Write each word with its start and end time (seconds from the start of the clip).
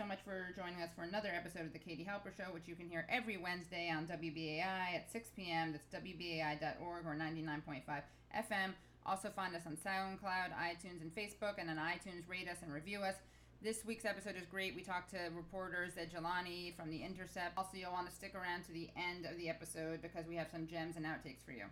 so 0.00 0.06
much 0.06 0.24
for 0.24 0.48
joining 0.56 0.80
us 0.80 0.88
for 0.96 1.02
another 1.02 1.28
episode 1.28 1.66
of 1.66 1.74
the 1.74 1.78
Katie 1.78 2.08
Halper 2.08 2.34
Show, 2.34 2.54
which 2.54 2.66
you 2.66 2.74
can 2.74 2.88
hear 2.88 3.06
every 3.10 3.36
Wednesday 3.36 3.92
on 3.94 4.06
WBAI 4.06 4.96
at 4.96 5.12
6 5.12 5.28
p.m. 5.36 5.72
That's 5.72 6.02
WBAI.org 6.02 7.04
or 7.04 7.14
99.5 7.14 7.82
FM. 8.34 8.72
Also, 9.04 9.28
find 9.28 9.54
us 9.54 9.60
on 9.66 9.76
SoundCloud, 9.76 10.56
iTunes, 10.56 11.02
and 11.02 11.14
Facebook. 11.14 11.56
And 11.58 11.68
on 11.68 11.76
iTunes, 11.76 12.26
rate 12.26 12.48
us 12.48 12.56
and 12.62 12.72
review 12.72 13.00
us. 13.00 13.16
This 13.60 13.84
week's 13.84 14.06
episode 14.06 14.36
is 14.36 14.46
great. 14.50 14.74
We 14.74 14.80
talked 14.80 15.10
to 15.10 15.18
reporters 15.36 15.96
Zaid 15.96 16.08
Jilani 16.10 16.74
from 16.74 16.88
The 16.88 17.02
Intercept. 17.02 17.58
Also, 17.58 17.76
you'll 17.76 17.92
want 17.92 18.08
to 18.08 18.14
stick 18.14 18.34
around 18.34 18.64
to 18.68 18.72
the 18.72 18.88
end 18.96 19.26
of 19.26 19.36
the 19.36 19.50
episode 19.50 20.00
because 20.00 20.24
we 20.26 20.36
have 20.36 20.48
some 20.50 20.66
gems 20.66 20.96
and 20.96 21.04
outtakes 21.04 21.44
for 21.44 21.52
you. 21.52 21.64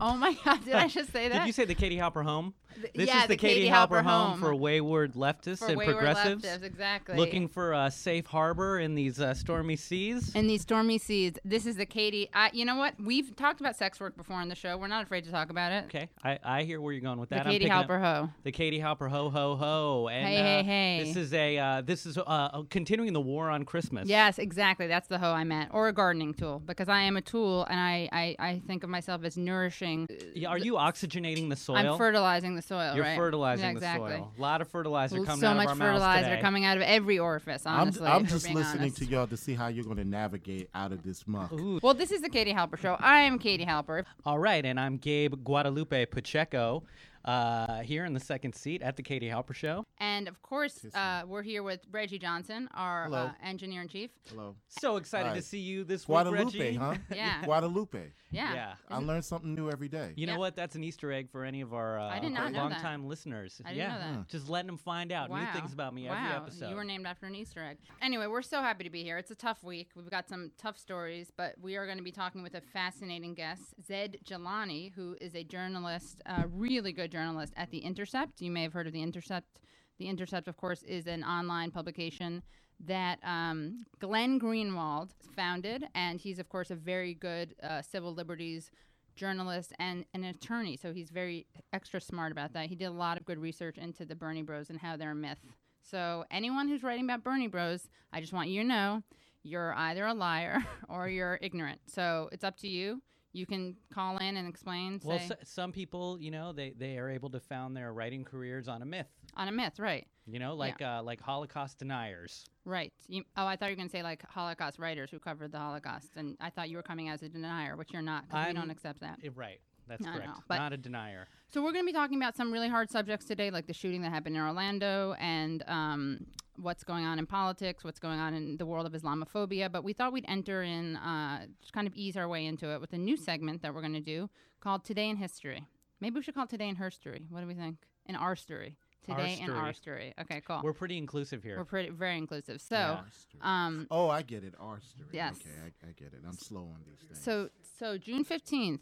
Oh 0.00 0.16
my 0.16 0.36
God, 0.44 0.64
did 0.64 0.74
I 0.74 0.88
just 0.88 1.12
say 1.12 1.28
that? 1.28 1.40
Did 1.40 1.46
you 1.46 1.52
say 1.52 1.64
the 1.64 1.74
Katie 1.74 1.96
Halper 1.96 2.24
home? 2.24 2.54
Th- 2.80 2.92
This 2.94 3.08
yeah, 3.08 3.22
is 3.22 3.28
the, 3.28 3.36
Katie, 3.36 3.68
Halper, 3.68 4.02
home 4.02 4.38
for 4.38 4.54
wayward 4.54 5.14
leftists 5.14 5.58
for 5.60 5.68
and 5.68 5.76
wayward 5.76 5.96
progressives 5.96 6.44
leftists, 6.44 6.62
exactly. 6.62 7.16
looking 7.16 7.48
for 7.48 7.72
a 7.72 7.90
safe 7.90 8.26
harbor 8.26 8.78
in 8.78 8.94
these 8.94 9.20
uh, 9.20 9.34
stormy 9.34 9.76
seas. 9.76 10.34
in 10.34 10.46
these 10.46 10.62
stormy 10.62 10.98
seas. 10.98 11.34
This 11.44 11.66
is 11.66 11.76
the 11.76 11.86
Katie. 11.86 12.28
I, 12.34 12.50
you 12.52 12.64
know 12.64 12.76
what? 12.76 12.94
We've 13.00 13.34
talked 13.36 13.60
about 13.60 13.76
sex 13.76 14.00
work 14.00 14.16
before 14.16 14.36
on 14.36 14.48
the 14.48 14.54
show. 14.54 14.76
We're 14.76 14.88
not 14.88 15.04
afraid 15.04 15.24
to 15.24 15.30
talk 15.30 15.50
about 15.50 15.72
it. 15.72 15.84
okay, 15.86 16.08
I, 16.22 16.38
I 16.44 16.62
hear 16.64 16.80
where 16.80 16.92
you're 16.92 17.02
going 17.02 17.20
with 17.20 17.28
The 17.30 17.36
that. 17.36 17.46
I'm 17.46 17.52
Katie 17.52 17.66
Halper 17.66 18.00
Ho. 18.00 18.30
The 18.42 18.52
Katie 18.52 18.80
Halper 18.80 19.08
ho 19.10 19.30
ho 19.30 19.56
ho. 19.56 20.08
And, 20.08 20.26
Hey, 20.26 20.36
hey, 20.36 20.60
uh, 20.60 20.64
hey. 20.64 21.02
This 21.04 21.16
is 21.16 21.32
a 21.34 21.58
uh, 21.58 21.80
this 21.82 22.06
is 22.06 22.18
uh, 22.18 22.62
continuing 22.70 23.12
the 23.12 23.20
war 23.20 23.50
on 23.50 23.64
Christmas. 23.64 24.08
Yes, 24.08 24.38
exactly. 24.38 24.86
That's 24.86 25.08
the 25.08 25.18
hoe 25.18 25.32
I 25.32 25.44
meant, 25.44 25.70
or 25.72 25.88
a 25.88 25.92
gardening 25.92 26.34
tool, 26.34 26.60
because 26.64 26.88
I 26.88 27.00
am 27.02 27.16
a 27.16 27.22
tool, 27.22 27.64
and 27.70 27.78
I, 27.78 28.08
I, 28.12 28.36
I 28.38 28.62
think 28.66 28.82
of 28.84 28.90
myself 28.90 29.24
as 29.24 29.36
nourishing. 29.36 30.08
Yeah, 30.34 30.48
Are 30.48 30.58
you 30.58 30.74
oxygenating 30.74 31.48
the 31.50 31.56
soil? 31.56 31.76
I'm 31.76 31.98
fertilizing 31.98 32.56
the 32.56 32.62
soil. 32.64 32.94
You're 32.94 33.04
right? 33.04 33.16
fertilizing 33.16 33.64
Yeah, 33.64 33.70
exactly. 33.72 34.10
the 34.12 34.16
soil. 34.18 34.32
A 34.36 34.40
lot 34.40 34.60
of 34.60 34.68
fertilizer 34.68 35.16
Well, 35.16 35.24
coming 35.26 35.40
so 35.40 35.48
out 35.48 35.56
much 35.56 35.64
of 35.66 35.70
our 35.72 35.76
mouths 35.76 35.88
fertilizer 36.02 36.28
today. 36.30 36.40
coming 36.40 36.64
out 36.64 36.76
of 36.76 36.82
every 36.82 37.18
orifice. 37.18 37.64
I'm, 37.66 37.80
Honestly, 37.80 38.06
I'm 38.06 38.26
just 38.26 38.50
listening 38.50 38.80
honest. 38.82 38.96
to 38.98 39.04
y'all 39.06 39.26
to 39.26 39.36
see 39.36 39.54
how 39.54 39.68
you're 39.68 39.84
going 39.84 39.96
to 39.98 40.04
navigate 40.04 40.68
out 40.74 40.92
of 40.92 41.02
this 41.02 41.26
muck. 41.26 41.52
Ooh. 41.52 41.78
Well, 41.82 41.94
this 41.94 42.10
is 42.10 42.20
the 42.20 42.28
Katie 42.28 42.52
Halper 42.52 42.78
Show. 42.78 42.96
I 42.98 43.20
am 43.20 43.38
Katie 43.38 43.66
Halper. 43.66 44.04
All 44.24 44.38
right, 44.38 44.64
and 44.64 44.78
I'm 44.80 44.96
Gabe 44.96 45.34
Guadalupe 45.44 46.06
Pacheco, 46.06 46.82
uh, 47.24 47.80
here 47.80 48.04
in 48.04 48.12
the 48.12 48.20
second 48.20 48.54
seat 48.54 48.82
at 48.82 48.96
the 48.96 49.02
Katie 49.02 49.28
Halper 49.28 49.54
Show. 49.54 49.84
And 49.98 50.28
of 50.28 50.42
course, 50.42 50.84
uh, 50.94 51.22
we're 51.26 51.42
here 51.42 51.62
with 51.62 51.80
Reggie 51.90 52.18
Johnson, 52.18 52.68
our 52.74 53.04
Hello. 53.04 53.18
uh, 53.18 53.32
engineer 53.42 53.82
in 53.82 53.88
chief. 53.88 54.10
Hello. 54.28 54.56
So 54.68 54.96
excited 54.96 55.34
to 55.34 55.42
see 55.42 55.58
you 55.58 55.84
this 55.84 56.02
week, 56.02 56.14
Guadalupe, 56.14 56.58
Reggie. 56.58 56.76
huh? 56.76 56.94
Yeah. 57.14 57.44
Guadalupe. 57.44 58.12
Yeah. 58.30 58.54
Yeah. 58.54 58.74
I 58.88 58.98
learn 58.98 59.22
something 59.22 59.54
new 59.54 59.70
every 59.70 59.88
day. 59.88 60.12
You 60.16 60.26
know 60.26 60.32
Yeah. 60.32 60.38
what? 60.38 60.56
That's 60.56 60.74
an 60.74 60.82
Easter 60.82 61.12
egg 61.12 61.30
for 61.30 61.44
any 61.44 61.60
of 61.60 61.72
our 61.72 61.98
uh, 61.98 62.08
I 62.08 62.18
did 62.18 62.32
not 62.32 62.52
know 62.52 62.68
that. 62.68 63.00
listeners. 63.00 63.60
I 63.64 63.68
didn't 63.68 63.78
yeah, 63.78 63.92
know 63.92 63.98
that. 63.98 64.14
Huh. 64.14 64.22
just 64.28 64.48
letting 64.48 64.66
them 64.66 64.78
find 64.78 65.12
out 65.12 65.30
wow. 65.30 65.40
new 65.40 65.46
things 65.58 65.72
about 65.72 65.94
me 65.94 66.08
wow. 66.08 66.16
every 66.16 66.36
episode. 66.36 66.70
You 66.70 66.76
were 66.76 66.84
named 66.84 67.06
after 67.06 67.26
an 67.26 67.34
Easter 67.34 67.62
egg. 67.62 67.78
Anyway, 68.02 68.26
we're 68.26 68.42
so 68.42 68.60
happy 68.60 68.84
to 68.84 68.90
be 68.90 69.02
here. 69.02 69.18
It's 69.18 69.30
a 69.30 69.36
tough 69.36 69.62
week. 69.62 69.90
We've 69.94 70.10
got 70.10 70.28
some 70.28 70.50
tough 70.58 70.78
stories, 70.78 71.30
but 71.36 71.54
we 71.60 71.76
are 71.76 71.86
going 71.86 71.98
to 71.98 72.04
be 72.04 72.12
talking 72.12 72.42
with 72.42 72.54
a 72.54 72.60
fascinating 72.60 73.34
guest, 73.34 73.74
Zaid 73.86 74.18
Jilani, 74.24 74.92
who 74.94 75.16
is 75.20 75.34
a 75.36 75.44
journalist, 75.44 76.20
a 76.26 76.46
really 76.48 76.92
good 76.92 77.10
journalist 77.14 77.52
at 77.56 77.70
The 77.70 77.78
Intercept. 77.78 78.40
You 78.40 78.50
may 78.50 78.62
have 78.62 78.72
heard 78.72 78.88
of 78.88 78.92
The 78.92 79.02
Intercept. 79.02 79.60
The 80.00 80.08
Intercept, 80.08 80.48
of 80.48 80.56
course, 80.56 80.82
is 80.82 81.06
an 81.06 81.22
online 81.22 81.70
publication 81.70 82.42
that 82.84 83.20
um, 83.22 83.86
Glenn 84.00 84.40
Greenwald 84.40 85.10
founded, 85.36 85.84
and 85.94 86.20
he's, 86.20 86.40
of 86.40 86.48
course, 86.48 86.72
a 86.72 86.74
very 86.74 87.14
good 87.14 87.54
uh, 87.62 87.82
civil 87.82 88.12
liberties 88.12 88.72
journalist 89.14 89.72
and 89.78 90.04
an 90.12 90.24
attorney, 90.24 90.76
so 90.76 90.92
he's 90.92 91.10
very 91.10 91.46
extra 91.72 92.00
smart 92.00 92.32
about 92.32 92.52
that. 92.54 92.66
He 92.66 92.74
did 92.74 92.86
a 92.86 92.90
lot 92.90 93.16
of 93.16 93.24
good 93.24 93.38
research 93.38 93.78
into 93.78 94.04
the 94.04 94.16
Bernie 94.16 94.42
Bros 94.42 94.70
and 94.70 94.80
how 94.80 94.96
they're 94.96 95.12
a 95.12 95.14
myth. 95.14 95.38
So 95.84 96.24
anyone 96.32 96.66
who's 96.66 96.82
writing 96.82 97.04
about 97.04 97.22
Bernie 97.22 97.46
Bros, 97.46 97.88
I 98.12 98.20
just 98.20 98.32
want 98.32 98.48
you 98.48 98.62
to 98.62 98.66
know 98.66 99.04
you're 99.44 99.72
either 99.74 100.04
a 100.04 100.14
liar 100.14 100.66
or 100.88 101.08
you're 101.08 101.38
ignorant. 101.40 101.78
So 101.86 102.28
it's 102.32 102.42
up 102.42 102.56
to 102.58 102.68
you. 102.68 103.02
You 103.34 103.46
can 103.46 103.74
call 103.92 104.16
in 104.18 104.36
and 104.36 104.46
explain, 104.48 105.00
say, 105.00 105.08
well, 105.08 105.18
s 105.18 105.32
some 105.42 105.72
people, 105.72 106.18
you 106.20 106.30
know, 106.30 106.52
they, 106.52 106.70
they 106.78 106.98
are 106.98 107.10
able 107.10 107.28
to 107.30 107.40
found 107.40 107.76
their 107.76 107.92
writing 107.92 108.24
careers 108.24 108.68
on 108.68 108.80
a 108.80 108.86
myth. 108.86 109.08
on 109.36 109.48
a 109.48 109.52
myth, 109.52 109.78
right? 109.80 110.06
You 110.26 110.38
know, 110.38 110.54
like 110.54 110.80
uh, 110.80 111.02
like 111.02 111.20
Holocaust 111.20 111.78
deniers. 111.80 112.46
Right. 112.64 112.92
You, 113.08 113.24
oh, 113.36 113.44
I 113.44 113.56
thought 113.56 113.66
you 113.66 113.72
were 113.72 113.76
going 113.76 113.88
to 113.88 113.92
say 113.92 114.02
like 114.04 114.22
Holocaust 114.28 114.78
writers 114.78 115.10
who 115.10 115.18
covered 115.18 115.50
the 115.52 115.58
Holocaust, 115.58 116.10
and 116.16 116.36
I 116.40 116.48
thought 116.48 116.70
you 116.70 116.76
were 116.76 116.82
coming 116.84 117.08
as 117.08 117.22
a 117.22 117.28
denier, 117.28 117.76
which 117.76 117.92
you're 117.92 118.00
not. 118.02 118.28
'cause 118.30 118.46
we 118.46 118.54
don't 118.54 118.70
accept 118.70 119.00
that. 119.00 119.18
Eh, 119.24 119.28
right. 119.34 119.60
That's 119.86 120.02
No, 120.04 120.12
correct. 120.12 120.26
no, 120.28 120.34
but- 120.48 120.56
Not 120.58 120.72
a 120.72 120.76
denier. 120.76 121.26
So 121.48 121.62
we're 121.62 121.72
going 121.72 121.84
to 121.84 121.86
be 121.86 121.92
talking 121.92 122.16
about 122.16 122.36
some 122.36 122.52
really 122.52 122.68
hard 122.68 122.90
subjects 122.90 123.26
today, 123.26 123.50
like 123.50 123.66
the 123.66 123.72
shooting 123.74 124.02
that 124.02 124.10
happened 124.10 124.34
in 124.36 124.42
Orlando 124.42 125.14
and 125.20 125.62
um, 125.68 126.26
what's 126.56 126.82
going 126.82 127.04
on 127.04 127.18
in 127.20 127.26
politics, 127.26 127.84
what's 127.84 128.00
going 128.00 128.18
on 128.18 128.34
in 128.34 128.56
the 128.56 128.66
world 128.66 128.86
of 128.86 128.92
Islamophobia. 128.92 129.70
But 129.70 129.84
we 129.84 129.92
thought 129.92 130.12
we'd 130.12 130.24
enter 130.26 130.62
in, 130.64 130.96
uh, 130.96 131.46
just 131.60 131.72
kind 131.72 131.86
of 131.86 131.94
ease 131.94 132.16
our 132.16 132.28
way 132.28 132.46
into 132.46 132.72
it 132.72 132.80
with 132.80 132.92
a 132.92 132.98
new 132.98 133.16
segment 133.16 133.62
that 133.62 133.72
we're 133.74 133.82
going 133.82 133.92
to 133.94 134.00
do 134.00 134.28
called 134.60 134.84
Today 134.84 135.08
in 135.08 135.16
History. 135.16 135.64
Maybe 136.00 136.16
we 136.16 136.22
should 136.22 136.34
call 136.34 136.44
it 136.44 136.50
Today 136.50 136.68
in 136.68 136.76
Her 136.76 136.90
Story. 136.90 137.26
What 137.30 137.40
do 137.42 137.46
we 137.46 137.54
think? 137.54 137.76
In 138.06 138.16
our 138.16 138.34
story. 138.36 138.76
Our 139.08 139.16
Today 139.16 139.38
in 139.40 139.50
our 139.50 139.72
story. 139.74 140.12
story. 140.12 140.14
Okay, 140.22 140.40
cool. 140.46 140.60
We're 140.64 140.72
pretty 140.72 140.98
inclusive 140.98 141.42
here. 141.42 141.56
We're 141.58 141.64
pretty 141.66 141.90
very 141.90 142.16
inclusive. 142.18 142.60
So, 142.60 142.74
Yeah. 142.74 142.90
Our 142.92 143.04
story. 143.10 143.40
um, 143.42 143.86
oh, 143.90 144.08
I 144.08 144.22
get 144.22 144.42
it. 144.44 144.54
Our 144.58 144.80
story. 144.80 145.08
Yes. 145.12 145.36
Okay, 145.40 145.50
I, 145.84 145.88
I 145.88 145.92
get 145.92 146.14
it. 146.14 146.20
I'm 146.26 146.32
slow 146.32 146.62
on 146.62 146.80
these 146.86 146.98
things. 146.98 147.20
So, 147.22 147.50
so 147.78 147.96
June 147.98 148.24
fifteenth, 148.24 148.80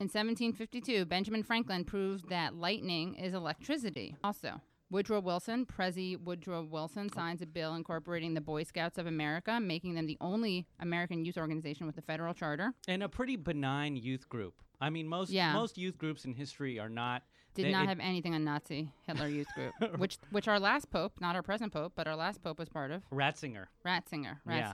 in 0.00 0.04
1752, 0.04 1.04
Benjamin 1.04 1.42
Franklin 1.42 1.84
proved 1.84 2.28
that 2.30 2.54
lightning 2.54 3.14
is 3.16 3.34
electricity. 3.34 4.16
Also, 4.24 4.60
Woodrow 4.90 5.20
Wilson, 5.20 5.66
Prezi 5.66 6.18
Woodrow 6.18 6.64
Wilson, 6.64 7.10
signs 7.12 7.42
a 7.42 7.46
bill 7.46 7.74
incorporating 7.74 8.32
the 8.32 8.40
Boy 8.40 8.62
Scouts 8.62 8.96
of 8.98 9.06
America, 9.06 9.60
making 9.60 9.94
them 9.94 10.06
the 10.06 10.16
only 10.20 10.66
American 10.80 11.24
youth 11.24 11.36
organization 11.36 11.86
with 11.86 11.98
a 11.98 12.02
federal 12.02 12.32
charter. 12.32 12.72
and 12.88 13.02
a 13.02 13.08
pretty 13.08 13.36
benign 13.36 13.94
youth 13.94 14.26
group. 14.28 14.54
I 14.80 14.88
mean, 14.88 15.06
most 15.06 15.30
Yeah. 15.30 15.52
most 15.52 15.76
youth 15.76 15.98
groups 15.98 16.24
in 16.24 16.32
history 16.32 16.78
are 16.78 16.88
not. 16.88 17.22
Did 17.52 17.66
they- 17.66 17.72
not 17.72 17.84
it- 17.84 17.88
have 17.88 18.00
anything 18.00 18.34
on 18.34 18.42
Nazi 18.44 18.92
Hitler 19.06 19.28
Youth 19.28 19.48
Group, 19.54 19.74
which 19.98 20.16
which 20.30 20.48
our 20.48 20.58
last 20.58 20.90
pope, 20.90 21.20
not 21.20 21.36
our 21.36 21.42
present 21.42 21.72
pope, 21.74 21.92
but 21.94 22.08
our 22.08 22.16
last 22.16 22.42
pope 22.42 22.58
was 22.58 22.68
part 22.70 22.90
of. 22.90 23.02
Ratzinger. 23.10 23.66
Ratzinger, 23.84 24.38
Yeah. 24.48 24.72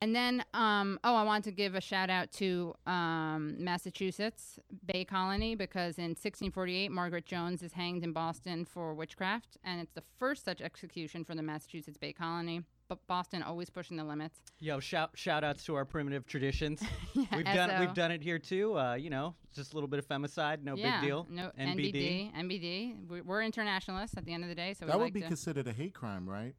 Ratzi. 0.00 0.02
And 0.02 0.14
then, 0.14 0.44
um, 0.54 0.98
oh, 1.04 1.14
I 1.14 1.22
want 1.24 1.44
to 1.44 1.50
give 1.50 1.74
a 1.74 1.80
shout 1.80 2.10
out 2.10 2.30
to 2.32 2.74
um, 2.86 3.56
Massachusetts 3.58 4.58
Bay 4.86 5.04
Colony 5.04 5.54
because 5.54 5.98
in 5.98 6.10
1648, 6.10 6.90
Margaret 6.90 7.26
Jones 7.26 7.62
is 7.62 7.72
hanged 7.72 8.04
in 8.04 8.12
Boston 8.12 8.64
for 8.64 8.94
witchcraft, 8.94 9.56
and 9.64 9.80
it's 9.80 9.92
the 9.92 10.02
first 10.18 10.44
such 10.44 10.60
execution 10.60 11.24
for 11.24 11.34
the 11.34 11.42
Massachusetts 11.42 11.98
Bay 11.98 12.12
Colony. 12.12 12.62
But 12.88 13.06
Boston 13.06 13.42
always 13.42 13.68
pushing 13.68 13.98
the 13.98 14.04
limits. 14.04 14.40
Yo, 14.60 14.80
shout 14.80 15.10
shout 15.14 15.44
outs 15.44 15.62
to 15.64 15.74
our 15.74 15.84
primitive 15.84 16.26
traditions. 16.26 16.82
Yeah, 17.14 17.24
we've 17.36 17.44
done 17.44 17.70
SO. 17.70 17.80
we've 17.80 17.94
done 17.94 18.12
it 18.12 18.22
here 18.22 18.38
too. 18.38 18.78
Uh, 18.78 18.94
you 18.94 19.10
know, 19.10 19.34
just 19.52 19.72
a 19.72 19.76
little 19.76 19.88
bit 19.88 19.98
of 19.98 20.06
femicide, 20.08 20.62
no 20.62 20.74
yeah, 20.76 21.00
big 21.00 21.08
deal. 21.08 21.26
No 21.28 21.50
NBD. 21.58 22.32
NBD. 22.32 22.34
NBD. 22.34 23.08
We- 23.08 23.20
We're 23.22 23.42
internationalists 23.42 24.16
at 24.16 24.24
the 24.24 24.32
end 24.32 24.44
of 24.44 24.48
the 24.48 24.54
day, 24.54 24.72
so 24.72 24.86
we 24.86 24.92
that 24.92 24.98
would 24.98 25.04
like 25.04 25.12
be 25.14 25.20
to. 25.22 25.26
considered 25.26 25.66
a 25.66 25.72
hate 25.72 25.94
crime, 25.94 26.26
right? 26.28 26.54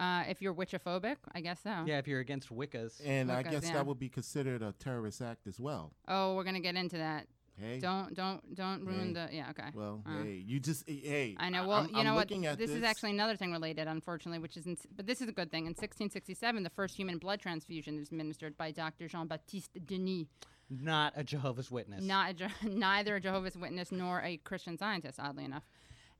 Uh, 0.00 0.24
if 0.28 0.40
you're 0.42 0.54
witchophobic, 0.54 1.16
I 1.34 1.40
guess 1.40 1.60
so. 1.62 1.84
Yeah, 1.86 1.98
if 1.98 2.08
you're 2.08 2.20
against 2.20 2.48
Wiccas. 2.48 3.00
And 3.04 3.30
I 3.30 3.40
Okay, 3.40 3.50
guess 3.50 3.64
yeah. 3.66 3.74
that 3.74 3.86
would 3.86 3.98
be 3.98 4.08
considered 4.08 4.62
a 4.62 4.72
terrorist 4.78 5.20
act 5.22 5.46
as 5.46 5.60
well. 5.60 5.92
Oh, 6.08 6.34
we're 6.34 6.44
gonna 6.44 6.60
get 6.60 6.74
into 6.76 6.96
that. 6.98 7.26
Hey. 7.60 7.78
Don't 7.78 8.14
don't 8.14 8.54
don't 8.54 8.86
ruin 8.86 9.08
Hey. 9.14 9.26
the. 9.28 9.36
Yeah. 9.36 9.50
Okay. 9.50 9.68
Well, 9.74 10.02
Uh. 10.06 10.22
hey, 10.22 10.42
you 10.46 10.58
just 10.60 10.88
hey. 10.88 11.36
I 11.38 11.50
know. 11.50 11.64
I- 11.64 11.66
Well, 11.66 11.76
I'm- 11.80 11.90
you 11.90 11.96
I'm 11.98 12.04
know 12.06 12.14
what? 12.14 12.30
looking 12.30 12.46
at 12.46 12.56
This, 12.56 12.70
is 12.70 12.82
actually 12.82 13.10
another 13.10 13.36
thing 13.36 13.52
related, 13.52 13.86
unfortunately, 13.86 14.38
which 14.38 14.56
is, 14.56 14.66
in, 14.66 14.78
but 14.96 15.06
this 15.06 15.20
is 15.20 15.28
a 15.28 15.32
good 15.32 15.50
thing. 15.50 15.66
In 15.66 15.74
1667, 15.74 16.62
the 16.62 16.70
first 16.70 16.96
human 16.96 17.18
blood 17.18 17.38
transfusion 17.40 17.98
is 17.98 18.08
administered 18.10 18.56
by 18.56 18.70
Dr. 18.70 19.08
Jean 19.08 19.26
Baptiste 19.26 19.84
Denis, 19.84 20.28
Not 20.70 21.12
a 21.16 21.22
Jehovah's 21.24 21.70
Witness. 21.70 22.02
not 22.02 22.30
a, 22.30 22.34
Je- 22.34 22.48
neither 22.66 23.16
a 23.16 23.20
Jehovah's 23.20 23.56
Witness 23.58 23.92
nor 23.92 24.22
a 24.22 24.38
Christian 24.38 24.78
Scientist, 24.78 25.20
oddly 25.20 25.44
enough. 25.44 25.64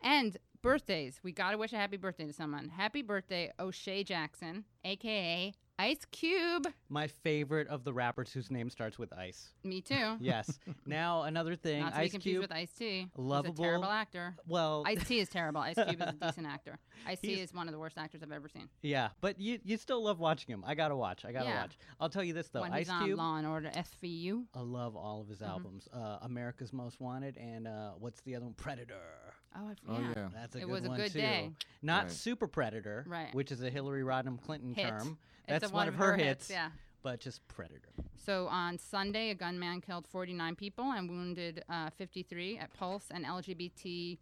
And 0.02 0.36
birthdays, 0.62 1.20
we 1.22 1.32
gotta 1.32 1.58
wish 1.58 1.72
a 1.72 1.76
happy 1.76 1.96
birthday 1.96 2.26
to 2.26 2.32
someone. 2.32 2.68
Happy 2.68 3.02
birthday, 3.02 3.50
O'Shea 3.58 4.04
Jackson, 4.04 4.64
aka 4.84 5.52
Ice 5.78 6.04
Cube. 6.10 6.66
My 6.90 7.06
favorite 7.06 7.66
of 7.68 7.84
the 7.84 7.92
rappers 7.94 8.30
whose 8.34 8.50
name 8.50 8.68
starts 8.68 8.98
with 8.98 9.14
Ice. 9.14 9.54
Me 9.64 9.80
too. 9.80 10.16
Yes. 10.20 10.58
now 10.84 11.22
another 11.22 11.56
thing, 11.56 11.80
Not 11.80 11.94
to 11.94 11.98
be 12.00 12.04
Ice 12.04 12.10
confused 12.12 12.32
Cube. 12.34 12.42
with 12.42 12.52
Ice 12.52 12.70
T. 12.72 13.08
lovable- 13.16 13.52
He's 13.54 13.58
a 13.60 13.62
terrible 13.62 13.84
actor. 13.88 14.36
well, 14.46 14.82
Ice 14.86 15.02
T 15.08 15.20
is 15.20 15.30
terrible. 15.30 15.62
Ice 15.62 15.76
Cube 15.76 15.88
is 16.02 16.08
a 16.08 16.12
decent 16.26 16.46
actor. 16.46 16.78
Ice 17.06 17.20
T 17.20 17.40
is 17.40 17.54
one 17.54 17.66
of 17.66 17.72
the 17.72 17.78
worst 17.78 17.96
actors 17.96 18.22
I've 18.22 18.30
ever 18.30 18.48
seen. 18.50 18.68
yeah, 18.82 19.08
but 19.22 19.40
you 19.40 19.58
you 19.64 19.78
still 19.78 20.04
love 20.04 20.20
watching 20.20 20.52
him. 20.52 20.62
I 20.66 20.74
gotta 20.74 20.96
watch. 20.96 21.24
I 21.24 21.32
gotta 21.32 21.46
Yeah. 21.48 21.62
watch. 21.62 21.78
I'll 21.98 22.10
tell 22.10 22.24
you 22.24 22.34
this 22.34 22.48
though, 22.48 22.60
when 22.60 22.72
Ice 22.74 22.80
he's 22.80 22.90
on 22.90 23.04
Cube. 23.06 23.18
Law 23.18 23.36
and 23.36 23.46
Order 23.46 23.70
SVU. 23.74 24.44
I 24.54 24.60
love 24.60 24.96
all 24.96 25.22
of 25.22 25.28
his 25.28 25.38
Mhm. 25.38 25.48
albums. 25.48 25.88
Uh, 25.94 26.18
America's 26.20 26.74
Most 26.74 27.00
Wanted 27.00 27.38
and 27.38 27.66
uh, 27.66 27.92
what's 27.92 28.20
the 28.20 28.36
other 28.36 28.44
one? 28.44 28.54
Predator. 28.54 29.29
Oh, 29.56 29.68
I, 29.68 29.74
forgot. 29.74 29.96
Oh 29.96 30.00
yeah. 30.00 30.12
yeah. 30.16 30.28
That's 30.34 30.54
a 30.54 30.58
It 30.58 30.60
good 30.62 30.70
was 30.70 30.84
a 30.84 30.88
one 30.88 30.96
good 30.96 31.12
too. 31.12 31.18
day. 31.20 31.50
Not 31.82 32.04
Right. 32.04 32.12
super 32.12 32.46
predator, 32.46 33.04
Right. 33.08 33.34
which 33.34 33.50
is 33.52 33.62
a 33.62 33.70
Hillary 33.70 34.02
Rodham 34.02 34.40
Clinton 34.40 34.74
Hit. 34.74 34.88
term. 34.88 35.18
It's 35.48 35.60
That's 35.60 35.72
a 35.72 35.74
one 35.74 35.88
of 35.88 35.94
her 35.96 36.16
hits. 36.16 36.48
Yeah. 36.50 36.70
But 37.02 37.18
just 37.20 37.46
predator. 37.48 37.88
So 38.14 38.46
on 38.48 38.76
Sunday, 38.78 39.30
a 39.30 39.34
gunman 39.34 39.80
killed 39.80 40.06
49 40.06 40.54
people 40.54 40.84
and 40.92 41.08
wounded 41.08 41.64
uh, 41.68 41.88
53 41.90 42.58
at 42.58 42.72
Pulse, 42.74 43.06
an 43.10 43.24
LGBT 43.24 44.18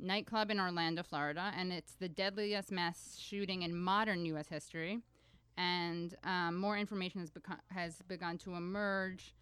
nightclub 0.00 0.50
in 0.50 0.58
Orlando, 0.58 1.02
Florida. 1.02 1.52
And 1.56 1.70
it's 1.72 1.92
the 1.94 2.08
deadliest 2.08 2.72
mass 2.72 3.18
shooting 3.20 3.62
in 3.62 3.76
modern 3.76 4.24
U.S. 4.26 4.48
history. 4.48 5.00
And 5.56 6.14
um, 6.24 6.58
more 6.58 6.76
information 6.78 7.20
has, 7.20 7.30
beco- 7.30 7.60
has 7.70 8.02
begun 8.08 8.38
to 8.38 8.54
emerge. 8.54 9.34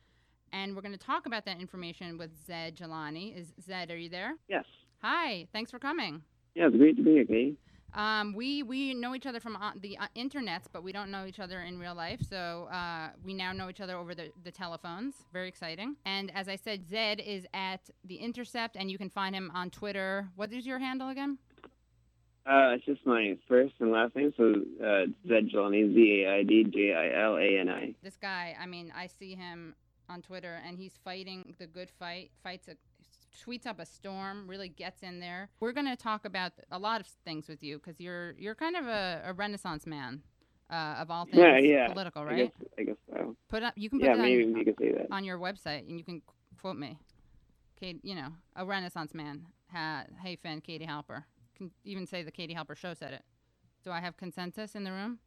And 0.53 0.75
we're 0.77 0.83
going 0.83 0.93
to 0.93 0.99
talk 0.99 1.25
about 1.27 1.45
that 1.47 1.61
information 1.61 2.19
with 2.19 2.31
Zaid 2.47 2.77
Jilani. 2.77 3.35
Is 3.35 3.55
Zaid, 3.65 3.91
are 3.91 3.97
you 3.97 4.11
there? 4.11 4.35
Yes. 4.49 4.65
Hi, 5.03 5.49
thanks 5.53 5.73
for 5.73 5.81
coming. 5.81 6.23
Yeah, 6.55 6.69
it's 6.69 6.77
great 6.77 6.97
to 6.97 7.03
be 7.03 7.11
here, 7.13 7.25
Katie. 7.25 7.57
Um, 7.95 8.35
we 8.35 8.63
we 8.63 8.95
know 8.95 9.15
each 9.15 9.27
other 9.27 9.41
from 9.41 9.57
uh, 9.57 9.73
the 9.81 9.99
uh, 9.99 10.07
internets, 10.17 10.65
but 10.73 10.85
we 10.85 10.93
don't 10.93 11.11
know 11.11 11.27
each 11.27 11.41
other 11.41 11.61
in 11.61 11.79
real 11.79 11.95
life. 11.95 12.21
So 12.31 12.69
uh, 12.73 13.09
we 13.25 13.35
now 13.35 13.53
know 13.53 13.69
each 13.69 13.81
other 13.81 13.97
over 13.97 14.15
the, 14.15 14.31
the 14.45 14.53
telephones. 14.53 15.17
Very 15.33 15.49
exciting. 15.49 15.97
And 16.07 16.31
as 16.35 16.49
I 16.49 16.57
said, 16.57 16.89
Zaid 16.89 17.21
is 17.21 17.45
at 17.53 17.91
the 18.05 18.17
Intercept, 18.17 18.77
and 18.77 18.91
you 18.91 18.97
can 18.97 19.11
find 19.11 19.35
him 19.35 19.51
on 19.55 19.71
Twitter. 19.71 20.29
What 20.37 20.53
is 20.53 20.67
your 20.67 20.79
handle 20.79 21.11
again? 21.11 21.39
Uh, 22.47 22.75
it's 22.75 22.85
just 22.85 23.05
my 23.05 23.37
first 23.49 23.75
and 23.81 23.91
last 23.91 24.17
name, 24.17 24.33
so 24.37 24.55
uh, 24.85 25.07
Zaid 25.29 25.51
Jilani, 25.53 25.93
Z 25.95 26.25
A 26.25 26.33
I 26.33 26.43
D 26.45 26.65
J 26.65 26.95
I 26.95 27.25
L 27.25 27.37
A 27.37 27.59
N 27.61 27.69
I. 27.69 27.95
This 28.03 28.17
guy. 28.17 28.57
I 28.59 28.67
mean, 28.67 28.93
I 28.97 29.09
see 29.09 29.35
him 29.35 29.75
on 30.09 30.23
Twitter, 30.23 30.61
and 30.67 30.79
he's 30.79 30.95
fighting 31.05 31.55
the 31.59 31.67
good 31.67 31.91
fight. 31.99 32.31
Fights 32.43 32.69
a 32.69 32.77
tweets 33.47 33.67
up 33.67 33.79
a 33.81 33.87
storm. 33.87 34.47
Really 34.49 34.69
gets 34.69 35.03
in 35.03 35.21
there. 35.21 35.51
We're 35.61 35.73
going 35.73 35.87
to 35.87 35.97
talk 35.97 36.25
about 36.25 36.53
a 36.71 36.79
lot 36.79 37.01
of 37.01 37.07
things 37.25 37.49
with 37.49 37.63
you 37.63 37.79
because 37.79 38.01
you're 38.01 38.33
you're 38.39 38.55
kind 38.55 38.77
of 38.77 38.87
a, 38.87 39.23
a 39.27 39.33
renaissance 39.33 39.87
man. 39.87 40.23
Uh, 40.71 40.97
of 41.01 41.11
all 41.11 41.27
things 41.27 41.37
Yeah, 41.37 41.59
yeah. 41.59 41.89
political, 41.89 42.23
I 42.23 42.25
right? 42.25 42.37
guess, 42.59 42.69
I 42.79 42.83
guess 42.85 42.97
so. 43.13 43.37
Put 43.51 43.63
up. 43.63 43.75
You 43.77 43.91
can 43.91 43.99
put 43.99 44.07
Yeah, 44.07 44.13
it 44.13 44.19
on, 44.21 44.23
maybe 44.23 44.45
you 44.59 44.65
could 44.65 44.77
say 44.79 44.93
that. 44.93 45.09
on 45.11 45.23
your 45.23 45.39
website 45.39 45.87
and 45.87 45.99
you 45.99 46.05
can 46.05 46.23
quote 46.59 46.79
me. 46.79 46.99
Kate, 47.79 48.01
you 48.03 48.15
know, 48.15 48.29
a 48.57 48.65
Renaissance 48.65 49.13
man. 49.13 49.45
Ha, 49.73 50.05
hey, 50.23 50.37
Finn, 50.37 50.63
Katie 50.63 50.87
Halper. 50.87 51.25
Can 51.59 51.71
even 51.85 52.07
say 52.07 52.23
the 52.23 52.31
Katie 52.31 52.55
Halper 52.55 52.75
show 52.75 52.95
said 52.95 53.13
it. 53.13 53.23
Do 53.85 53.91
I 53.91 54.01
have 54.01 54.17
consensus 54.17 54.75
in 54.75 54.85
the 54.85 54.93
room? 54.93 55.19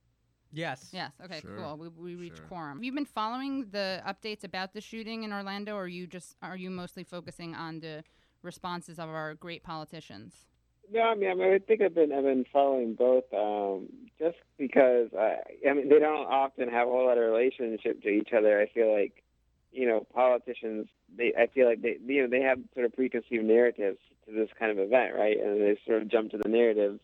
Yes. 0.56 0.90
Yes. 0.94 1.12
Okay. 1.24 1.42
Sure, 1.42 1.58
Cool. 1.58 1.78
We, 1.78 1.88
we 1.90 2.16
reached 2.16 2.38
sure. 2.38 2.46
quorum. 2.48 2.78
Have 2.78 2.84
you 2.84 2.94
been 2.94 3.06
following 3.06 3.68
the 3.72 4.02
updates 4.08 4.44
about 4.44 4.74
the 4.74 4.82
shooting 4.82 5.24
in 5.24 5.34
Orlando, 5.34 5.76
or 5.76 5.84
are 5.84 5.88
you 5.88 6.08
just 6.08 6.36
are 6.42 6.56
you 6.56 6.70
mostly 6.70 7.04
focusing 7.04 7.54
on 7.54 7.80
the 7.80 8.04
responses 8.42 8.98
of 9.00 9.10
our 9.10 9.34
great 9.36 9.64
politicians? 9.64 10.46
No, 10.92 11.02
I 11.02 11.16
mean, 11.16 11.32
I, 11.32 11.34
mean, 11.34 11.54
I 11.54 11.60
think 11.60 11.82
I've 11.82 11.96
been 11.96 12.12
I've 12.12 12.24
been 12.24 12.46
following 12.54 12.94
both, 12.94 13.26
um, 13.34 13.88
just 14.20 14.38
because 14.58 15.10
I, 15.18 15.38
I 15.68 15.74
mean 15.74 15.90
they 15.90 16.00
don't 16.00 16.28
often 16.28 16.70
have 16.70 16.88
a 16.88 16.92
whole 16.92 17.08
lot 17.08 17.18
of 17.18 17.24
relationship 17.24 18.02
to 18.04 18.10
each 18.10 18.30
other. 18.38 18.60
I 18.62 18.68
feel 18.68 18.94
like, 18.94 19.24
you 19.72 19.88
know, 19.88 20.06
politicians 20.14 20.88
they 21.18 21.34
I 21.38 21.48
feel 21.48 21.68
like 21.68 21.82
they 21.82 21.98
you 22.06 22.22
know 22.22 22.30
they 22.30 22.44
have 22.44 22.60
sort 22.74 22.86
of 22.86 22.94
preconceived 22.94 23.44
narratives 23.44 23.98
to 24.26 24.34
this 24.34 24.50
kind 24.58 24.72
of 24.72 24.80
event, 24.80 25.16
right? 25.16 25.38
And 25.40 25.60
they 25.60 25.78
sort 25.86 26.02
of 26.02 26.08
jump 26.08 26.32
to 26.32 26.38
the 26.38 26.50
narratives, 26.50 27.00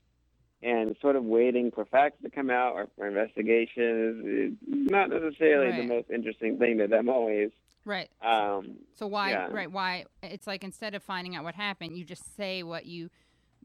and 0.64 0.96
sort 1.02 1.16
of 1.16 1.24
waiting 1.24 1.72
for 1.72 1.86
facts 1.86 2.18
to 2.24 2.30
come 2.30 2.50
out 2.50 2.74
or 2.74 2.88
for 2.96 3.08
investigations 3.08 4.26
is 4.26 4.54
not 4.68 5.10
necessarily 5.10 5.76
the 5.76 5.88
most 5.88 6.10
interesting 6.10 6.58
thing 6.58 6.78
to 6.78 6.88
them 6.88 7.10
always. 7.10 7.52
Right. 7.84 8.10
Um, 8.22 8.78
So 8.94 9.08
why, 9.08 9.32
Yeah. 9.32 9.48
right? 9.52 9.72
Why? 9.72 10.06
It's 10.22 10.46
like 10.46 10.64
instead 10.64 10.94
of 10.94 11.02
finding 11.02 11.36
out 11.36 11.44
what 11.44 11.56
happened, 11.56 11.98
you 11.98 12.04
just 12.06 12.36
say 12.36 12.62
what 12.62 12.86
you, 12.86 13.10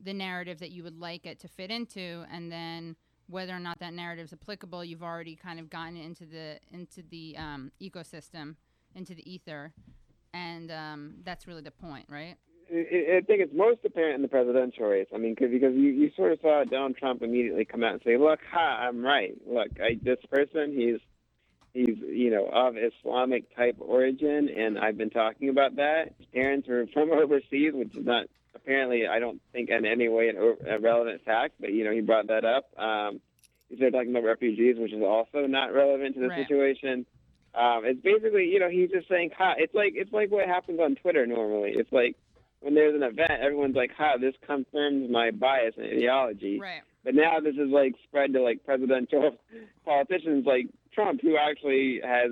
the 0.03 0.15
narrative 0.15 0.59
that 0.61 0.71
you 0.71 0.83
would 0.85 0.99
like 0.99 1.27
it 1.27 1.39
to 1.41 1.49
fit 1.49 1.71
into, 1.71 2.25
and 2.31 2.51
then 2.51 2.97
whether 3.29 3.55
or 3.55 3.59
not 3.59 3.79
that 3.81 3.93
narrative 3.93 4.27
is 4.27 4.33
applicable, 4.33 4.85
you've 4.85 5.03
already 5.03 5.37
kind 5.37 5.61
of 5.61 5.69
gotten 5.69 5.97
into 5.97 6.25
the 6.25 6.59
into 6.71 7.03
the 7.03 7.37
um, 7.37 7.73
ecosystem, 7.81 8.55
into 8.95 9.15
the 9.15 9.31
ether, 9.31 9.73
and 10.33 10.71
um, 10.71 11.15
that's 11.25 11.47
really 11.47 11.63
the 11.63 11.71
point, 11.71 12.07
right? 12.09 12.37
I 12.73 13.17
I 13.17 13.21
think 13.21 13.41
it's 13.41 13.55
most 13.55 13.81
apparent 13.85 14.17
in 14.17 14.23
the 14.23 14.29
presidential 14.29 14.87
race. 14.87 15.09
I 15.15 15.19
mean, 15.19 15.37
cause, 15.37 15.49
because 15.51 15.75
you, 15.75 15.89
you 15.91 16.11
sort 16.17 16.33
of 16.33 16.41
saw 16.41 16.65
Donald 16.65 16.97
Trump 16.97 17.23
immediately 17.23 17.65
come 17.65 17.85
out 17.85 17.93
and 17.95 18.03
say, 18.05 18.17
"Look, 18.17 18.41
ha, 18.51 18.87
I'm 18.89 19.03
right. 19.05 19.35
Look, 19.47 19.69
I, 19.81 19.99
this 20.03 20.19
person, 20.31 20.73
he's 20.73 21.01
he's 21.75 21.97
you 21.99 22.31
know 22.31 22.47
of 22.47 22.77
Islamic 22.77 23.55
type 23.55 23.77
origin, 23.79 24.49
and 24.49 24.79
I've 24.79 24.97
been 24.99 25.11
talking 25.11 25.49
about 25.49 25.77
that. 25.77 26.15
His 26.19 26.27
parents 26.33 26.69
were 26.69 26.87
from 26.93 27.13
overseas, 27.13 27.73
which 27.75 27.95
is 27.97 28.05
not 28.05 28.27
apparently, 28.55 29.07
I 29.07 29.19
don't 29.21 29.41
think 29.53 29.69
in 29.71 29.85
any 29.87 30.09
way 30.09 30.31
a 30.31 30.79
relevant 30.81 31.25
fact, 31.25 31.55
but 31.61 31.73
you 31.73 31.85
know 31.85 31.93
he 31.93 32.01
brought 32.01 32.29
that 32.29 32.45
up. 32.45 32.67
Um, 32.79 33.21
he 33.69 33.77
started 33.77 33.93
talking 33.93 34.11
about 34.11 34.25
refugees, 34.25 34.77
which 34.79 34.93
is 34.93 35.03
also 35.03 35.47
not 35.47 35.73
relevant 35.75 36.15
to 36.15 36.21
the 36.21 36.29
Right. 36.29 36.47
situation. 36.47 37.07
Um, 37.55 37.85
it's 37.85 38.01
basically, 38.01 38.47
you 38.53 38.61
know, 38.61 38.69
he's 38.69 38.91
just 38.91 39.09
saying, 39.09 39.31
"Ha." 39.39 39.55
It's 39.59 39.75
like 39.75 39.93
it's 39.95 40.13
like 40.13 40.31
what 40.31 40.47
happens 40.47 40.81
on 40.81 40.95
Twitter 40.97 41.27
normally. 41.27 41.73
It's 41.75 41.93
like 41.93 42.17
when 42.61 42.75
there's 42.75 42.95
an 42.95 43.03
event, 43.03 43.31
everyone's 43.41 43.77
like, 43.77 43.93
"Ha, 43.97 44.17
this 44.19 44.35
confirms 44.47 45.11
my 45.11 45.31
bias 45.31 45.75
and 45.77 45.87
ideology." 45.87 46.59
Right. 46.61 46.83
But 47.05 47.15
now 47.15 47.39
this 47.41 47.55
is 47.55 47.71
like 47.71 47.95
spread 48.05 48.33
to 48.33 48.43
like 48.43 48.65
presidential 48.65 49.37
politicians 49.85 50.45
like 50.47 50.67
Trump, 50.93 51.21
who 51.23 51.37
actually 51.37 52.01
has 52.03 52.31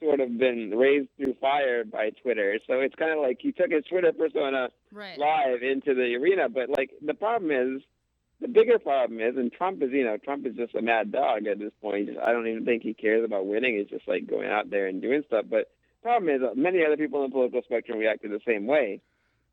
sort 0.00 0.20
of 0.20 0.36
been 0.36 0.70
raised 0.76 1.08
through 1.16 1.34
fire 1.40 1.84
by 1.84 2.10
Twitter. 2.10 2.58
So 2.66 2.80
it's 2.80 2.94
kind 2.96 3.12
of 3.12 3.20
like 3.20 3.38
he 3.40 3.52
took 3.52 3.70
his 3.70 3.84
Twitter 3.84 4.12
persona 4.12 4.68
Right. 4.92 5.18
live 5.18 5.62
into 5.62 5.94
the 5.94 6.14
arena. 6.16 6.48
But 6.48 6.68
like 6.68 6.90
the 7.00 7.14
problem 7.14 7.50
is, 7.50 7.82
the 8.40 8.48
bigger 8.48 8.78
problem 8.78 9.20
is, 9.20 9.36
and 9.36 9.50
Trump 9.52 9.82
is, 9.82 9.90
you 9.92 10.04
know, 10.04 10.18
Trump 10.18 10.44
is 10.46 10.54
just 10.56 10.74
a 10.74 10.82
mad 10.82 11.10
dog 11.12 11.46
at 11.46 11.58
this 11.58 11.72
point. 11.80 12.10
I 12.22 12.32
don't 12.32 12.46
even 12.46 12.64
think 12.64 12.82
he 12.82 12.92
cares 12.92 13.24
about 13.24 13.46
winning. 13.46 13.78
He's 13.78 13.88
just 13.88 14.06
like 14.06 14.26
going 14.26 14.48
out 14.48 14.68
there 14.70 14.86
and 14.88 15.00
doing 15.00 15.22
stuff. 15.26 15.46
But 15.48 15.70
the 16.02 16.02
problem 16.02 16.28
is, 16.34 16.42
many 16.56 16.84
other 16.84 16.96
people 16.98 17.24
in 17.24 17.30
the 17.30 17.32
political 17.32 17.62
spectrum 17.62 17.98
reacted 17.98 18.30
the 18.32 18.40
same 18.46 18.66
way. 18.66 19.00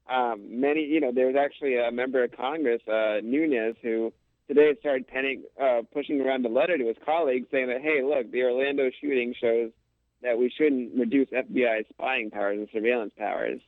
Um, 0.09 0.59
many, 0.59 0.83
you 0.86 1.00
know, 1.00 1.12
there 1.13 1.27
was 1.27 1.36
actually 1.36 1.77
a 1.77 1.92
member 1.92 2.24
of 2.24 2.31
Congress, 2.36 2.81
uh, 2.88 3.18
Nunes, 3.24 3.75
who 3.81 4.12
today 4.48 4.75
started 4.80 5.07
penning, 5.07 5.44
uh, 5.62 5.81
pushing 5.94 6.19
around 6.21 6.45
a 6.45 6.50
letter 6.50 6.77
to 6.77 6.86
his 6.88 6.98
colleagues 7.06 7.48
saying 7.51 7.68
that, 7.68 7.81
hey, 7.81 8.01
look, 8.03 8.31
the 8.31 8.44
Orlando 8.44 8.89
shooting 9.00 9.33
shows 9.39 9.71
that 10.21 10.38
we 10.38 10.50
shouldn't 10.56 10.95
reduce 10.98 11.30
FBI 11.30 11.86
spying 11.89 12.30
powers 12.31 12.57
and 12.59 12.68
surveillance 12.74 13.13
powers. 13.18 13.62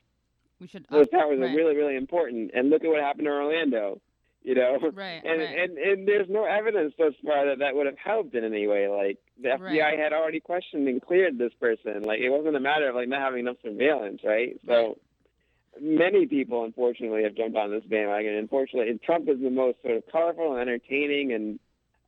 We 0.59 0.67
should. 0.67 0.85
Those 0.89 1.05
up- 1.05 1.11
powers 1.11 1.39
right. 1.39 1.51
are 1.51 1.55
really, 1.55 1.75
really 1.75 1.95
important. 1.95 2.51
And 2.53 2.69
look 2.69 2.83
at 2.83 2.89
what 2.89 3.01
happened 3.01 3.25
to 3.25 3.31
Orlando. 3.31 4.01
You 4.43 4.55
know, 4.55 4.77
Right, 4.93 5.21
and, 5.25 5.39
right. 5.39 5.57
and 5.57 5.77
and 5.77 6.05
there's 6.07 6.27
no 6.29 6.43
evidence 6.43 6.93
thus 6.97 7.13
far 7.25 7.45
that 7.47 7.59
that 7.59 7.75
would 7.77 7.85
have 7.85 7.97
helped 7.97 8.35
in 8.35 8.43
any 8.43 8.67
way. 8.67 8.89
Like 8.89 9.17
the 9.41 9.47
FBI 9.57 9.79
Right. 9.81 9.97
had 9.99 10.11
already 10.11 10.41
questioned 10.41 10.85
and 10.89 11.01
cleared 11.01 11.37
this 11.37 11.53
person. 11.61 12.03
Like 12.03 12.19
it 12.19 12.29
wasn't 12.29 12.57
a 12.57 12.59
matter 12.59 12.89
of 12.89 12.95
like 12.95 13.07
not 13.07 13.21
having 13.21 13.39
enough 13.39 13.55
surveillance, 13.63 14.19
right? 14.21 14.59
So 14.67 14.97
many 15.81 16.25
people, 16.25 16.63
unfortunately, 16.63 17.23
have 17.23 17.35
jumped 17.35 17.57
on 17.57 17.71
this 17.71 17.83
bandwagon. 17.83 18.35
Unfortunately, 18.35 18.99
Trump 19.03 19.29
is 19.29 19.39
the 19.41 19.49
most 19.49 19.81
sort 19.81 19.97
of 19.97 20.03
colorful 20.11 20.53
and 20.53 20.61
entertaining 20.61 21.33
and 21.33 21.59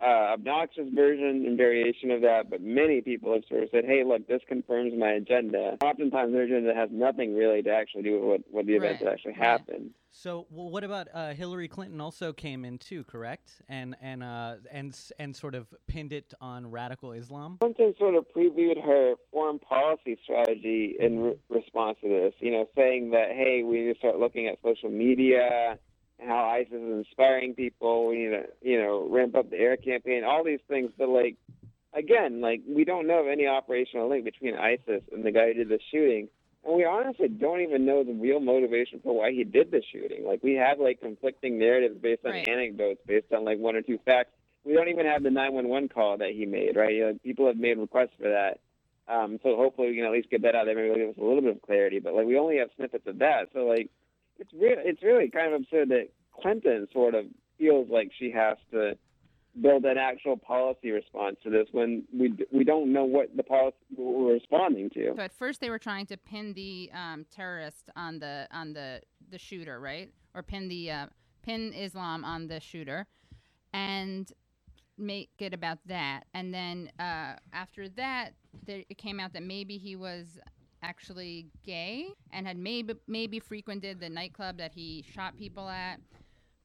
uh, 0.01 0.33
obnoxious 0.33 0.87
version 0.93 1.45
and 1.45 1.57
variation 1.57 2.11
of 2.11 2.21
that. 2.21 2.49
But 2.49 2.61
many 2.61 3.01
people 3.01 3.33
have 3.33 3.43
sort 3.47 3.63
of 3.63 3.69
said, 3.71 3.85
"Hey, 3.85 4.03
look, 4.03 4.27
this 4.27 4.41
confirms 4.47 4.93
my 4.97 5.11
agenda." 5.11 5.77
Oftentimes, 5.83 6.33
their 6.33 6.43
agenda 6.43 6.73
has 6.73 6.89
nothing 6.91 7.35
really 7.35 7.61
to 7.63 7.69
actually 7.69 8.03
do 8.03 8.19
with 8.19 8.23
what, 8.23 8.41
what 8.51 8.65
the 8.65 8.73
event 8.73 8.99
that 8.99 9.13
actually 9.13 9.33
right. 9.33 9.47
happened. 9.47 9.91
So, 10.11 10.47
well, 10.49 10.69
what 10.69 10.83
about 10.85 11.07
uh, 11.13 11.33
Hillary 11.33 11.67
Clinton? 11.67 11.99
Also 11.99 12.31
came 12.31 12.63
in 12.65 12.77
too, 12.77 13.03
correct? 13.03 13.61
And 13.67 13.95
and 14.01 14.23
uh, 14.23 14.55
and 14.71 14.97
and 15.19 15.35
sort 15.35 15.55
of 15.55 15.73
pinned 15.87 16.13
it 16.13 16.33
on 16.39 16.69
radical 16.69 17.11
Islam. 17.11 17.57
Clinton 17.59 17.93
sort 17.97 18.15
of 18.15 18.25
previewed 18.35 18.83
her 18.83 19.15
foreign 19.31 19.59
policy 19.59 20.17
strategy 20.23 20.95
in 20.99 21.19
re- 21.19 21.35
response 21.49 21.97
to 22.01 22.09
this, 22.09 22.33
you 22.39 22.51
know, 22.51 22.67
saying 22.75 23.11
that, 23.11 23.29
hey, 23.31 23.63
we 23.63 23.81
need 23.81 23.93
to 23.93 23.99
start 23.99 24.17
looking 24.17 24.47
at 24.47 24.57
social 24.63 24.89
media 24.89 25.77
how 26.25 26.45
ISIS 26.45 26.73
is 26.73 27.05
inspiring 27.05 27.53
people. 27.53 28.07
We 28.07 28.17
need 28.17 28.29
to, 28.29 28.43
you 28.61 28.81
know, 28.81 29.07
ramp 29.09 29.35
up 29.35 29.49
the 29.49 29.57
air 29.57 29.77
campaign, 29.77 30.23
all 30.23 30.43
these 30.43 30.59
things. 30.67 30.91
But, 30.97 31.09
like, 31.09 31.35
again, 31.93 32.41
like, 32.41 32.61
we 32.67 32.83
don't 32.85 33.07
know 33.07 33.19
of 33.19 33.27
any 33.27 33.47
operational 33.47 34.09
link 34.09 34.25
between 34.25 34.55
ISIS 34.55 35.01
and 35.11 35.23
the 35.23 35.31
guy 35.31 35.47
who 35.47 35.53
did 35.53 35.69
the 35.69 35.79
shooting. 35.91 36.27
And 36.65 36.75
we 36.75 36.85
honestly 36.85 37.27
don't 37.27 37.61
even 37.61 37.85
know 37.85 38.03
the 38.03 38.13
real 38.13 38.39
motivation 38.39 38.99
for 39.01 39.15
why 39.15 39.31
he 39.31 39.43
did 39.43 39.71
the 39.71 39.83
shooting. 39.91 40.25
Like, 40.25 40.41
we 40.43 40.55
have, 40.55 40.79
like, 40.79 40.99
conflicting 41.01 41.59
narratives 41.59 41.97
based 42.01 42.25
on 42.25 42.31
Right. 42.31 42.47
anecdotes, 42.47 43.01
based 43.05 43.31
on, 43.31 43.45
like, 43.45 43.59
one 43.59 43.75
or 43.75 43.81
two 43.81 43.99
facts 43.99 44.31
we 44.65 44.73
don't 44.73 44.89
even 44.89 45.05
have 45.05 45.23
the 45.23 45.29
911 45.29 45.89
call 45.89 46.17
that 46.17 46.31
he 46.31 46.45
made, 46.45 46.75
right? 46.75 46.93
You 46.93 47.01
know, 47.05 47.19
people 47.23 47.45
have 47.47 47.55
made 47.57 47.77
requests 47.77 48.15
for 48.19 48.29
that. 48.29 48.59
Um, 49.07 49.39
so 49.43 49.55
hopefully 49.55 49.89
we 49.89 49.95
can 49.97 50.05
at 50.05 50.11
least 50.11 50.31
get 50.31 50.41
that 50.41 50.55
out 50.55 50.65
there. 50.65 50.75
Maybe 50.75 50.87
it'll 50.89 50.97
give 50.97 51.09
us 51.09 51.21
a 51.21 51.23
little 51.23 51.41
bit 51.41 51.55
of 51.55 51.61
clarity. 51.61 51.99
But 51.99 52.15
like 52.15 52.25
we 52.25 52.39
only 52.39 52.57
have 52.57 52.69
snippets 52.75 53.05
of 53.05 53.19
that. 53.19 53.49
So 53.53 53.59
like 53.65 53.91
it's 54.39 54.53
real 54.53 54.77
it's 54.77 55.03
really 55.03 55.29
kind 55.29 55.53
of 55.53 55.61
absurd 55.61 55.89
that 55.89 56.09
Clinton 56.41 56.87
sort 56.91 57.15
of 57.15 57.25
feels 57.57 57.89
like 57.89 58.11
she 58.17 58.31
has 58.31 58.57
to 58.71 58.97
build 59.61 59.85
an 59.85 59.97
actual 59.97 60.35
policy 60.35 60.91
response 60.91 61.37
to 61.43 61.49
this 61.49 61.67
when 61.71 62.03
we 62.13 62.33
we 62.51 62.63
don't 62.63 62.91
know 62.91 63.05
what 63.05 63.35
the 63.35 63.43
policy 63.43 63.77
we're 63.97 64.33
responding 64.33 64.89
to. 64.91 65.13
So 65.15 65.21
at 65.21 65.33
first 65.33 65.61
they 65.61 65.69
were 65.69 65.79
trying 65.79 66.05
to 66.07 66.17
pin 66.17 66.53
the 66.53 66.91
um, 66.93 67.25
terrorist 67.31 67.89
on 67.95 68.19
the 68.19 68.47
on 68.51 68.73
the 68.73 69.01
the 69.31 69.37
shooter, 69.37 69.79
right? 69.79 70.11
or 70.35 70.43
pin 70.43 70.67
the 70.67 70.91
uh, 70.91 71.05
pin 71.41 71.73
Islam 71.73 72.23
on 72.23 72.47
the 72.47 72.59
shooter, 72.59 73.07
and 73.73 74.31
make 74.97 75.29
it 75.39 75.53
about 75.53 75.79
that. 75.87 76.25
And 76.33 76.53
then 76.53 76.91
uh, 76.99 77.35
after 77.53 77.89
that, 77.89 78.31
there, 78.65 78.83
it 78.89 78.97
came 78.97 79.19
out 79.19 79.33
that 79.33 79.43
maybe 79.43 79.77
he 79.77 79.95
was 79.95 80.37
actually 80.85 81.47
gay 81.65 82.07
and 82.31 82.45
had 82.45 82.57
maybe 82.57 82.93
maybe 83.07 83.39
frequented 83.39 83.99
the 83.99 84.09
nightclub 84.09 84.57
that 84.57 84.71
he 84.71 85.03
shot 85.13 85.37
people 85.37 85.67
at. 85.67 85.99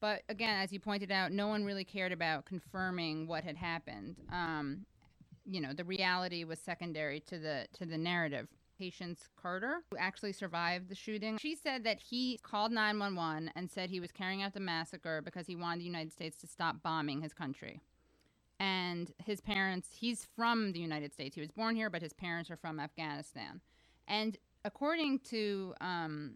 But 0.00 0.23
again, 0.29 0.61
as 0.62 0.73
you 0.73 0.81
pointed 0.81 1.11
out, 1.11 1.33
no 1.33 1.49
one 1.49 1.65
really 1.65 1.85
cared 1.85 2.12
about 2.12 2.47
confirming 2.47 3.27
what 3.27 3.45
had 3.45 3.57
happened. 3.57 4.17
Um, 4.33 4.87
you 5.45 5.61
know, 5.61 5.73
the 5.73 5.85
reality 5.85 6.45
was 6.45 6.59
secondary 6.59 7.21
to 7.21 7.39
the 7.39 7.67
to 7.79 7.87
the 7.87 7.99
narrative. 7.99 8.49
Patience 8.79 9.29
Carter, 9.41 9.83
who 9.91 9.99
actually 9.99 10.33
survived 10.33 10.89
the 10.89 10.95
shooting, 10.95 11.37
she 11.37 11.55
said 11.55 11.85
that 11.85 12.00
he 12.00 12.39
called 12.43 12.73
911 12.73 13.50
and 13.55 13.71
said 13.71 13.91
he 13.91 14.00
was 14.00 14.11
carrying 14.11 14.43
out 14.43 14.55
the 14.55 14.61
massacre 14.61 15.21
because 15.23 15.47
he 15.47 15.55
wanted 15.55 15.81
the 15.81 15.85
United 15.85 16.12
States 16.12 16.39
to 16.39 16.47
stop 16.47 16.83
bombing 16.83 17.21
his 17.21 17.35
country. 17.35 17.83
And 18.59 19.12
his 19.23 19.43
parents, 19.43 19.89
he's 19.99 20.27
from 20.35 20.73
the 20.73 20.81
United 20.81 21.12
States. 21.12 21.35
He 21.35 21.43
was 21.43 21.50
born 21.50 21.77
here, 21.77 21.91
but 21.91 22.00
his 22.00 22.15
parents 22.15 22.50
are 22.50 22.57
from 22.57 22.81
Afghanistan. 22.81 23.61
And 24.11 24.37
according 24.64 25.21
to 25.31 25.73
um, 25.81 26.33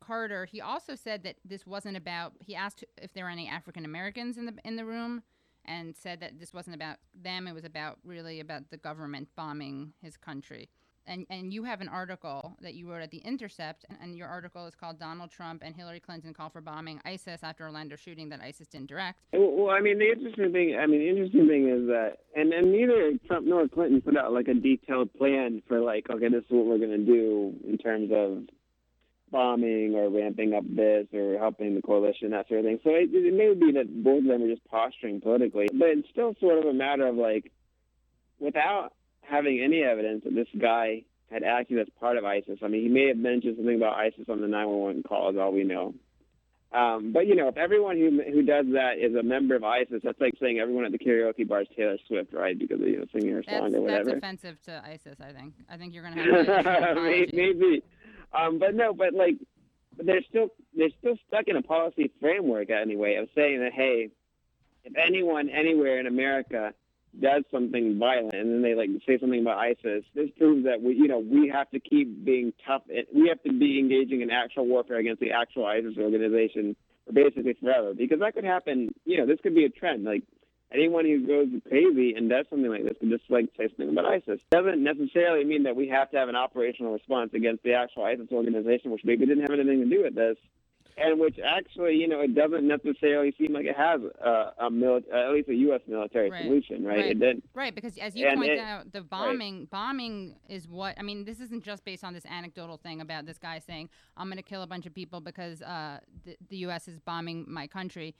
Carter, 0.00 0.44
he 0.44 0.60
also 0.60 0.96
said 0.96 1.22
that 1.22 1.36
this 1.44 1.64
wasn't 1.64 1.96
about. 1.96 2.32
He 2.40 2.54
asked 2.54 2.84
if 3.00 3.14
there 3.14 3.24
were 3.24 3.30
any 3.30 3.48
African 3.48 3.84
Americans 3.84 4.36
in 4.36 4.44
the 4.44 4.54
in 4.64 4.76
the 4.76 4.84
room, 4.84 5.22
and 5.64 5.96
said 5.96 6.20
that 6.20 6.38
this 6.40 6.52
wasn't 6.52 6.74
about 6.74 6.96
them. 7.14 7.46
It 7.46 7.54
was 7.54 7.64
about 7.64 7.98
really 8.04 8.40
about 8.40 8.70
the 8.70 8.76
government 8.76 9.28
bombing 9.36 9.92
his 10.02 10.16
country. 10.16 10.68
And 11.06 11.26
and 11.30 11.52
you 11.52 11.64
have 11.64 11.80
an 11.80 11.88
article 11.88 12.56
that 12.62 12.74
you 12.74 12.90
wrote 12.90 13.02
at 13.02 13.10
the 13.10 13.18
Intercept, 13.18 13.84
and, 13.88 13.98
and 14.02 14.16
your 14.16 14.28
article 14.28 14.66
is 14.66 14.74
called 14.74 14.98
"Donald 14.98 15.30
Trump 15.30 15.62
and 15.64 15.74
Hillary 15.74 16.00
Clinton 16.00 16.34
Call 16.34 16.50
for 16.50 16.60
Bombing 16.60 17.00
ISIS 17.04 17.42
After 17.42 17.64
Orlando 17.64 17.96
Shooting 17.96 18.28
That 18.30 18.40
ISIS 18.40 18.66
Didn't 18.66 18.88
Direct." 18.88 19.18
Well, 19.32 19.70
I 19.70 19.80
mean, 19.80 19.98
the 19.98 20.10
interesting 20.10 20.52
thing, 20.52 20.76
I 20.80 20.86
mean, 20.86 21.00
the 21.00 21.08
interesting 21.08 21.46
thing 21.46 21.68
is 21.68 21.86
that, 21.86 22.18
and, 22.34 22.52
and 22.52 22.72
neither 22.72 23.12
Trump 23.26 23.46
nor 23.46 23.68
Clinton 23.68 24.00
put 24.00 24.16
out 24.16 24.32
like 24.32 24.48
a 24.48 24.54
detailed 24.54 25.12
plan 25.14 25.62
for 25.68 25.80
like, 25.80 26.10
okay, 26.10 26.28
this 26.28 26.44
is 26.44 26.50
what 26.50 26.66
we're 26.66 26.78
going 26.78 26.90
to 26.90 27.06
do 27.06 27.54
in 27.66 27.78
terms 27.78 28.10
of 28.12 28.44
bombing 29.30 29.94
or 29.94 30.08
ramping 30.08 30.54
up 30.54 30.64
this 30.68 31.06
or 31.12 31.38
helping 31.38 31.74
the 31.74 31.82
coalition, 31.82 32.30
that 32.30 32.48
sort 32.48 32.60
of 32.60 32.66
thing. 32.66 32.78
So 32.84 32.90
it, 32.90 33.10
it 33.12 33.34
may 33.34 33.52
be 33.54 33.72
that 33.72 34.02
both 34.04 34.20
of 34.20 34.28
them 34.28 34.42
are 34.42 34.48
just 34.48 34.64
posturing 34.66 35.20
politically, 35.20 35.68
but 35.72 35.88
it's 35.88 36.08
still 36.10 36.34
sort 36.40 36.58
of 36.58 36.64
a 36.64 36.72
matter 36.72 37.06
of 37.06 37.16
like, 37.16 37.52
without 38.38 38.92
having 39.28 39.60
any 39.62 39.82
evidence 39.82 40.24
that 40.24 40.34
this 40.34 40.48
guy 40.58 41.04
had 41.30 41.42
acted 41.42 41.78
as 41.78 41.88
part 41.98 42.16
of 42.16 42.24
ISIS. 42.24 42.58
I 42.62 42.68
mean, 42.68 42.82
he 42.82 42.88
may 42.88 43.08
have 43.08 43.16
mentioned 43.16 43.56
something 43.56 43.76
about 43.76 43.96
ISIS 43.96 44.28
on 44.28 44.40
the 44.40 44.46
911 44.46 45.02
call, 45.02 45.30
is 45.30 45.36
all 45.36 45.52
we 45.52 45.64
know. 45.64 45.94
Um, 46.72 47.12
but 47.12 47.26
you 47.26 47.36
know, 47.36 47.48
if 47.48 47.56
everyone 47.56 47.96
who 47.96 48.20
who 48.22 48.42
does 48.42 48.66
that 48.72 48.98
is 48.98 49.14
a 49.14 49.22
member 49.22 49.54
of 49.54 49.64
ISIS, 49.64 50.00
that's 50.02 50.20
like 50.20 50.34
saying 50.40 50.58
everyone 50.58 50.84
at 50.84 50.92
the 50.92 50.98
karaoke 50.98 51.46
bar 51.46 51.62
is 51.62 51.68
Taylor 51.76 51.96
Swift, 52.06 52.32
right? 52.32 52.58
Because 52.58 52.80
you 52.80 52.98
know 52.98 53.04
singing 53.12 53.32
her 53.32 53.42
song 53.44 53.62
That's, 53.62 53.74
or 53.76 53.80
whatever. 53.82 54.04
that's 54.04 54.18
offensive 54.18 54.60
to 54.62 54.82
ISIS. 54.84 55.16
I 55.20 55.32
think. 55.32 55.54
I 55.70 55.76
think 55.76 55.94
you're 55.94 56.02
going 56.02 56.16
to 56.16 56.22
have 56.22 56.46
to 56.46 56.50
issue 56.60 56.68
an 56.68 56.82
apology. 56.82 57.30
maybe, 57.32 57.82
um, 58.36 58.58
but 58.58 58.74
no, 58.74 58.92
but 58.92 59.14
like, 59.14 59.36
they're 59.96 60.24
still 60.28 60.48
they're 60.76 60.90
still 60.98 61.16
stuck 61.28 61.46
in 61.46 61.56
a 61.56 61.62
policy 61.62 62.10
framework 62.20 62.68
anyway 62.68 63.14
of 63.14 63.28
saying 63.34 63.60
that 63.60 63.72
hey, 63.72 64.10
if 64.84 64.92
anyone 64.96 65.48
anywhere 65.48 66.00
in 66.00 66.06
America 66.06 66.74
does 67.20 67.44
something 67.50 67.98
violent 67.98 68.34
and 68.34 68.50
then 68.52 68.62
they 68.62 68.74
like 68.74 68.90
say 69.06 69.18
something 69.18 69.40
about 69.40 69.58
ISIS, 69.58 70.04
this 70.14 70.30
proves 70.38 70.64
that 70.64 70.82
we 70.82 70.94
you 70.94 71.08
know 71.08 71.18
we 71.18 71.48
have 71.48 71.70
to 71.70 71.80
keep 71.80 72.24
being 72.24 72.52
tough. 72.66 72.82
We 73.14 73.28
have 73.28 73.42
to 73.44 73.52
be 73.52 73.78
engaging 73.78 74.20
in 74.20 74.30
actual 74.30 74.66
warfare 74.66 74.98
against 74.98 75.20
the 75.20 75.32
actual 75.32 75.66
ISIS 75.66 75.96
organization 75.98 76.76
for 77.06 77.12
basically 77.12 77.54
forever 77.60 77.94
because 77.94 78.20
that 78.20 78.34
could 78.34 78.44
happen. 78.44 78.94
You 79.04 79.18
know, 79.18 79.26
this 79.26 79.38
could 79.42 79.54
be 79.54 79.64
a 79.64 79.70
trend 79.70 80.04
like. 80.04 80.22
Anyone 80.74 81.04
who 81.04 81.24
goes 81.24 81.46
crazy 81.68 82.14
and 82.16 82.28
does 82.28 82.44
something 82.50 82.68
like 82.68 82.82
this 82.82 82.96
could 82.98 83.08
just 83.08 83.22
like 83.28 83.46
say 83.56 83.68
something 83.68 83.88
about 83.88 84.04
ISIS. 84.04 84.40
Doesn't 84.50 84.82
necessarily 84.82 85.44
mean 85.44 85.62
that 85.62 85.76
we 85.76 85.86
have 85.90 86.10
to 86.10 86.16
have 86.16 86.28
an 86.28 86.34
operational 86.34 86.92
response 86.92 87.30
against 87.34 87.62
the 87.62 87.74
actual 87.74 88.02
ISIS 88.02 88.26
organization, 88.32 88.90
which 88.90 89.02
maybe 89.04 89.26
didn't 89.26 89.42
have 89.42 89.52
anything 89.52 89.88
to 89.88 89.96
do 89.96 90.02
with 90.02 90.16
this, 90.16 90.36
and 90.96 91.20
which 91.20 91.36
actually, 91.44 91.94
you 91.94 92.08
know, 92.08 92.20
it 92.20 92.34
doesn't 92.34 92.66
necessarily 92.66 93.34
seem 93.38 93.52
like 93.52 93.66
it 93.66 93.76
has 93.76 94.00
a, 94.24 94.66
a 94.66 94.70
mili- 94.70 95.04
at 95.12 95.30
least 95.32 95.48
a 95.48 95.54
U.S. 95.54 95.80
military 95.86 96.30
Right. 96.30 96.44
solution, 96.44 96.84
right? 96.84 96.96
Right. 96.96 97.22
It. 97.22 97.42
Right, 97.54 97.74
because 97.74 97.98
as 97.98 98.16
you 98.16 98.26
point 98.34 98.52
it- 98.52 98.58
out, 98.58 98.92
the 98.92 99.02
bombing 99.02 99.66
bombing 99.70 100.36
is 100.48 100.66
what 100.66 100.98
I 100.98 101.02
mean. 101.02 101.24
This 101.24 101.40
isn't 101.40 101.64
just 101.64 101.84
based 101.84 102.02
on 102.04 102.14
this 102.14 102.24
anecdotal 102.26 102.78
thing 102.78 103.00
about 103.00 103.26
this 103.26 103.38
guy 103.38 103.58
saying, 103.58 103.90
"I'm 104.16 104.28
going 104.28 104.38
to 104.38 104.42
kill 104.42 104.62
a 104.62 104.66
bunch 104.66 104.86
of 104.86 104.94
people 104.94 105.20
because 105.20 105.60
uh, 105.62 105.98
the, 106.24 106.36
the 106.48 106.56
U.S. 106.58 106.88
is 106.88 106.98
bombing 106.98 107.44
my 107.48 107.66
country." 107.66 108.14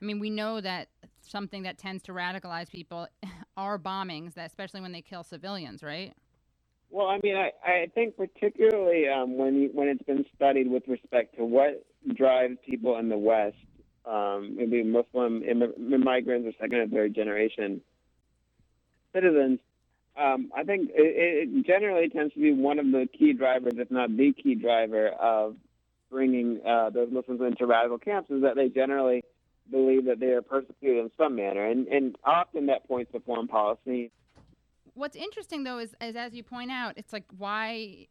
I 0.00 0.04
mean, 0.06 0.18
we 0.18 0.28
know 0.28 0.60
that 0.60 0.88
something 1.20 1.62
that 1.62 1.78
tends 1.78 2.02
to 2.04 2.12
radicalize 2.12 2.70
people 2.70 3.06
are 3.56 3.78
bombings, 3.78 4.34
that 4.34 4.46
especially 4.46 4.80
when 4.80 4.92
they 4.92 5.02
kill 5.02 5.22
civilians, 5.22 5.82
right? 5.82 6.14
Well, 6.90 7.06
I 7.08 7.18
mean, 7.22 7.34
I, 7.36 7.50
I 7.66 7.86
think 7.94 8.16
particularly 8.16 9.08
um, 9.08 9.36
when 9.36 9.54
you, 9.56 9.70
when 9.72 9.88
it's 9.88 10.02
been 10.04 10.24
studied 10.34 10.70
with 10.70 10.84
respect 10.86 11.36
to 11.36 11.44
what 11.44 11.84
drives 12.12 12.56
people 12.66 12.98
in 12.98 13.08
the 13.08 13.18
West, 13.18 13.56
um, 14.04 14.56
maybe 14.56 14.82
Muslim 14.82 15.42
Im- 15.42 16.04
migrants 16.04 16.46
or 16.46 16.52
second 16.60 16.78
or 16.78 16.88
third 16.88 17.14
generation 17.14 17.80
citizens, 19.14 19.60
um, 20.16 20.50
I 20.56 20.62
think 20.64 20.90
it, 20.90 21.48
it 21.48 21.66
generally 21.66 22.08
tends 22.08 22.34
to 22.34 22.40
be 22.40 22.52
one 22.52 22.78
of 22.78 22.86
the 22.86 23.08
key 23.18 23.32
drivers, 23.32 23.72
if 23.76 23.90
not 23.90 24.16
the 24.16 24.32
key 24.32 24.54
driver, 24.54 25.08
of 25.08 25.56
bringing 26.10 26.60
uh, 26.66 26.90
those 26.90 27.08
Muslims 27.10 27.40
into 27.40 27.66
radical 27.66 27.98
camps 27.98 28.30
is 28.30 28.42
that 28.42 28.54
they 28.54 28.68
generally 28.68 29.24
believe 29.70 30.04
that 30.04 30.20
they 30.20 30.28
are 30.28 30.42
persecuted 30.42 31.04
in 31.04 31.10
some 31.16 31.34
manner, 31.36 31.66
and 31.66 31.88
and 31.88 32.16
often 32.24 32.66
that 32.66 32.86
points 32.86 33.10
to 33.12 33.20
foreign 33.20 33.48
policy. 33.48 34.12
What's 34.92 35.16
interesting 35.16 35.64
though 35.64 35.78
is, 35.78 35.94
is 36.00 36.14
as 36.14 36.34
you 36.34 36.44
point 36.44 36.70
out, 36.70 36.94
it's 36.96 37.12
like 37.12 37.24
why 37.36 38.06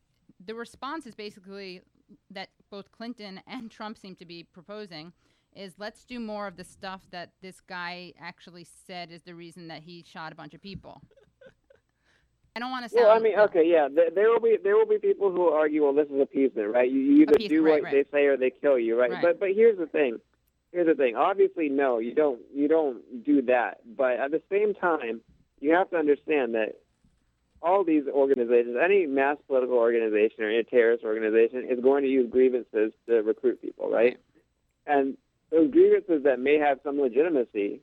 the 0.45 0.55
response 0.55 1.05
is 1.05 1.15
basically 1.15 1.81
that 2.31 2.49
both 2.73 2.91
Clinton 2.91 3.39
and 3.45 3.69
Trump 3.69 3.99
seem 3.99 4.15
to 4.15 4.25
be 4.25 4.41
proposing 4.51 5.13
is 5.55 5.75
let's 5.77 6.05
do 6.05 6.19
more 6.19 6.47
of 6.47 6.57
the 6.57 6.63
stuff 6.63 7.01
that 7.11 7.29
this 7.39 7.61
guy 7.61 8.13
actually 8.19 8.65
said 8.87 9.11
is 9.11 9.21
the 9.21 9.35
reason 9.35 9.67
that 9.67 9.83
he 9.83 10.03
shot 10.03 10.31
a 10.31 10.35
bunch 10.35 10.55
of 10.55 10.61
people. 10.61 10.99
I 12.55 12.59
don't 12.59 12.71
want 12.71 12.85
to 12.85 12.89
sound. 12.89 13.05
Well, 13.05 13.15
I 13.15 13.19
mean, 13.19 13.37
okay, 13.37 13.63
yeah, 13.63 13.87
there, 13.93 14.09
there 14.09 14.29
will 14.31 14.39
be 14.39 14.57
there 14.63 14.75
will 14.75 14.87
be 14.87 14.97
people 14.97 15.31
who 15.31 15.41
will 15.41 15.53
argue, 15.53 15.83
well, 15.83 15.93
this 15.93 16.07
is 16.07 16.19
appeasement, 16.19 16.73
right? 16.73 16.89
You, 16.89 16.99
you 16.99 17.21
either 17.21 17.47
do 17.47 17.63
right, 17.63 17.73
what 17.73 17.83
right. 17.83 18.05
they 18.11 18.17
say 18.17 18.25
or 18.25 18.37
they 18.37 18.49
kill 18.49 18.79
you, 18.79 18.99
right? 18.99 19.11
Right. 19.11 19.21
But 19.21 19.39
but 19.39 19.49
here's 19.53 19.77
the 19.77 19.85
thing, 19.85 20.17
here's 20.71 20.87
the 20.87 20.95
thing. 20.95 21.15
Obviously, 21.15 21.69
no, 21.69 21.99
you 21.99 22.15
don't 22.15 22.41
you 22.51 22.67
don't 22.67 23.23
do 23.23 23.43
that. 23.43 23.81
But 23.95 24.13
at 24.13 24.31
the 24.31 24.41
same 24.51 24.73
time, 24.73 25.21
you 25.59 25.73
have 25.75 25.91
to 25.91 25.97
understand 25.97 26.55
that 26.55 26.79
all 27.63 27.83
these 27.83 28.03
organizations, 28.07 28.75
any 28.83 29.07
mass 29.07 29.37
political 29.47 29.77
organization 29.77 30.43
or 30.43 30.49
any 30.49 30.63
terrorist 30.63 31.03
organization, 31.03 31.65
is 31.69 31.79
going 31.79 32.03
to 32.03 32.09
use 32.09 32.29
grievances 32.29 32.91
to 33.07 33.21
recruit 33.21 33.61
people, 33.61 33.89
right? 33.89 34.17
And 34.85 35.17
those 35.49 35.71
grievances 35.71 36.23
that 36.23 36.39
may 36.39 36.57
have 36.57 36.79
some 36.83 36.99
legitimacy, 36.99 37.79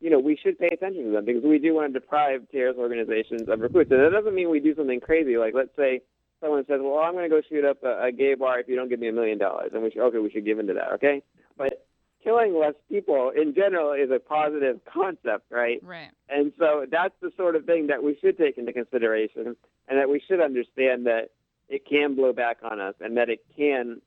you 0.00 0.10
know, 0.10 0.18
we 0.18 0.36
should 0.42 0.58
pay 0.58 0.68
attention 0.72 1.04
to 1.04 1.10
them 1.10 1.24
because 1.24 1.44
we 1.44 1.58
do 1.58 1.74
want 1.74 1.92
to 1.92 2.00
deprive 2.00 2.42
terrorist 2.50 2.78
organizations 2.78 3.48
of 3.48 3.60
recruits. 3.60 3.90
And 3.90 4.00
that 4.00 4.10
doesn't 4.10 4.34
mean 4.34 4.50
we 4.50 4.60
do 4.60 4.74
something 4.74 5.00
crazy. 5.00 5.36
Like, 5.36 5.54
let's 5.54 5.74
say 5.76 6.02
someone 6.40 6.64
says, 6.66 6.80
"Well, 6.82 6.98
I'm 6.98 7.12
going 7.12 7.28
to 7.28 7.34
go 7.34 7.42
shoot 7.48 7.64
up 7.64 7.82
a, 7.84 8.04
a 8.04 8.12
gay 8.12 8.34
bar 8.34 8.60
if 8.60 8.68
you 8.68 8.76
don't 8.76 8.88
give 8.88 9.00
me 9.00 9.08
a 9.08 9.12
million 9.12 9.38
dollars," 9.38 9.70
and 9.74 9.82
we 9.82 9.90
should, 9.90 10.02
okay, 10.02 10.18
we 10.18 10.30
should 10.30 10.44
give 10.44 10.58
into 10.58 10.74
that, 10.74 10.92
okay? 10.94 11.22
But 11.56 11.86
killing 12.22 12.58
less 12.58 12.74
people 12.88 13.30
in 13.30 13.54
general 13.54 13.92
is 13.92 14.10
a 14.10 14.18
positive 14.18 14.80
concept, 14.84 15.44
right? 15.50 15.80
Right. 15.82 16.10
And 16.28 16.52
so 16.58 16.86
that's 16.90 17.14
the 17.20 17.30
sort 17.36 17.56
of 17.56 17.64
thing 17.64 17.86
that 17.88 18.02
we 18.02 18.16
should 18.20 18.36
take 18.36 18.58
into 18.58 18.72
consideration, 18.72 19.56
and 19.88 19.98
that 19.98 20.08
we 20.08 20.20
should 20.26 20.40
understand 20.40 21.06
that 21.06 21.30
it 21.68 21.86
can 21.86 22.14
blow 22.14 22.32
back 22.32 22.58
on 22.62 22.80
us, 22.80 22.94
and 23.00 23.16
that 23.16 23.28
it 23.28 23.40
can 23.56 24.00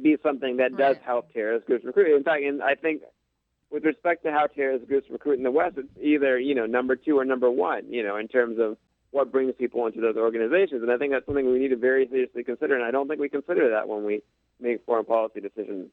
be 0.00 0.16
something 0.22 0.58
that 0.58 0.76
does 0.76 0.96
Right. 0.96 1.04
help 1.04 1.32
terrorist 1.32 1.66
groups 1.66 1.84
recruit. 1.84 2.14
In 2.14 2.22
fact, 2.22 2.42
and 2.42 2.62
I 2.62 2.74
think 2.74 3.02
with 3.70 3.84
respect 3.84 4.22
to 4.24 4.30
how 4.30 4.46
terrorist 4.46 4.86
groups 4.86 5.08
recruit 5.10 5.38
in 5.38 5.42
the 5.42 5.50
West, 5.50 5.76
it's 5.78 5.88
either 6.00 6.38
you 6.38 6.54
know 6.54 6.66
number 6.66 6.96
two 6.96 7.18
or 7.18 7.24
number 7.24 7.50
one, 7.50 7.92
you 7.92 8.02
know, 8.02 8.16
in 8.16 8.28
terms 8.28 8.58
of 8.58 8.76
what 9.10 9.32
brings 9.32 9.54
people 9.54 9.86
into 9.86 10.00
those 10.00 10.16
organizations. 10.16 10.82
And 10.82 10.90
I 10.90 10.98
think 10.98 11.12
that's 11.12 11.24
something 11.26 11.50
we 11.50 11.58
need 11.58 11.68
to 11.68 11.76
very 11.76 12.06
seriously 12.08 12.44
consider. 12.44 12.74
And 12.74 12.84
I 12.84 12.90
don't 12.90 13.08
think 13.08 13.20
we 13.20 13.28
consider 13.28 13.70
that 13.70 13.88
when 13.88 14.04
we 14.04 14.22
make 14.60 14.84
foreign 14.84 15.04
policy 15.06 15.40
decisions. 15.40 15.88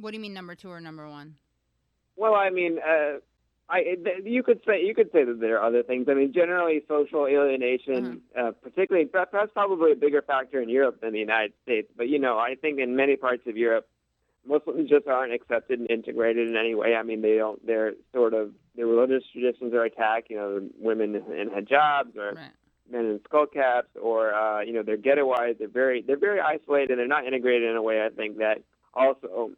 What 0.00 0.10
do 0.10 0.16
you 0.16 0.22
mean 0.22 0.34
number 0.34 0.54
two 0.54 0.70
or 0.70 0.80
number 0.80 1.08
one? 1.08 1.34
Well, 2.16 2.34
I 2.34 2.50
mean, 2.50 2.78
uh, 2.78 3.18
I 3.68 3.82
th- 3.82 4.24
you 4.24 4.42
could 4.42 4.60
say 4.66 4.84
you 4.84 4.94
could 4.94 5.10
say 5.12 5.24
that 5.24 5.40
there 5.40 5.58
are 5.58 5.66
other 5.66 5.82
things. 5.82 6.06
I 6.08 6.14
mean, 6.14 6.32
generally, 6.32 6.82
social 6.88 7.26
alienation, 7.26 8.22
uh, 8.38 8.52
particularly 8.62 9.08
that's 9.12 9.52
probably 9.52 9.92
a 9.92 9.96
bigger 9.96 10.22
factor 10.22 10.60
in 10.60 10.68
Europe 10.68 11.00
than 11.00 11.12
the 11.12 11.18
United 11.18 11.52
States. 11.62 11.90
But 11.96 12.08
you 12.08 12.18
know, 12.18 12.38
I 12.38 12.54
think 12.54 12.78
in 12.78 12.94
many 12.96 13.16
parts 13.16 13.42
of 13.46 13.56
Europe, 13.56 13.88
Muslims 14.46 14.88
just 14.88 15.08
aren't 15.08 15.32
accepted 15.32 15.80
and 15.80 15.90
integrated 15.90 16.48
in 16.48 16.56
any 16.56 16.74
way. 16.74 16.94
I 16.94 17.02
mean, 17.02 17.22
they 17.22 17.36
don't. 17.36 17.64
They're 17.66 17.94
sort 18.14 18.34
of 18.34 18.52
their 18.76 18.86
religious 18.86 19.24
traditions 19.32 19.74
are 19.74 19.84
attacked. 19.84 20.30
You 20.30 20.36
know, 20.36 20.68
women 20.78 21.16
in 21.16 21.50
hijabs 21.50 22.16
or 22.16 22.34
Right. 22.34 22.52
men 22.90 23.06
in 23.06 23.20
skull 23.24 23.46
caps, 23.46 23.88
or 24.00 24.32
uh, 24.32 24.60
you 24.60 24.72
know, 24.72 24.82
they're 24.84 24.96
ghettoized. 24.96 25.58
They're 25.58 25.68
very 25.68 26.02
they're 26.02 26.16
very 26.18 26.40
isolated 26.40 26.90
and 26.92 26.98
they're 27.00 27.06
not 27.08 27.26
integrated 27.26 27.68
in 27.68 27.76
a 27.76 27.82
way. 27.82 28.04
I 28.04 28.10
think 28.10 28.38
that 28.38 28.62
also 28.94 29.50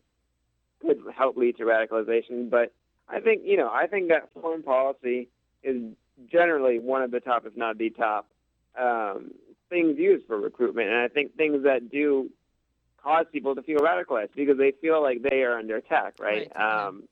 could 0.81 1.03
help 1.17 1.37
lead 1.37 1.57
to 1.59 1.65
radicalization. 1.65 2.51
But 2.51 2.73
I 3.09 3.21
think 3.21 3.43
you 3.45 3.57
know 3.57 3.71
I 3.71 3.87
think 3.87 4.09
that 4.09 4.29
foreign 4.33 4.63
policy 4.63 5.29
is 5.63 5.83
generally 6.31 6.79
one 6.79 7.03
of 7.03 7.11
the 7.11 7.21
top, 7.21 7.47
if 7.47 7.57
not 7.57 7.79
the 7.79 7.91
top, 7.91 8.29
um, 8.79 9.33
things 9.69 9.99
used 9.99 10.27
for 10.27 10.39
recruitment, 10.39 10.89
and 10.89 10.99
I 10.99 11.09
think 11.09 11.37
things 11.37 11.65
that 11.65 11.91
do 11.91 12.31
cause 13.03 13.27
people 13.33 13.55
to 13.55 13.63
feel 13.63 13.79
radicalized 13.79 14.35
because 14.35 14.59
they 14.59 14.73
feel 14.81 15.03
like 15.03 15.23
they 15.23 15.43
are 15.43 15.59
under 15.59 15.77
attack, 15.77 16.15
right? 16.19 16.51
Right. 16.55 16.87
Um, 16.87 17.05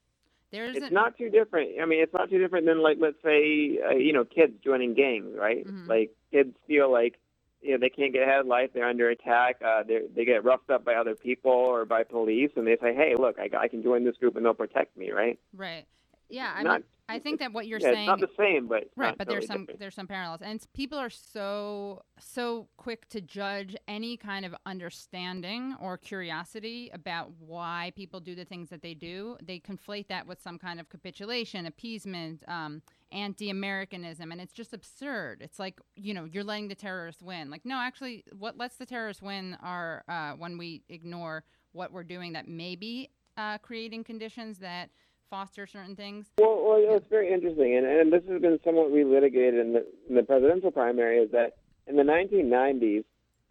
There's 0.50 0.76
it's 0.76 0.92
not 0.92 1.16
too 1.16 1.30
different. 1.30 1.80
I 1.80 1.86
mean, 1.86 2.02
it's 2.02 2.12
not 2.12 2.28
too 2.30 2.38
different 2.38 2.66
than 2.66 2.82
like 2.82 2.98
let's 3.00 3.22
say 3.22 3.78
uh, 3.84 3.94
you 3.94 4.12
know 4.12 4.24
kids 4.24 4.54
joining 4.64 4.94
gangs, 4.94 5.34
right? 5.36 5.66
Mhm. 5.66 5.88
Like 5.88 6.10
kids 6.32 6.54
feel 6.66 6.90
like 6.90 7.18
you 7.66 7.72
know 7.72 7.78
they 7.78 7.90
can't 7.90 8.12
get 8.12 8.22
ahead 8.22 8.40
of 8.40 8.46
life. 8.46 8.70
They're 8.72 8.88
under 8.88 9.10
attack. 9.10 9.60
Uh, 9.64 9.82
they 9.82 10.02
they 10.14 10.24
get 10.24 10.44
roughed 10.44 10.70
up 10.70 10.84
by 10.84 10.94
other 10.94 11.14
people 11.14 11.50
or 11.50 11.84
by 11.84 12.04
police, 12.04 12.50
and 12.56 12.66
they 12.66 12.76
say, 12.80 12.94
"Hey, 12.94 13.14
look, 13.18 13.36
I, 13.38 13.50
I 13.58 13.68
can 13.68 13.82
join 13.82 14.04
this 14.04 14.16
group 14.16 14.36
and 14.36 14.44
they'll 14.44 14.54
protect 14.54 14.96
me," 14.96 15.10
right? 15.10 15.38
right. 15.56 15.84
Yeah, 16.28 16.52
I 16.54 16.62
Not- 16.62 16.80
mean, 16.80 16.84
I 17.08 17.20
think 17.20 17.38
that 17.38 17.52
what 17.52 17.68
you're 17.68 17.78
yeah, 17.78 17.92
saying 17.92 18.10
it's 18.10 18.20
not 18.20 18.20
the 18.20 18.34
same, 18.36 18.66
but 18.66 18.90
right 18.96 19.16
but 19.16 19.28
there's 19.28 19.46
some 19.46 19.60
different. 19.60 19.78
there's 19.78 19.94
some 19.94 20.08
parallels 20.08 20.42
and 20.42 20.60
people 20.74 20.98
are 20.98 21.08
so 21.10 22.02
so 22.18 22.66
quick 22.76 23.08
to 23.10 23.20
judge 23.20 23.76
any 23.86 24.16
kind 24.16 24.44
of 24.44 24.52
understanding 24.66 25.76
or 25.80 25.96
curiosity 25.98 26.90
about 26.92 27.30
why 27.38 27.92
people 27.94 28.18
do 28.18 28.34
the 28.34 28.44
things 28.44 28.70
that 28.70 28.82
they 28.82 28.92
do. 28.94 29.36
They 29.40 29.60
conflate 29.60 30.08
that 30.08 30.26
with 30.26 30.40
some 30.42 30.58
kind 30.58 30.80
of 30.80 30.88
capitulation 30.88 31.64
appeasement 31.66 32.42
um, 32.48 32.82
anti-americanism 33.12 34.32
and 34.32 34.40
it's 34.40 34.52
just 34.52 34.72
absurd. 34.72 35.42
It's 35.42 35.60
like 35.60 35.80
you 35.94 36.12
know 36.12 36.24
you're 36.24 36.42
letting 36.42 36.66
the 36.66 36.74
terrorists 36.74 37.22
win. 37.22 37.50
Like 37.50 37.64
no 37.64 37.76
actually 37.78 38.24
what 38.36 38.56
lets 38.58 38.78
the 38.78 38.86
terrorists 38.86 39.22
win 39.22 39.56
are 39.62 40.02
uh, 40.08 40.32
when 40.32 40.58
we 40.58 40.82
ignore 40.88 41.44
what 41.70 41.92
we're 41.92 42.02
doing 42.02 42.32
that 42.32 42.48
may 42.48 42.74
be 42.74 43.10
uh, 43.36 43.58
creating 43.58 44.02
conditions 44.02 44.58
that 44.58 44.90
foster 45.30 45.66
certain 45.66 45.96
things 45.96 46.26
Well, 46.38 46.62
well, 46.64 46.96
it's 46.96 47.08
very 47.08 47.32
interesting, 47.32 47.76
and, 47.76 47.86
and 47.86 48.12
this 48.12 48.22
has 48.28 48.40
been 48.40 48.58
somewhat 48.64 48.90
relitigated 48.92 49.60
in 49.60 49.72
the, 49.72 49.86
in 50.08 50.14
the 50.16 50.22
presidential 50.22 50.70
primary. 50.70 51.18
Is 51.18 51.30
that 51.32 51.56
in 51.86 51.96
the 51.96 52.02
1990s, 52.02 53.04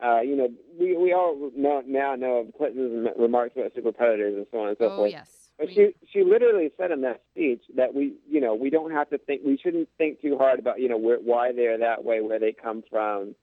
uh, 0.03 0.22
you 0.22 0.36
know, 0.36 0.50
we 0.79 0.98
we 0.98 1.13
all 1.13 1.51
know, 1.55 1.82
now 1.86 2.15
know 2.15 2.38
of 2.39 2.53
Clinton's 2.58 3.08
remarks 3.17 3.53
about 3.55 3.74
super 3.74 3.91
predators 3.94 4.36
and 4.36 4.46
so 4.51 4.60
on 4.60 4.67
and 4.70 4.77
so 4.77 4.86
oh 4.91 4.96
forth. 4.98 5.12
yes 5.12 5.51
But 5.58 5.67
We- 5.67 5.74
she 5.74 5.96
she 6.12 6.24
literally 6.24 6.72
said 6.77 6.91
in 6.91 7.01
that 7.01 7.22
speech 7.32 7.62
that 7.75 7.94
we 7.94 8.13
you 8.29 8.41
know 8.41 8.55
we 8.55 8.70
don't 8.70 8.91
have 8.91 9.10
to 9.12 9.17
think 9.17 9.41
we 9.46 9.58
shouldn't 9.58 9.88
think 9.98 10.22
too 10.22 10.38
hard 10.38 10.60
about 10.60 10.79
you 10.82 10.89
know 10.89 10.98
where, 10.98 11.17
why 11.17 11.53
they're 11.53 11.77
that 11.77 12.03
way, 12.03 12.20
where 12.22 12.39
they 12.39 12.51
come 12.51 12.84
from, 12.89 13.36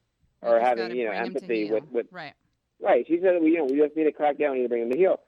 or 0.43 0.61
having 0.61 0.95
you 0.95 1.05
know 1.05 1.11
bring 1.11 1.21
'em 1.23 1.31
to 1.35 1.37
empathy 1.37 1.71
with 1.73 1.85
with 1.91 2.07
right 2.11 2.35
Right. 2.83 3.07
She 3.07 3.21
said, 3.23 3.41
we, 3.41 3.53
you 3.53 3.59
know, 3.59 3.65
we 3.67 3.77
just 3.79 3.97
need 3.97 4.05
to 4.05 4.13
crack 4.13 4.39
down. 4.39 4.53
We 4.53 4.57
need 4.59 4.63
to 4.65 4.69
bring 4.69 4.83
them 4.83 4.91
to 4.93 4.99
heel. 4.99 5.21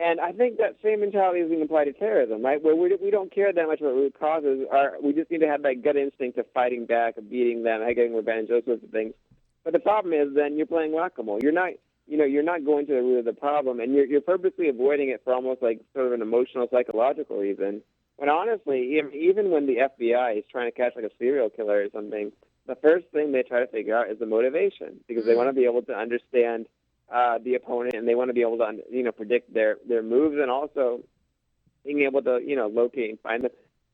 And 0.00 0.18
I 0.18 0.32
think 0.32 0.56
that 0.58 0.76
same 0.82 1.00
mentality 1.00 1.40
is 1.40 1.50
being 1.50 1.60
applied 1.60 1.84
to 1.84 1.92
terrorism, 1.92 2.42
right? 2.42 2.62
Where 2.62 2.74
we, 2.74 2.96
we 2.96 3.10
don't 3.10 3.32
care 3.32 3.52
that 3.52 3.66
much 3.66 3.80
about 3.80 3.92
root 3.94 4.14
causes. 4.18 4.66
Our, 4.72 4.94
we 5.02 5.12
just 5.12 5.30
need 5.30 5.40
to 5.40 5.46
have 5.46 5.62
that 5.62 5.82
gut 5.84 5.96
instinct 5.96 6.38
of 6.38 6.46
fighting 6.54 6.86
back, 6.86 7.18
of 7.18 7.28
beating 7.28 7.64
them, 7.64 7.82
of 7.82 7.94
getting 7.94 8.14
revenge, 8.14 8.48
those 8.48 8.64
sorts 8.64 8.82
of 8.82 8.88
things. 8.90 9.12
But 9.62 9.74
the 9.74 9.78
problem 9.78 10.14
is 10.14 10.34
then 10.34 10.56
you're 10.56 10.64
playing 10.64 10.92
whack-a-mole. 10.92 11.40
You're 11.42 11.52
not, 11.52 11.72
you 12.06 12.16
know, 12.16 12.24
you're 12.24 12.42
not 12.42 12.64
going 12.64 12.86
to 12.86 12.94
the 12.94 13.02
root 13.02 13.18
of 13.18 13.24
the 13.26 13.34
problem, 13.34 13.78
and 13.78 13.92
you're, 13.94 14.06
you're 14.06 14.22
purposely 14.22 14.70
avoiding 14.70 15.10
it 15.10 15.20
for 15.22 15.34
almost 15.34 15.60
like 15.60 15.82
sort 15.92 16.06
of 16.06 16.12
an 16.14 16.22
emotional, 16.22 16.66
psychological 16.72 17.36
reason. 17.36 17.82
When 18.16 18.30
honestly, 18.30 18.96
even- 18.96 19.12
even 19.12 19.50
when 19.50 19.66
the 19.66 19.80
FBI 19.80 20.38
is 20.38 20.44
trying 20.50 20.70
to 20.70 20.74
catch 20.76 20.96
like 20.96 21.04
a 21.04 21.10
serial 21.18 21.50
killer 21.50 21.82
or 21.82 21.88
something, 21.92 22.32
the 22.66 22.76
first 22.76 23.06
thing 23.12 23.32
they 23.32 23.42
try 23.42 23.60
to 23.60 23.66
figure 23.66 23.94
out 23.96 24.10
is 24.10 24.18
the 24.18 24.26
motivation 24.26 25.00
because 25.06 25.26
they 25.26 25.32
Mm. 25.34 25.36
want 25.36 25.48
to 25.50 25.52
be 25.52 25.64
able 25.66 25.82
to 25.82 25.94
understand 25.94 26.66
uh, 27.12 27.38
the 27.44 27.54
opponent 27.54 27.94
and 27.94 28.06
they 28.06 28.14
want 28.14 28.28
to 28.28 28.34
be 28.34 28.42
able 28.42 28.58
to 28.58 28.72
you 28.90 29.02
know 29.02 29.12
predict 29.12 29.52
their 29.52 29.76
their 29.88 30.02
moves 30.02 30.36
and 30.40 30.50
also 30.50 31.00
being 31.84 32.02
able 32.02 32.22
to 32.22 32.40
you 32.44 32.56
know 32.56 32.68
locate 32.68 33.10
and 33.10 33.20
find 33.20 33.44
them 33.44 33.50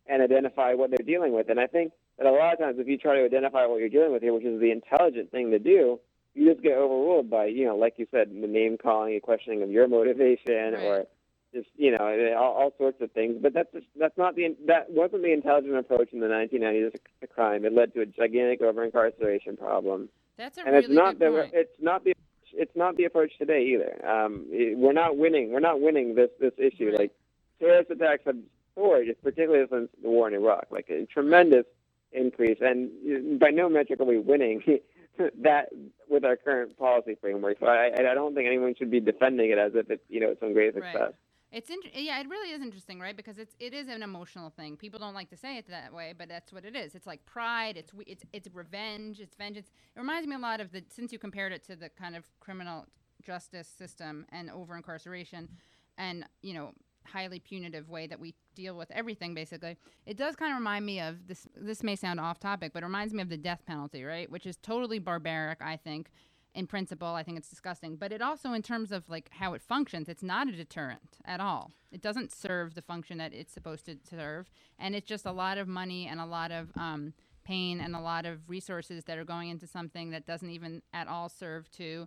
and 0.09 0.23
identify 0.23 0.75
what 0.75 0.91
they're 0.91 1.07
dealing 1.07 1.33
with. 1.33 1.49
And 1.49 1.59
I 1.59 1.67
think 1.67 1.93
that 2.19 2.27
a 2.27 2.31
lot 2.31 2.53
of 2.53 2.59
times 2.59 2.77
if 2.79 2.87
you 2.87 2.97
try 2.97 3.17
to 3.17 3.25
identify 3.25 3.67
what 3.67 3.81
you're 3.81 3.89
dealing 3.89 4.13
with 4.13 4.23
here, 4.23 4.33
which 4.33 4.45
is 4.45 4.61
the 4.61 4.71
intelligent 4.71 5.31
thing 5.31 5.51
to 5.51 5.59
do, 5.59 5.99
you 6.35 6.53
just 6.53 6.63
get 6.63 6.77
overruled 6.77 7.31
by 7.31 7.47
you 7.47 7.65
know 7.65 7.77
like 7.77 7.95
you 7.97 8.07
said 8.11 8.29
the 8.31 8.47
name 8.47 8.77
calling 8.77 9.15
and 9.15 9.23
questioning 9.23 9.63
of 9.63 9.71
your 9.71 9.89
motivation 9.89 10.75
Right. 10.75 10.83
or 10.83 11.07
just 11.55 11.69
you 11.77 11.91
know 11.97 12.35
all, 12.39 12.53
all 12.53 12.75
sorts 12.77 13.01
of 13.01 13.11
things. 13.13 13.37
But 13.41 13.55
that's 13.55 13.73
just, 13.73 13.87
that's 13.99 14.19
not 14.19 14.37
the 14.37 14.57
that 14.67 14.91
wasn't 14.91 15.23
the 15.23 15.33
intelligent 15.33 15.77
approach 15.77 16.11
in 16.13 16.21
the 16.21 16.27
1990s 16.27 16.93
to 17.21 17.27
crime. 17.27 17.65
It 17.65 17.73
led 17.73 17.95
to 17.95 18.03
a 18.03 18.07
gigantic 18.07 18.61
over 18.63 18.85
incarceration 18.85 19.57
problem 19.57 20.09
that's 20.37 20.59
a 20.59 20.61
and 20.61 20.73
really 20.73 20.85
it's 20.85 20.95
not 20.95 21.19
good 21.19 21.33
the 21.33 21.41
point 21.41 21.51
it's 21.55 21.81
not 21.81 22.05
the 22.05 22.13
it's 22.53 22.75
not 22.75 22.97
the 22.97 23.05
approach 23.05 23.33
today 23.39 23.65
either. 23.75 24.07
Um, 24.07 24.47
we're 24.51 24.93
not 24.93 25.17
winning. 25.17 25.53
We're 25.53 25.61
not 25.61 25.81
winning 25.81 26.15
this 26.15 26.31
this 26.41 26.53
issue. 26.59 26.95
Like 26.97 27.13
terrorist 27.59 27.91
attacks 27.91 28.23
have 28.27 28.37
soared, 28.75 29.09
particularly 29.23 29.67
since 29.71 29.89
the 30.03 30.09
war 30.09 30.29
in 30.29 30.35
Iraq. 30.35 30.67
Like 30.71 30.89
a 30.91 31.07
tremendous 31.07 31.65
increase, 32.13 32.59
and 32.61 33.39
by 33.39 33.51
no 33.51 33.69
metric 33.69 34.01
are 34.01 34.05
we 34.05 34.19
winning 34.19 34.63
that 35.43 35.69
with 36.09 36.25
our 36.25 36.37
current 36.37 36.79
policy 36.79 37.17
framework. 37.21 37.59
So 37.61 37.67
I, 37.67 37.93
I 37.97 38.15
don't 38.15 38.35
think 38.35 38.47
anyone 38.47 38.75
should 38.77 38.91
be 38.91 39.01
defending 39.01 39.51
it 39.51 39.59
as 39.59 39.73
if 39.75 39.91
it's 39.91 40.03
you 40.09 40.21
know 40.21 40.35
some 40.41 40.53
great 40.53 40.75
Right. 40.77 41.15
It's 41.57 41.71
int- 41.71 41.95
yeah, 41.95 42.21
it 42.21 42.29
really 42.29 42.51
is 42.51 42.61
interesting, 42.61 43.01
right? 43.01 43.17
Because 43.17 43.39
it's 43.39 43.57
it 43.59 43.73
is 43.73 43.89
an 43.89 44.03
emotional 44.03 44.51
thing. 44.51 44.77
People 44.77 44.99
don't 45.01 45.15
like 45.15 45.31
to 45.31 45.39
say 45.39 45.57
it 45.57 45.67
that 45.71 45.91
way, 45.91 46.13
but 46.17 46.29
that's 46.29 46.53
what 46.53 46.67
it 46.67 46.77
is. 46.77 46.95
It's 46.95 47.07
like 47.07 47.25
pride. 47.25 47.79
It's 47.79 47.93
it's 48.07 48.25
it's 48.35 48.49
revenge. 48.53 49.21
It's 49.21 49.35
vengeance. 49.35 49.69
It 49.97 49.99
reminds 49.99 50.29
me 50.29 50.37
a 50.37 50.39
lot 50.39 50.61
of 50.61 50.71
the 50.71 50.85
since 50.91 51.15
you 51.15 51.19
compared 51.19 51.55
it 51.55 51.65
to 51.69 51.75
the 51.75 51.89
kind 51.89 52.15
of 52.15 52.25
criminal 52.41 52.85
justice 53.25 53.69
system 53.69 54.27
and 54.33 54.51
over 54.51 54.77
incarceration, 54.77 55.49
and 55.97 56.27
you 56.43 56.53
know 56.53 56.73
highly 57.07 57.39
punitive 57.39 57.89
way 57.89 58.07
that 58.07 58.21
we 58.21 58.35
deal 58.55 58.77
with 58.77 58.91
everything 58.91 59.33
basically 59.33 59.77
it 60.07 60.17
does 60.17 60.35
kind 60.35 60.51
of 60.51 60.59
remind 60.59 60.85
me 60.85 60.99
of 60.99 61.29
this 61.29 61.47
this 61.57 61.85
may 61.85 61.95
sound 61.95 62.19
off 62.19 62.41
topic 62.41 62.73
but 62.73 62.83
it 62.83 62.87
reminds 62.87 63.15
me 63.15 63.23
of 63.23 63.29
the 63.29 63.37
death 63.37 63.63
penalty 63.65 64.03
right 64.03 64.29
which 64.29 64.45
is 64.45 64.57
totally 64.57 64.99
barbaric 64.99 65.59
i 65.61 65.77
think 65.77 66.11
in 66.57 66.67
principle 66.67 67.09
i 67.09 67.23
think 67.23 67.39
it's 67.39 67.49
disgusting 67.49 67.95
but 67.97 68.11
it 68.11 68.21
also 68.21 68.53
in 68.53 68.63
terms 68.63 68.91
of 68.91 69.09
like 69.09 69.31
how 69.31 69.55
it 69.55 69.63
functions 69.63 70.09
it's 70.09 70.23
not 70.23 70.49
a 70.49 70.53
deterrent 70.53 71.19
at 71.25 71.41
all. 71.41 71.73
It 71.93 72.03
doesn't 72.03 72.33
serve 72.33 72.75
the 72.75 72.83
function 72.83 73.19
that 73.19 73.33
it's 73.33 73.53
supposed 73.53 73.87
to 73.87 73.97
serve 74.09 74.51
and 74.79 74.95
it's 74.95 75.07
just 75.07 75.27
a 75.27 75.33
lot 75.33 75.59
of 75.59 75.69
money 75.69 76.07
and 76.07 76.21
a 76.21 76.27
lot 76.27 76.51
of 76.51 76.71
um, 76.77 77.15
pain 77.45 77.81
and 77.81 77.95
a 77.95 78.01
lot 78.01 78.27
of 78.27 78.49
resources 78.49 79.05
that 79.05 79.19
are 79.19 79.25
going 79.25 79.51
into 79.51 79.67
something 79.67 80.11
that 80.11 80.27
doesn't 80.27 80.51
even 80.51 80.83
at 80.93 81.09
all 81.09 81.29
serve 81.29 81.71
to 81.73 82.07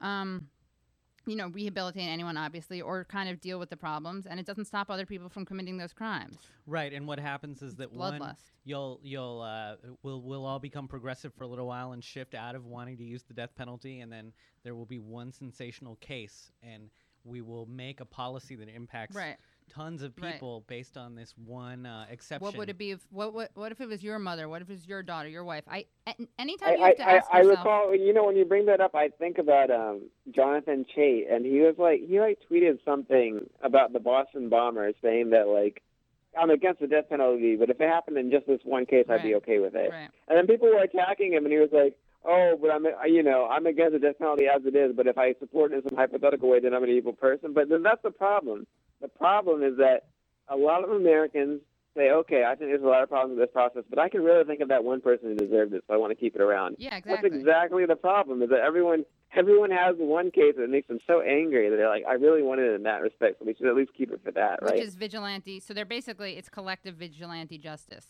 um, 0.00 0.48
you 1.28 1.36
know 1.36 1.48
rehabilitate 1.48 2.08
anyone 2.08 2.36
obviously 2.36 2.80
or 2.80 3.04
kind 3.04 3.28
of 3.28 3.40
deal 3.40 3.58
with 3.58 3.70
the 3.70 3.76
problems 3.76 4.26
and 4.26 4.40
it 4.40 4.46
doesn't 4.46 4.64
stop 4.64 4.90
other 4.90 5.06
people 5.06 5.28
from 5.28 5.44
committing 5.44 5.76
those 5.76 5.92
crimes. 5.92 6.36
Right, 6.66 6.92
and 6.92 7.06
what 7.06 7.20
happens 7.20 7.62
is 7.62 7.76
that 7.76 7.92
one, 7.92 8.18
bloodlust. 8.18 8.50
you'll 8.64 9.00
you'll 9.02 9.42
uh, 9.42 9.76
we'll 10.02 10.22
we'll 10.22 10.44
all 10.44 10.58
become 10.58 10.88
progressive 10.88 11.32
for 11.34 11.44
a 11.44 11.48
little 11.48 11.66
while 11.66 11.92
and 11.92 12.02
shift 12.02 12.34
out 12.34 12.54
of 12.54 12.66
wanting 12.66 12.96
to 12.96 13.04
use 13.04 13.22
the 13.22 13.34
death 13.34 13.54
penalty, 13.56 14.00
and 14.00 14.10
then 14.12 14.32
there 14.64 14.74
will 14.74 14.86
be 14.86 14.98
one 14.98 15.32
sensational 15.32 15.96
case, 15.96 16.50
and 16.62 16.90
we 17.24 17.42
will 17.42 17.66
make 17.66 18.00
a 18.00 18.04
policy 18.04 18.56
that 18.56 18.68
impacts 18.68 19.14
right 19.14 19.36
tons 19.68 20.02
of 20.02 20.12
Right. 20.20 20.34
people 20.34 20.64
based 20.66 20.96
on 20.96 21.14
this 21.14 21.34
one 21.36 21.86
uh, 21.86 22.06
exception. 22.10 22.44
what 22.44 22.56
would 22.56 22.68
it 22.68 22.78
be 22.78 22.92
if 22.92 23.00
what, 23.10 23.32
what 23.32 23.50
what 23.54 23.72
if 23.72 23.80
it 23.80 23.88
was 23.88 24.02
your 24.02 24.18
mother 24.18 24.48
what 24.48 24.62
if 24.62 24.68
it 24.70 24.72
was 24.72 24.86
your 24.88 25.02
daughter 25.02 25.28
your 25.28 25.44
wife 25.44 25.64
I 25.70 25.86
anytime 26.38 26.68
I, 26.68 26.74
you 26.74 26.82
have 26.84 26.96
to 26.96 27.08
I, 27.08 27.12
ask 27.16 27.28
I, 27.30 27.38
I 27.38 27.42
yourself 27.42 27.58
recall, 27.58 27.94
you 27.94 28.12
know, 28.12 28.24
when 28.24 28.36
you 28.36 28.44
bring 28.44 28.66
that 28.66 28.80
up, 28.80 28.94
I 28.94 29.08
think 29.08 29.38
about 29.38 29.70
um, 29.70 30.08
Jonathan 30.34 30.84
Chait, 30.96 31.32
and 31.32 31.44
he 31.44 31.60
was 31.60 31.74
like, 31.78 32.00
he 32.06 32.18
like 32.20 32.38
tweeted 32.50 32.78
something 32.84 33.48
about 33.62 33.92
the 33.92 34.00
Boston 34.00 34.48
bombers, 34.48 34.94
saying 35.02 35.30
that 35.30 35.48
like, 35.48 35.82
I'm 36.38 36.50
against 36.50 36.80
the 36.80 36.86
death 36.86 37.08
penalty, 37.08 37.56
but 37.56 37.70
if 37.70 37.80
it 37.80 37.88
happened 37.88 38.16
in 38.18 38.30
just 38.30 38.46
this 38.46 38.60
one 38.64 38.86
case, 38.86 39.06
I'd 39.08 39.22
be 39.22 39.34
okay 39.36 39.58
with 39.58 39.74
it. 39.74 39.90
right 39.90 40.10
And 40.28 40.38
then 40.38 40.46
people 40.46 40.68
were 40.68 40.82
attacking 40.82 41.32
him, 41.32 41.44
and 41.44 41.52
he 41.52 41.58
was 41.58 41.70
like, 41.72 41.96
"Oh, 42.24 42.56
but 42.60 42.70
I'm, 42.70 42.86
you 43.06 43.22
know, 43.22 43.46
I'm 43.50 43.66
against 43.66 43.92
the 43.92 43.98
death 43.98 44.18
penalty 44.18 44.44
as 44.46 44.64
it 44.64 44.76
is. 44.76 44.94
But 44.94 45.06
if 45.06 45.18
I 45.18 45.34
support 45.40 45.72
it 45.72 45.76
in 45.82 45.88
some 45.88 45.96
hypothetical 45.98 46.48
way, 46.48 46.60
then 46.60 46.74
I'm 46.74 46.84
an 46.84 46.90
evil 46.90 47.12
person." 47.12 47.52
But 47.54 47.68
then 47.68 47.82
that's 47.82 48.02
the 48.02 48.10
problem. 48.10 48.66
The 49.00 49.08
problem 49.08 49.62
is 49.62 49.76
that 49.78 50.08
a 50.48 50.56
lot 50.56 50.84
of 50.84 50.90
Americans 50.90 51.60
say, 51.96 52.10
"Okay, 52.10 52.44
I 52.44 52.54
think 52.54 52.70
there's 52.70 52.82
a 52.82 52.86
lot 52.86 53.02
of 53.02 53.08
problems 53.08 53.38
with 53.38 53.48
this 53.48 53.52
process, 53.52 53.84
but 53.88 53.98
I 53.98 54.08
can 54.08 54.22
really 54.22 54.44
think 54.44 54.60
of 54.60 54.68
that 54.68 54.84
one 54.84 55.00
person 55.00 55.28
who 55.28 55.34
deserved 55.34 55.74
it, 55.74 55.84
so 55.86 55.94
I 55.94 55.96
want 55.96 56.10
to 56.10 56.16
keep 56.16 56.34
it 56.34 56.40
around." 56.40 56.76
yeah 56.78 57.00
That's 57.00 57.24
exactly 57.24 57.40
exactly 57.40 57.86
the 57.86 57.96
problem. 57.96 58.42
Is 58.42 58.50
that 58.50 58.60
everyone 58.60 59.04
everyone 59.34 59.70
has 59.70 59.94
one 59.98 60.30
case 60.30 60.54
that 60.56 60.70
makes 60.70 60.88
them 60.88 60.98
so 61.06 61.20
angry 61.20 61.68
that 61.68 61.76
they're 61.76 61.88
like, 61.88 62.04
"I 62.06 62.14
really 62.14 62.42
want 62.42 62.60
it 62.60 62.74
in 62.74 62.82
that 62.84 63.02
respect, 63.02 63.38
so 63.38 63.44
we 63.44 63.54
should 63.54 63.66
at 63.66 63.74
least 63.74 63.92
keep 63.94 64.10
it 64.10 64.20
for 64.24 64.32
that, 64.32 64.62
which 64.62 64.70
right?" 64.72 64.80
is 64.80 64.94
vigilante 64.94 65.60
so 65.60 65.74
they're 65.74 65.84
basically 65.84 66.36
it's 66.36 66.48
collective 66.48 66.96
vigilante 66.96 67.58
justice 67.58 68.06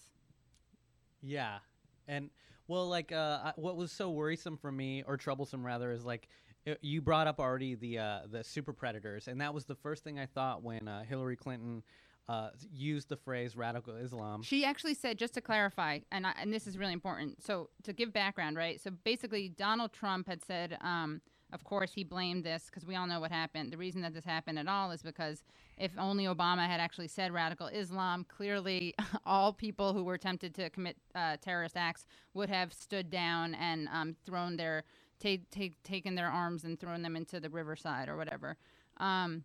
Yeah, 1.20 1.58
and 2.06 2.30
well, 2.68 2.86
like 2.86 3.12
uh, 3.12 3.52
what 3.56 3.76
was 3.76 3.90
so 3.90 4.10
worrisome 4.10 4.58
for 4.58 4.70
me, 4.70 5.02
or 5.06 5.16
troublesome 5.16 5.64
rather, 5.64 5.90
is 5.90 6.04
like 6.04 6.28
uh, 6.66 6.74
you 6.80 7.00
brought 7.00 7.26
up 7.26 7.38
already 7.38 7.74
the 7.74 7.98
uh, 7.98 8.18
the 8.30 8.42
super 8.44 8.72
predators, 8.72 9.28
and 9.28 9.40
that 9.40 9.54
was 9.54 9.64
the 9.64 9.74
first 9.74 10.04
thing 10.04 10.18
I 10.18 10.26
thought 10.26 10.62
when 10.62 10.88
uh, 10.88 11.04
Hillary 11.04 11.36
Clinton 11.36 11.82
uh, 12.28 12.50
used 12.72 13.08
the 13.08 13.16
phrase 13.16 13.56
radical 13.56 13.96
Islam. 13.96 14.42
She 14.42 14.64
actually 14.64 14.94
said, 14.94 15.18
just 15.18 15.34
to 15.34 15.40
clarify, 15.40 16.00
and 16.12 16.26
I, 16.26 16.32
and 16.40 16.52
this 16.52 16.66
is 16.66 16.76
really 16.76 16.92
important. 16.92 17.42
So 17.42 17.70
to 17.84 17.92
give 17.92 18.12
background, 18.12 18.56
right? 18.56 18.80
So 18.80 18.90
basically, 18.90 19.48
Donald 19.48 19.92
Trump 19.92 20.28
had 20.28 20.44
said, 20.44 20.76
um, 20.80 21.22
of 21.52 21.64
course, 21.64 21.92
he 21.94 22.04
blamed 22.04 22.44
this 22.44 22.66
because 22.66 22.84
we 22.84 22.94
all 22.96 23.06
know 23.06 23.20
what 23.20 23.32
happened. 23.32 23.72
The 23.72 23.78
reason 23.78 24.02
that 24.02 24.12
this 24.12 24.24
happened 24.24 24.58
at 24.58 24.68
all 24.68 24.90
is 24.90 25.02
because 25.02 25.42
if 25.78 25.92
only 25.96 26.24
Obama 26.24 26.66
had 26.66 26.80
actually 26.80 27.08
said 27.08 27.32
radical 27.32 27.68
Islam, 27.68 28.26
clearly 28.28 28.94
all 29.26 29.54
people 29.54 29.94
who 29.94 30.04
were 30.04 30.18
tempted 30.18 30.54
to 30.56 30.68
commit 30.68 30.96
uh, 31.14 31.38
terrorist 31.40 31.76
acts 31.76 32.04
would 32.34 32.50
have 32.50 32.74
stood 32.74 33.10
down 33.10 33.54
and 33.54 33.88
um, 33.90 34.14
thrown 34.26 34.56
their 34.56 34.84
take 35.20 35.82
taken 35.82 36.14
their 36.14 36.28
arms 36.28 36.64
and 36.64 36.78
thrown 36.78 37.02
them 37.02 37.16
into 37.16 37.40
the 37.40 37.50
riverside 37.50 38.08
or 38.08 38.16
whatever. 38.16 38.56
Um, 38.98 39.44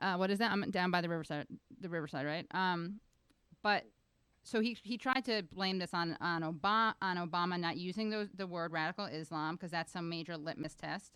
uh, 0.00 0.16
what 0.16 0.30
is 0.30 0.38
that? 0.38 0.50
I'm 0.50 0.70
down 0.70 0.90
by 0.90 1.00
the 1.00 1.08
riverside, 1.08 1.46
the 1.80 1.88
riverside, 1.88 2.26
right? 2.26 2.46
Um, 2.52 3.00
but 3.62 3.84
so 4.42 4.60
he 4.60 4.76
he 4.82 4.98
tried 4.98 5.24
to 5.26 5.42
blame 5.52 5.78
this 5.78 5.94
on 5.94 6.16
on 6.20 6.42
Obama 6.42 6.94
on 7.00 7.16
Obama 7.16 7.58
not 7.58 7.76
using 7.76 8.10
the 8.10 8.28
the 8.34 8.46
word 8.46 8.72
radical 8.72 9.06
Islam 9.06 9.54
because 9.54 9.70
that's 9.70 9.92
some 9.92 10.08
major 10.08 10.36
litmus 10.36 10.74
test, 10.74 11.12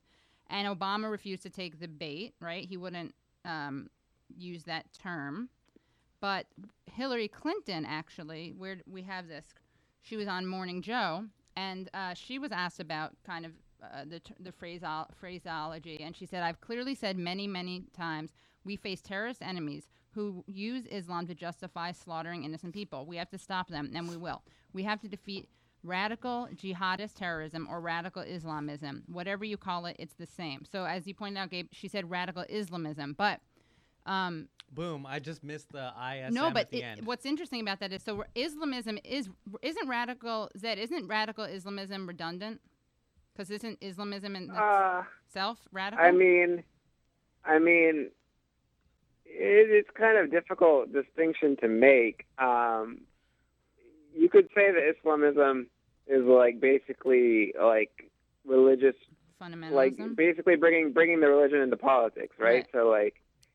and 0.48 0.68
Obama 0.68 1.10
refused 1.10 1.42
to 1.42 1.50
take 1.50 1.80
the 1.80 1.88
bait. 1.88 2.34
Right, 2.40 2.64
he 2.64 2.76
wouldn't 2.76 3.14
um, 3.44 3.90
use 4.36 4.64
that 4.64 4.92
term, 4.92 5.48
but 6.20 6.46
Hillary 6.86 7.28
Clinton 7.28 7.84
actually, 7.84 8.54
where 8.56 8.78
we 8.86 9.02
have 9.02 9.28
this, 9.28 9.46
she 10.02 10.16
was 10.16 10.28
on 10.28 10.46
Morning 10.46 10.80
Joe, 10.80 11.24
and 11.56 11.90
uh, 11.92 12.14
she 12.14 12.38
was 12.38 12.52
asked 12.52 12.78
about 12.78 13.12
kind 13.26 13.44
of 13.44 13.52
uh, 13.82 14.04
the 14.06 14.20
t- 14.20 14.34
the 14.40 14.52
phrasal- 14.52 15.14
phraseology, 15.14 16.00
and 16.00 16.16
she 16.16 16.26
said, 16.26 16.42
"I've 16.42 16.60
clearly 16.60 16.94
said 16.94 17.16
many 17.16 17.46
many 17.46 17.84
times 17.92 18.32
we 18.64 18.76
face 18.76 19.00
terrorist 19.00 19.42
enemies." 19.42 19.88
Who 20.10 20.44
use 20.46 20.86
Islam 20.86 21.26
to 21.26 21.34
justify 21.34 21.92
slaughtering 21.92 22.44
innocent 22.44 22.72
people. 22.72 23.04
We 23.04 23.16
have 23.18 23.28
to 23.28 23.38
stop 23.38 23.68
them, 23.68 23.90
and 23.94 24.08
we 24.08 24.16
will. 24.16 24.42
We 24.72 24.84
have 24.84 24.98
to 25.02 25.08
defeat 25.08 25.50
radical 25.82 26.48
jihadist 26.54 27.14
terrorism 27.16 27.68
or 27.70 27.80
radical 27.80 28.22
Islamism. 28.22 29.04
Whatever 29.08 29.44
you 29.44 29.58
call 29.58 29.84
it, 29.84 29.96
it's 29.98 30.14
the 30.14 30.24
same. 30.26 30.64
So, 30.64 30.84
as 30.84 31.06
you 31.06 31.14
pointed 31.14 31.38
out, 31.38 31.50
Gabe, 31.50 31.68
she 31.72 31.86
said 31.86 32.10
radical 32.10 32.44
Islamism, 32.48 33.12
but 33.12 33.40
um, 34.06 34.48
Boom! 34.72 35.06
I 35.06 35.20
just 35.20 35.44
missed 35.44 35.70
the 35.72 35.92
ISM 35.96 36.34
no, 36.34 36.50
but 36.50 36.62
at 36.62 36.70
the 36.70 36.78
it, 36.78 36.84
end. 36.84 37.06
what's 37.06 37.24
interesting 37.24 37.60
about 37.60 37.80
that 37.80 37.92
is 37.92 38.02
so 38.02 38.24
Islamism 38.34 38.98
is 39.04 39.28
isn't 39.62 39.88
radical 39.88 40.50
Zaid 40.58 40.78
isn't 40.78 41.06
radical 41.06 41.44
Islamism 41.44 42.06
redundant? 42.06 42.60
Because 43.36 43.50
isn't 43.50 43.78
Islamism 43.82 44.34
in 44.34 44.50
Uh, 44.50 45.04
itself 45.26 45.58
radical? 45.70 46.02
I 46.04 46.10
mean, 46.10 46.64
I 47.44 47.58
mean, 47.58 48.10
it, 49.26 49.70
it's 49.70 49.90
kind 49.90 50.16
of 50.16 50.30
difficult 50.30 50.92
distinction 50.92 51.56
to 51.58 51.68
make. 51.68 52.24
Um, 52.38 53.02
you 54.14 54.30
could 54.30 54.48
say 54.54 54.72
that 54.72 54.94
Islamism 54.96 55.66
is 56.06 56.24
like 56.24 56.60
basically 56.60 57.52
like 57.60 58.10
religious, 58.46 58.94
fundamentalism. 59.42 59.72
like 59.72 60.16
basically 60.16 60.56
bringing 60.56 60.92
bringing 60.92 61.20
the 61.20 61.28
religion 61.28 61.60
into 61.60 61.76
politics, 61.76 62.36
right? 62.38 62.54
Right. 62.54 62.66
So 62.72 62.88
like. 62.88 63.14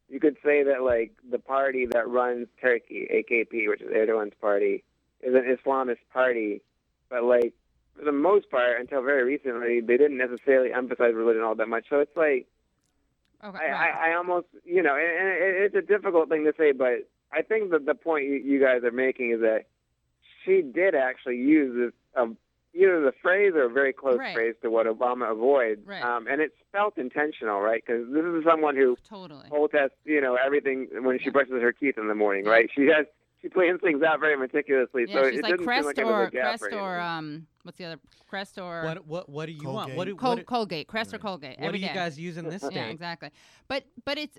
You 0.10 0.20
could 0.20 0.36
say 0.44 0.64
that 0.64 0.82
like 0.84 1.14
the 1.30 1.40
party 1.40 1.86
that 1.86 2.06
runs 2.10 2.48
Turkey, 2.60 3.08
AKP, 3.10 3.70
which 3.70 3.80
is 3.80 3.88
Erdogan's 3.88 4.34
party, 4.42 4.84
is 5.22 5.34
an 5.34 5.44
Islamist 5.56 6.00
party, 6.12 6.62
but 7.10 7.24
like 7.24 7.54
for 7.98 8.06
the 8.06 8.12
most 8.12 8.50
part, 8.50 8.80
until 8.80 9.02
very 9.04 9.24
recently, 9.24 9.80
they 9.82 9.98
didn't 9.98 10.18
necessarily 10.18 10.74
emphasize 10.74 11.14
religion 11.14 11.44
all 11.44 11.56
that 11.56 11.68
much. 11.68 11.86
So 11.90 12.00
it's 12.00 12.16
like 12.16 12.48
okay, 13.44 13.58
I, 13.58 13.72
right. 13.72 13.94
I, 13.94 14.12
I 14.12 14.16
almost, 14.16 14.48
you 14.64 14.82
know, 14.82 14.96
and, 14.96 15.28
it, 15.30 15.74
it's 15.74 15.76
a 15.76 15.82
difficult 15.82 16.30
thing 16.30 16.46
to 16.46 16.54
say, 16.58 16.72
but 16.72 17.10
I 17.34 17.42
think 17.42 17.72
that 17.72 17.86
the 17.86 17.96
point 17.96 18.26
you, 18.26 18.34
you 18.36 18.60
guys 18.60 18.84
are 18.84 18.92
making 18.92 19.32
is 19.32 19.42
that 19.42 19.66
she 20.44 20.62
did 20.62 20.96
actually 20.96 21.38
use 21.38 21.76
this, 21.76 22.22
um, 22.22 22.38
either 22.74 23.02
the 23.02 23.14
phrase 23.22 23.52
or 23.54 23.64
a 23.64 23.70
very 23.70 23.94
close 23.94 24.18
Right. 24.18 24.34
phrase 24.34 24.56
to 24.64 24.70
what 24.72 24.86
Obama 24.88 25.32
avoids, 25.32 25.86
Right. 25.86 26.02
um, 26.02 26.28
and 26.28 26.42
it's 26.42 26.56
felt 26.72 26.98
intentional, 26.98 27.60
right? 27.60 27.84
Because 27.86 28.12
this 28.12 28.24
is 28.24 28.44
someone 28.46 28.76
who 28.76 28.98
totally. 29.08 29.50
protests, 29.50 29.98
you 30.06 30.22
know, 30.22 30.36
everything 30.44 30.88
when 31.02 31.20
she 31.20 31.26
Yeah. 31.26 31.32
brushes 31.32 31.62
her 31.62 31.72
teeth 31.74 31.98
in 31.98 32.08
the 32.08 32.16
morning, 32.16 32.46
Yeah. 32.46 32.52
right? 32.52 32.70
She 32.74 32.88
has 32.88 33.06
she 33.42 33.50
plans 33.50 33.82
things 33.82 34.04
out 34.04 34.20
very 34.20 34.38
meticulously, 34.38 35.06
yeah, 35.10 35.16
so 35.16 35.30
she's 35.30 35.40
it 35.40 35.44
like 35.44 35.58
Crest 35.58 35.96
seem 35.96 36.06
like 36.06 36.16
or 36.16 36.30
Crest 36.30 36.64
or 36.74 37.00
um, 37.00 37.48
what's 37.64 37.78
the 37.78 37.86
other 37.86 38.00
Crest 38.28 38.58
or 38.58 38.84
what 38.84 39.08
what 39.08 39.30
what 39.30 39.46
do 39.48 39.52
you 39.52 39.68
want? 39.70 39.96
What 39.96 40.06
do 40.06 40.16
Colgate. 40.16 40.20
Col- 40.20 40.30
what, 40.30 40.38
do- 40.38 40.44
Colgate? 40.46 40.88
Crest 40.88 41.14
or 41.14 41.18
Colgate? 41.20 41.60
what 41.60 41.68
every 41.68 41.80
do 41.80 41.84
you 41.84 41.90
day. 41.90 41.96
guys 41.96 42.20
use 42.20 42.38
in 42.38 42.48
this 42.50 42.64
Yeah, 42.72 42.86
exactly. 42.86 43.30
But 43.68 43.86
but 44.06 44.18
it's 44.18 44.38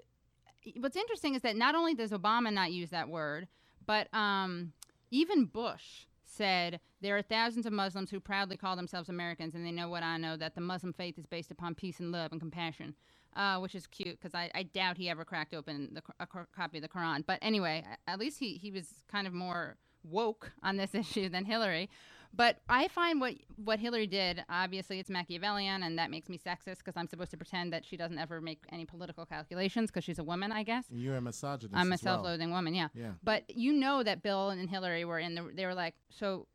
what's 0.79 0.97
interesting 0.97 1.35
is 1.35 1.43
that 1.43 1.57
not 1.57 1.75
only 1.75 1.95
does 1.95 2.11
Obama 2.11 2.53
not 2.53 2.73
use 2.73 2.91
that 2.91 3.09
word, 3.09 3.49
but 3.87 4.13
um, 4.15 4.73
even 5.11 5.45
Bush 5.45 6.07
said 6.25 6.81
there 7.01 7.17
are 7.17 7.23
thousands 7.23 7.67
of 7.67 7.73
Muslims 7.73 8.11
who 8.11 8.21
proudly 8.21 8.57
call 8.57 8.77
themselves 8.77 9.09
Americans, 9.09 9.55
and 9.55 9.67
they 9.67 9.73
know 9.73 9.89
what 9.89 10.03
I 10.03 10.17
know 10.17 10.37
that 10.37 10.55
the 10.55 10.61
Muslim 10.61 10.93
faith 10.93 11.19
is 11.19 11.27
based 11.27 11.51
upon 11.51 11.75
peace 11.75 12.01
and 12.01 12.13
love 12.13 12.33
and 12.33 12.41
compassion. 12.41 12.95
Uh, 13.35 13.59
which 13.59 13.75
is 13.75 13.87
cute 13.87 14.21
because 14.21 14.35
I, 14.35 14.51
I 14.55 14.65
doubt 14.65 14.99
he 14.99 15.09
ever 15.09 15.25
cracked 15.25 15.55
open 15.55 15.89
the, 15.95 16.03
a 16.21 16.27
co- 16.27 16.45
copy 16.55 16.77
of 16.77 16.83
the 16.83 16.89
Quran. 16.91 17.25
But 17.27 17.39
anyway, 17.41 17.83
at 18.07 18.19
least 18.19 18.39
he, 18.39 18.59
he 18.59 18.71
was 18.71 18.89
kind 19.11 19.27
of 19.27 19.33
more 19.33 19.79
woke 20.05 20.53
on 20.63 20.77
this 20.77 20.95
issue 21.03 21.31
than 21.31 21.47
Hillary. 21.47 21.89
But 22.35 22.59
I 22.68 22.88
find 22.88 23.21
what 23.21 23.35
what 23.57 23.79
Hillary 23.79 24.07
did, 24.07 24.45
obviously, 24.49 24.99
it's 24.99 25.11
Machiavellian, 25.11 25.83
and 25.83 25.99
that 25.99 26.11
makes 26.11 26.29
me 26.29 26.38
sexist 26.38 26.79
because 26.79 26.97
I'm 26.97 27.07
supposed 27.07 27.31
to 27.33 27.37
pretend 27.37 27.73
that 27.73 27.85
she 27.85 27.97
doesn't 27.97 28.18
ever 28.18 28.40
make 28.40 28.62
any 28.71 28.85
political 28.85 29.27
calculations 29.27 29.90
because 29.90 30.05
she's 30.05 30.18
a 30.18 30.25
woman, 30.25 30.51
I 30.53 30.62
guess. 30.62 30.88
And 30.88 31.01
you're 31.01 31.16
a 31.16 31.21
misogynist. 31.21 31.79
I'm 31.79 31.92
a 31.92 31.99
self-loathing 31.99 32.51
woman, 32.51 32.75
yeah. 32.75 32.88
Yeah. 32.95 33.12
But 33.23 33.45
you 33.55 33.73
know 33.73 34.03
that 34.03 34.23
Bill 34.23 34.51
and 34.51 34.68
Hillary 34.71 35.05
were 35.05 35.18
in 35.18 35.35
the. 35.35 35.51
They 35.55 35.66
were 35.66 35.75
like, 35.75 35.95
so, 36.09 36.47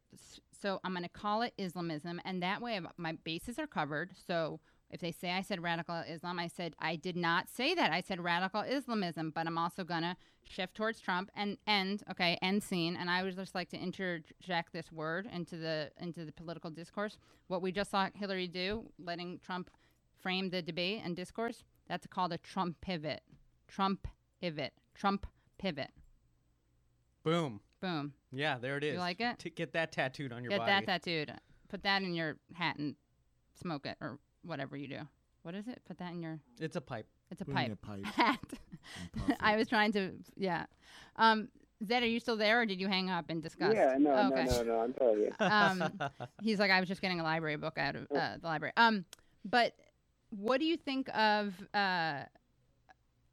so 0.62 0.80
I'm 0.84 0.94
going 0.94 1.04
to 1.04 1.10
call 1.10 1.44
it 1.44 1.54
Islamism, 1.58 2.22
and 2.26 2.42
that 2.42 2.62
way 2.62 2.80
my 2.98 3.14
bases 3.24 3.60
are 3.60 3.68
covered. 3.68 4.12
So 4.28 4.60
if 4.90 5.02
they 5.02 5.12
say 5.12 5.32
I 5.32 5.42
said 5.42 5.62
radical 5.62 5.96
Islam, 6.08 6.40
I 6.40 6.48
said 6.48 6.74
I 6.80 6.96
did 6.96 7.16
not 7.16 7.50
say 7.50 7.76
that. 7.76 7.92
I 7.92 8.02
said 8.02 8.24
radical 8.24 8.62
Islamism, 8.62 9.32
but 9.32 9.46
I'm 9.48 9.58
also 9.58 9.84
going 9.84 10.04
to 10.04 10.16
shift 10.44 10.76
towards 10.76 11.00
Trump 11.02 11.30
and 11.36 11.58
end. 11.68 12.04
Okay, 12.10 12.38
end 12.42 12.64
scene. 12.64 12.96
And 12.96 13.10
I 13.10 13.24
would 13.24 13.36
just 13.36 13.54
like 13.54 13.70
to 13.70 13.78
interject 13.78 14.72
this 14.72 14.92
word 14.92 15.28
into 15.32 15.58
the 15.58 15.92
into 16.00 16.24
the 16.26 16.32
political 16.32 16.70
discourse. 16.70 17.18
What 17.48 17.62
we 17.62 17.72
just 17.72 17.92
saw 17.92 18.08
Hillary 18.14 18.48
do, 18.48 18.90
letting 18.98 19.40
Trump 19.40 19.70
frame 20.16 20.50
the 20.50 20.62
debate 20.62 21.02
and 21.04 21.16
discourse, 21.16 21.64
that's 21.88 22.08
called 22.08 22.32
a 22.32 22.38
Trump 22.38 22.80
pivot. 22.82 23.22
Trump 23.68 24.08
pivot. 24.42 24.74
Trump 24.96 25.28
pivot. 25.58 25.92
Boom. 27.24 27.60
Boom. 27.82 28.14
Yeah, 28.32 28.58
there 28.58 28.78
it 28.78 28.84
is. 28.84 28.94
You 28.94 29.00
like 29.00 29.20
it? 29.20 29.38
T- 29.38 29.50
get 29.50 29.74
that 29.74 29.92
tattooed 29.92 30.32
on 30.32 30.44
your 30.44 30.50
Get 30.50 30.60
body. 30.60 30.72
that 30.72 30.86
tattooed. 30.86 31.34
Put 31.70 31.84
that 31.84 32.02
in 32.02 32.14
your 32.14 32.38
hat 32.54 32.78
and 32.78 32.96
smoke 33.62 33.86
it 33.86 33.98
or 34.02 34.20
whatever 34.48 34.76
you 34.78 34.88
do. 34.88 35.00
What 35.44 35.56
is 35.56 35.68
it? 35.68 35.82
Put 35.88 35.98
that 36.00 36.12
in 36.12 36.22
your. 36.22 36.40
It's 36.60 36.76
a 36.76 36.82
pipe. 36.82 37.06
It's 37.32 37.42
a 37.42 37.46
Put 37.46 37.52
in 37.52 37.56
pipe. 37.56 37.72
a 37.72 37.86
pipe 37.86 38.06
Hat. 38.16 38.40
I 39.40 39.56
was 39.56 39.68
trying 39.68 39.92
to. 39.94 40.12
Yeah. 40.36 40.66
Um, 41.18 41.50
Zaid, 41.88 42.02
are 42.04 42.08
you 42.08 42.20
still 42.20 42.38
there, 42.38 42.62
or 42.62 42.66
did 42.66 42.80
you 42.82 42.88
hang 42.88 43.10
up 43.12 43.30
in 43.30 43.40
disgust? 43.40 43.76
Yeah, 43.76 43.96
no, 44.00 44.12
okay. 44.32 44.46
no, 44.46 44.58
no, 44.58 44.64
no. 44.64 44.80
I'm 44.80 44.94
telling 44.94 45.20
you. 45.20 45.32
Um, 45.40 46.00
he's 46.42 46.58
like, 46.60 46.72
I 46.72 46.80
was 46.80 46.90
just 46.90 47.02
getting 47.02 47.20
a 47.20 47.24
library 47.24 47.56
book 47.58 47.78
out 47.78 47.96
of 47.96 48.08
uh, 48.12 48.38
the 48.42 48.48
library. 48.48 48.74
Um, 48.78 49.06
but 49.46 49.74
what 50.32 50.60
do 50.60 50.66
you 50.66 50.76
think 50.76 51.08
of 51.16 51.54
uh, 51.76 52.24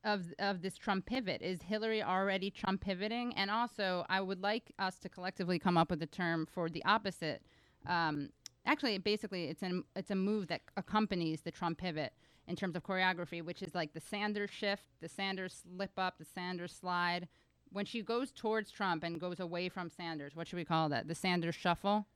of 0.05 0.25
of 0.39 0.61
this 0.61 0.77
Trump 0.77 1.07
pivot? 1.07 1.41
Is 1.41 1.63
Hillary 1.63 2.03
already 2.03 2.51
Trump 2.51 2.83
pivoting? 2.83 3.35
And 3.35 3.51
also, 3.51 4.05
I 4.11 4.21
would 4.21 4.43
like 4.43 4.73
us 4.79 4.99
to 5.01 5.09
collectively 5.09 5.59
come 5.59 5.79
up 5.79 5.91
with 5.91 6.03
a 6.03 6.07
term 6.07 6.47
for 6.47 6.69
the 6.69 6.85
opposite. 6.85 7.43
Um, 7.87 8.29
actually, 8.67 8.99
basically, 8.99 9.45
it's 9.45 9.63
an 9.63 9.85
it's 9.97 10.11
a 10.11 10.15
move 10.15 10.49
that 10.49 10.63
accompanies 10.77 11.43
the 11.43 11.51
Trump 11.51 11.79
pivot 11.79 12.13
in 12.47 12.57
terms 12.57 12.77
of 12.77 12.83
choreography, 12.83 13.43
which 13.43 13.63
is 13.63 13.75
like 13.75 13.93
the 13.95 14.01
Sanders 14.01 14.51
shift, 14.51 14.85
the 15.01 15.09
Sanders 15.09 15.63
slip 15.77 15.93
up, 15.99 16.19
the 16.19 16.25
Sanders 16.25 16.73
slide. 16.73 17.29
When 17.73 17.85
she 17.87 18.03
goes 18.03 18.31
towards 18.31 18.71
Trump 18.71 19.03
and 19.03 19.19
goes 19.19 19.41
away 19.41 19.69
from 19.69 19.91
Sanders, 19.91 20.37
what 20.37 20.47
should 20.47 20.57
we 20.59 20.65
call 20.65 20.89
that? 20.91 21.09
The 21.09 21.15
Sanders 21.15 21.55
shuffle. 21.55 22.07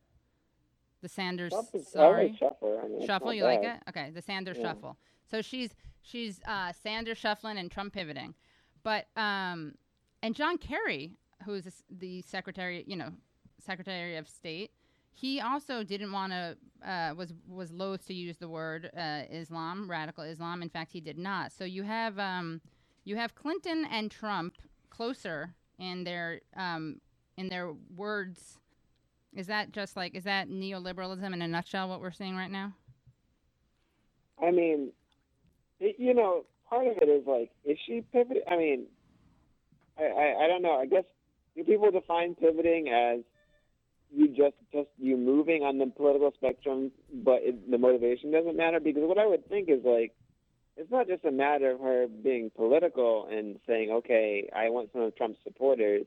The 1.01 1.09
Sanders 1.09 1.53
Trump 1.53 1.69
is- 1.75 1.87
I 1.89 1.91
sorry 1.91 2.37
shuffle. 2.39 2.81
I 2.85 2.89
mean, 2.89 3.07
shuffle. 3.07 3.33
You 3.35 3.45
like 3.45 3.63
it? 3.63 3.81
Okay, 3.89 4.11
the 4.11 4.23
Sanders 4.23 4.57
Yeah. 4.59 4.73
shuffle. 4.75 4.99
So 5.31 5.43
she's 5.43 5.75
she's 6.03 6.41
uh, 6.47 6.73
Sanders 6.73 7.19
shuffling 7.19 7.59
and 7.59 7.71
Trump 7.71 7.93
pivoting, 7.95 8.35
but 8.83 9.09
um, 9.17 9.75
and 10.23 10.35
John 10.35 10.59
Kerry, 10.59 11.13
who 11.45 11.55
is 11.55 11.65
the 11.65 11.73
the 11.91 12.23
secretary, 12.23 12.85
you 12.87 12.97
know, 12.97 13.13
Secretary 13.61 14.17
of 14.17 14.29
State, 14.29 14.73
he 15.21 15.41
also 15.41 15.83
didn't 15.83 16.13
want 16.13 16.33
to 16.33 16.57
uh, 16.89 17.13
was 17.17 17.33
was 17.49 17.73
loath 17.73 18.07
to 18.07 18.15
use 18.15 18.37
the 18.37 18.49
word 18.49 18.91
uh, 18.97 19.23
Islam, 19.31 19.91
radical 19.91 20.23
Islam. 20.23 20.63
In 20.63 20.69
fact, 20.69 20.93
he 20.93 21.01
did 21.01 21.19
not. 21.19 21.51
So 21.51 21.65
you 21.65 21.83
have 21.83 22.19
um, 22.19 22.61
you 23.05 23.17
have 23.17 23.35
Clinton 23.35 23.85
and 23.91 24.11
Trump 24.11 24.55
closer 24.91 25.55
in 25.79 26.05
their 26.05 26.41
um, 26.57 27.01
in 27.37 27.49
their 27.49 27.73
words. 27.97 28.59
Is 29.35 29.49
that 29.49 29.73
just 29.73 29.97
like 29.97 30.15
is 30.15 30.25
that 30.25 30.49
neoliberalism 30.49 31.33
in 31.33 31.43
a 31.43 31.49
nutshell? 31.49 31.89
What 31.89 32.01
we're 32.01 32.13
seeing 32.13 32.37
right 32.37 32.51
now? 32.51 32.75
I 34.41 34.53
mean, 34.53 34.93
it, 35.81 35.97
you 35.99 36.15
know, 36.15 36.45
part 36.69 36.87
of 36.87 36.97
it 36.99 37.09
is 37.09 37.27
like, 37.27 37.51
is 37.65 37.77
she 37.87 38.05
pivoting? 38.13 38.43
I 38.49 38.57
mean, 38.57 38.87
I, 39.99 40.05
I, 40.05 40.45
I 40.45 40.47
don't 40.47 40.63
know. 40.63 40.79
I 40.79 40.87
guess 40.87 41.05
do 41.57 41.65
people 41.65 41.91
define 41.91 42.37
pivoting 42.37 42.89
as 42.89 43.25
you 44.15 44.29
just 44.29 44.55
just 44.73 44.89
you 44.99 45.17
moving 45.17 45.63
on 45.63 45.79
the 45.79 45.87
political 45.87 46.33
spectrum, 46.35 46.91
but 47.13 47.41
it, 47.43 47.71
the 47.71 47.79
motivation 47.79 48.31
doesn't 48.33 48.57
matter. 48.57 48.81
Because 48.81 49.03
what 49.05 49.19
I 49.19 49.27
would 49.27 49.49
think 49.49 49.69
is 49.69 49.81
like, 49.85 50.15
it's 50.77 50.91
not 50.91 51.07
just 51.09 51.25
a 51.25 51.31
matter 51.33 51.73
of 51.73 51.81
her 51.81 52.07
being 52.09 52.51
political 52.55 53.27
and 53.31 53.59
saying, 53.67 53.91
okay, 53.91 54.49
I 54.55 54.71
want 54.71 54.91
some 54.93 55.03
of 55.03 55.17
Trump's 55.17 55.39
supporters. 55.45 56.07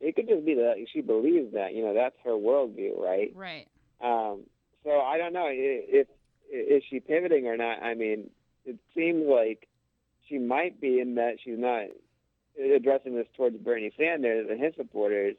It 0.00 0.16
could 0.16 0.28
just 0.28 0.44
be 0.46 0.54
that 0.54 0.76
she 0.92 1.00
believes 1.02 1.52
that, 1.54 1.74
you 1.74 1.82
know, 1.84 1.92
that's 1.92 2.14
her 2.24 2.30
worldview, 2.30 2.98
right? 2.98 3.32
Right. 3.34 3.66
Um, 4.00 4.44
so 4.82 4.90
I 5.00 5.18
don't 5.18 5.32
know 5.34 5.46
i- 5.46 5.52
if 5.52 6.06
is 6.52 6.82
she 6.88 7.00
pivoting 7.00 7.46
or 7.46 7.56
not. 7.56 7.82
I 7.82 7.94
mean, 7.94 8.30
it 8.64 8.76
seems 8.94 9.26
like 9.26 9.68
she 10.28 10.38
might 10.38 10.80
be 10.80 11.00
in 11.00 11.16
that 11.16 11.36
she's 11.44 11.58
not 11.58 11.84
addressing 12.58 13.14
this 13.14 13.26
towards 13.36 13.56
Bernie 13.58 13.92
Sanders 13.96 14.48
and 14.50 14.60
his 14.60 14.74
supporters, 14.76 15.36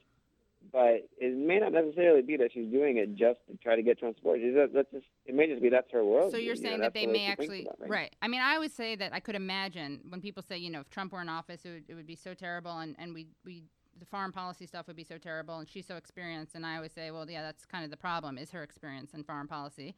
but 0.72 1.10
it 1.18 1.36
may 1.36 1.60
not 1.60 1.74
necessarily 1.74 2.22
be 2.22 2.38
that 2.38 2.52
she's 2.54 2.72
doing 2.72 2.98
it 2.98 3.16
just 3.16 3.40
to 3.50 3.58
try 3.58 3.76
to 3.76 3.82
get. 3.82 4.00
Just- 4.00 4.18
That's 4.24 4.92
just 4.92 5.06
it 5.26 5.36
may 5.36 5.48
just 5.48 5.62
be 5.62 5.70
that's 5.70 5.92
her 5.92 6.04
world. 6.04 6.32
So 6.32 6.38
you're 6.38 6.56
you 6.56 6.62
know, 6.62 6.70
saying 6.70 6.82
that 6.82 6.94
they 6.94 7.06
may 7.06 7.28
actually 7.28 7.64
about 7.64 7.80
it. 7.84 7.90
right. 7.90 8.16
I 8.22 8.28
mean, 8.28 8.42
I 8.42 8.60
would 8.60 8.72
say 8.72 8.96
that 8.96 9.14
I 9.14 9.20
could 9.20 9.36
imagine 9.36 10.02
when 10.10 10.22
people 10.22 10.44
say, 10.44 10.58
you 10.58 10.70
know, 10.70 10.82
if 10.82 10.90
Trump 10.90 11.14
were 11.14 11.22
in 11.22 11.30
office, 11.30 11.62
it 11.66 11.70
would, 11.70 11.84
it 11.88 11.94
would 11.96 12.08
be 12.08 12.16
so 12.16 12.34
terrible, 12.34 12.80
and 12.80 12.96
and 13.00 13.14
we 13.14 13.28
we 13.46 13.64
the 14.00 14.06
foreign 14.06 14.32
policy 14.32 14.66
stuff 14.66 14.88
would 14.88 14.96
be 14.96 15.04
so 15.04 15.18
terrible, 15.18 15.60
and 15.60 15.70
she's 15.70 15.86
so 15.86 15.96
experienced, 15.96 16.56
and 16.56 16.66
I 16.66 16.76
always 16.76 16.92
say, 16.92 17.12
well, 17.12 17.30
yeah, 17.30 17.44
that's 17.44 17.66
kind 17.66 17.84
of 17.84 17.92
the 17.92 17.98
problem 17.98 18.38
is 18.38 18.52
her 18.52 18.64
experience 18.64 19.14
in 19.14 19.24
foreign 19.24 19.48
policy. 19.48 19.96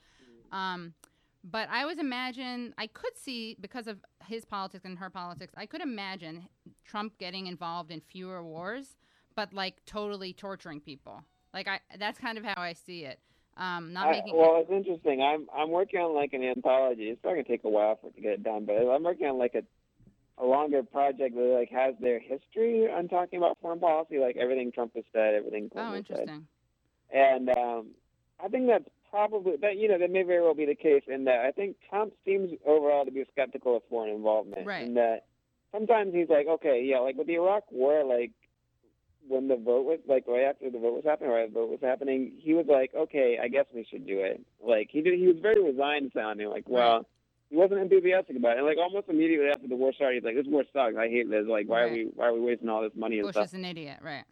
Um, 0.52 0.94
but 1.44 1.70
I 1.70 1.82
always 1.82 2.00
imagine 2.00 2.74
I 2.78 2.88
could 2.88 3.18
see 3.18 3.58
because 3.60 3.88
of 3.88 4.00
his 4.26 4.46
politics 4.46 4.86
and 4.86 4.98
her 5.00 5.10
politics, 5.10 5.54
I 5.58 5.66
could 5.66 5.82
imagine 5.82 6.48
Trump 6.86 7.18
getting 7.18 7.48
involved 7.48 7.92
in 7.92 8.00
fewer 8.02 8.44
wars, 8.44 8.96
but 9.36 9.54
like 9.54 9.84
totally 9.86 10.34
torturing 10.34 10.80
people. 10.80 11.24
Like 11.54 11.68
I, 11.68 11.80
that's 12.00 12.18
kind 12.18 12.38
of 12.38 12.44
how 12.44 12.62
I 12.62 12.74
see 12.74 13.06
it. 13.06 13.20
Um, 13.56 13.94
not 13.94 14.08
I, 14.08 14.12
making. 14.14 14.36
well, 14.36 14.58
it's 14.58 14.72
interesting. 14.72 15.22
I'm 15.22 15.48
I'm 15.56 15.70
working 15.70 16.00
on 16.00 16.16
like 16.16 16.34
an 16.34 16.44
anthology. 16.44 17.04
It's 17.04 17.22
probably 17.22 17.44
gonna 17.44 17.50
take 17.50 17.64
a 17.64 17.70
while 17.70 17.98
for 18.02 18.08
it 18.08 18.16
to 18.16 18.22
get 18.22 18.32
it 18.34 18.44
done, 18.44 18.66
but 18.66 18.74
I'm 18.74 19.04
working 19.04 19.28
on 19.28 19.38
like 19.38 19.54
a 19.54 19.64
a 20.42 20.46
longer 20.46 20.82
project 20.82 21.36
that 21.36 21.56
like 21.60 21.70
has 21.70 21.94
their 22.02 22.20
history 22.20 22.90
on 22.92 23.08
talking 23.08 23.38
about 23.38 23.58
foreign 23.62 23.80
policy, 23.80 24.18
like 24.18 24.36
everything 24.38 24.72
Trump 24.72 24.94
has 24.96 25.04
said, 25.14 25.36
everything 25.36 25.70
Clinton 25.70 25.94
oh, 25.94 25.96
has 25.96 26.06
said. 26.08 26.20
interesting. 26.20 26.48
And 27.14 27.50
um, 27.50 27.88
I 28.44 28.48
think 28.48 28.68
that's 28.68 28.90
probably 29.12 29.58
that. 29.62 29.78
You 29.78 29.90
know, 29.90 30.00
that 30.00 30.10
may 30.10 30.24
very 30.24 30.42
well 30.42 30.56
be 30.56 30.66
the 30.66 30.76
case. 30.76 31.04
In 31.08 31.26
that, 31.26 31.46
I 31.46 31.52
think 31.52 31.76
Trump 31.88 32.14
seems 32.26 32.52
overall 32.66 33.06
to 33.06 33.12
be 33.12 33.24
skeptical 33.32 33.78
of 33.78 33.84
foreign 33.90 34.16
involvement. 34.16 34.66
Right. 34.66 34.88
In 34.88 34.96
that, 34.96 35.26
sometimes 35.72 36.14
he's 36.16 36.30
like, 36.30 36.48
okay, 36.48 36.84
yeah, 36.84 37.00
like 37.00 37.16
with 37.16 37.28
the 37.28 37.36
Iraq 37.36 37.72
War, 37.72 38.04
like 38.04 38.32
when 39.28 39.48
the 39.48 39.56
vote 39.56 39.86
was 39.86 40.00
like 40.08 40.26
right 40.28 40.44
after 40.44 40.70
the 40.70 40.80
vote 40.80 40.94
was 40.94 41.04
happening, 41.06 41.32
right, 41.32 41.54
the 41.54 41.60
vote 41.60 41.70
was 41.70 41.80
happening, 41.82 42.34
he 42.38 42.54
was 42.54 42.66
like, 42.68 42.92
okay, 42.96 43.38
I 43.42 43.48
guess 43.48 43.66
we 43.74 43.86
should 43.90 44.06
do 44.06 44.20
it. 44.20 44.42
Like 44.66 44.90
he 44.92 45.02
did, 45.02 45.20
he 45.20 45.28
was 45.28 45.38
very 45.42 45.64
resigned 45.64 46.12
sounding. 46.14 46.50
Like, 46.50 46.66
well. 46.68 47.06
He 47.50 47.60
wasn't 47.60 47.82
enthusiastic 47.82 48.36
about 48.36 48.54
it, 48.54 48.60
and 48.60 48.66
like 48.66 48.80
almost 48.80 49.10
immediately 49.10 49.46
after 49.48 49.68
the 49.68 49.76
war 49.76 49.94
started, 49.94 50.16
he's 50.16 50.24
like, 50.24 50.34
"This 50.34 50.48
war 50.52 50.64
sucks. 50.74 50.98
I 50.98 51.08
hate 51.08 51.30
this. 51.30 51.46
Like, 51.48 51.70
why 51.70 51.82
are 51.82 51.92
we 51.92 52.10
why 52.16 52.26
are 52.26 52.34
we 52.34 52.40
wasting 52.40 52.68
all 52.68 52.82
this 52.82 52.94
money 52.96 53.20
and 53.20 53.28
Bush 53.28 53.36
stuff?" 53.36 53.46
is 53.46 53.54
an 53.54 53.64
idiot, 53.64 54.00
right? 54.02 54.24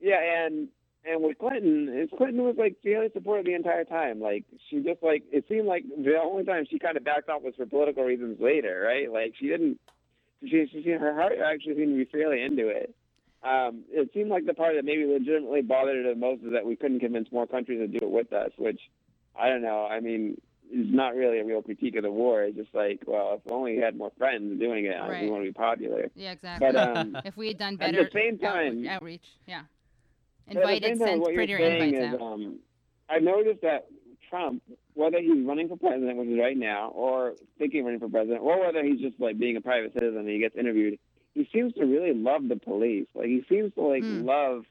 Yeah, 0.00 0.46
and 0.46 0.68
and 1.04 1.22
with 1.22 1.38
Clinton, 1.38 1.88
is 1.94 2.08
Clinton 2.16 2.42
was 2.44 2.56
like 2.56 2.76
fairly 2.82 3.08
supportive 3.12 3.44
the 3.44 3.54
entire 3.54 3.84
time. 3.84 4.20
Like 4.20 4.44
she 4.70 4.80
just 4.80 5.02
like 5.02 5.24
it 5.30 5.44
seemed 5.48 5.66
like 5.66 5.84
the 5.88 6.18
only 6.22 6.44
time 6.44 6.64
she 6.70 6.78
kind 6.78 6.96
of 6.96 7.04
backed 7.04 7.28
off 7.28 7.42
was 7.42 7.54
for 7.54 7.66
political 7.66 8.04
reasons 8.04 8.40
later, 8.40 8.82
right? 8.86 9.12
Like 9.12 9.34
she 9.38 9.48
didn't. 9.48 9.78
She, 10.42 10.66
she, 10.72 10.82
she 10.82 10.90
her 10.90 11.14
heart 11.14 11.34
actually 11.44 11.74
seemed 11.76 11.98
to 11.98 12.04
be 12.04 12.10
fairly 12.10 12.42
into 12.42 12.68
it. 12.68 12.94
Um, 13.42 13.84
it 13.90 14.10
seemed 14.12 14.30
like 14.30 14.46
the 14.46 14.54
part 14.54 14.74
that 14.74 14.84
maybe 14.84 15.04
legitimately 15.06 15.62
bothered 15.62 16.04
her 16.04 16.12
the 16.14 16.18
most 16.18 16.42
is 16.42 16.52
that 16.52 16.66
we 16.66 16.74
couldn't 16.76 17.00
convince 17.00 17.30
more 17.30 17.46
countries 17.46 17.78
to 17.78 17.86
do 17.86 18.04
it 18.04 18.10
with 18.10 18.32
us, 18.32 18.50
which 18.58 18.80
I 19.38 19.48
don't 19.48 19.62
know. 19.62 19.86
I 19.86 20.00
mean, 20.00 20.40
it's 20.70 20.92
not 20.94 21.14
really 21.14 21.38
a 21.38 21.44
real 21.44 21.62
critique 21.62 21.94
of 21.96 22.02
the 22.02 22.10
war. 22.10 22.42
It's 22.42 22.56
just 22.56 22.74
like, 22.74 23.02
well, 23.06 23.34
if 23.44 23.52
only 23.52 23.76
we 23.76 23.80
had 23.82 23.96
more 23.96 24.10
friends 24.18 24.58
doing 24.58 24.86
it, 24.86 24.96
Right. 25.00 25.22
we 25.22 25.30
want 25.30 25.44
to 25.44 25.48
be 25.48 25.52
popular. 25.52 26.10
Yeah, 26.16 26.32
exactly. 26.32 26.72
But 26.72 26.76
um, 26.96 27.16
if 27.24 27.36
we 27.36 27.48
had 27.48 27.58
done 27.58 27.76
better, 27.76 28.00
at 28.00 28.12
the 28.12 28.18
same 28.18 28.34
out- 28.44 28.52
time, 28.54 28.86
outreach, 28.88 29.22
yeah, 29.46 29.62
invited, 30.48 30.98
sent 30.98 31.20
what 31.20 31.32
you're 31.32 31.38
prettier 31.38 31.58
invites 31.58 31.98
is, 32.14 32.14
out. 32.14 32.20
um, 32.20 32.58
I 33.08 33.18
noticed 33.20 33.62
that 33.62 33.86
Trump, 34.28 34.62
whether 34.94 35.20
he's 35.20 35.46
running 35.46 35.68
for 35.68 35.76
president, 35.76 36.16
which 36.18 36.28
is 36.28 36.38
right 36.38 36.56
now, 36.56 36.88
or 36.88 37.34
thinking 37.56 37.80
of 37.80 37.86
running 37.86 38.00
for 38.00 38.08
president, 38.08 38.42
or 38.42 38.60
whether 38.60 38.82
he's 38.84 39.00
just 39.00 39.18
like 39.20 39.38
being 39.38 39.56
a 39.56 39.60
private 39.60 39.92
citizen 39.94 40.18
and 40.18 40.28
he 40.28 40.38
gets 40.38 40.56
interviewed, 40.56 40.98
he 41.38 41.48
seems 41.52 41.72
to 41.74 41.84
really 41.84 42.12
love 42.14 42.48
the 42.48 42.56
police. 42.56 43.06
Like 43.14 43.26
he 43.26 43.44
seems 43.48 43.72
to 43.74 43.82
like 43.82 44.02
Hmm. 44.02 44.24
love 44.24 44.64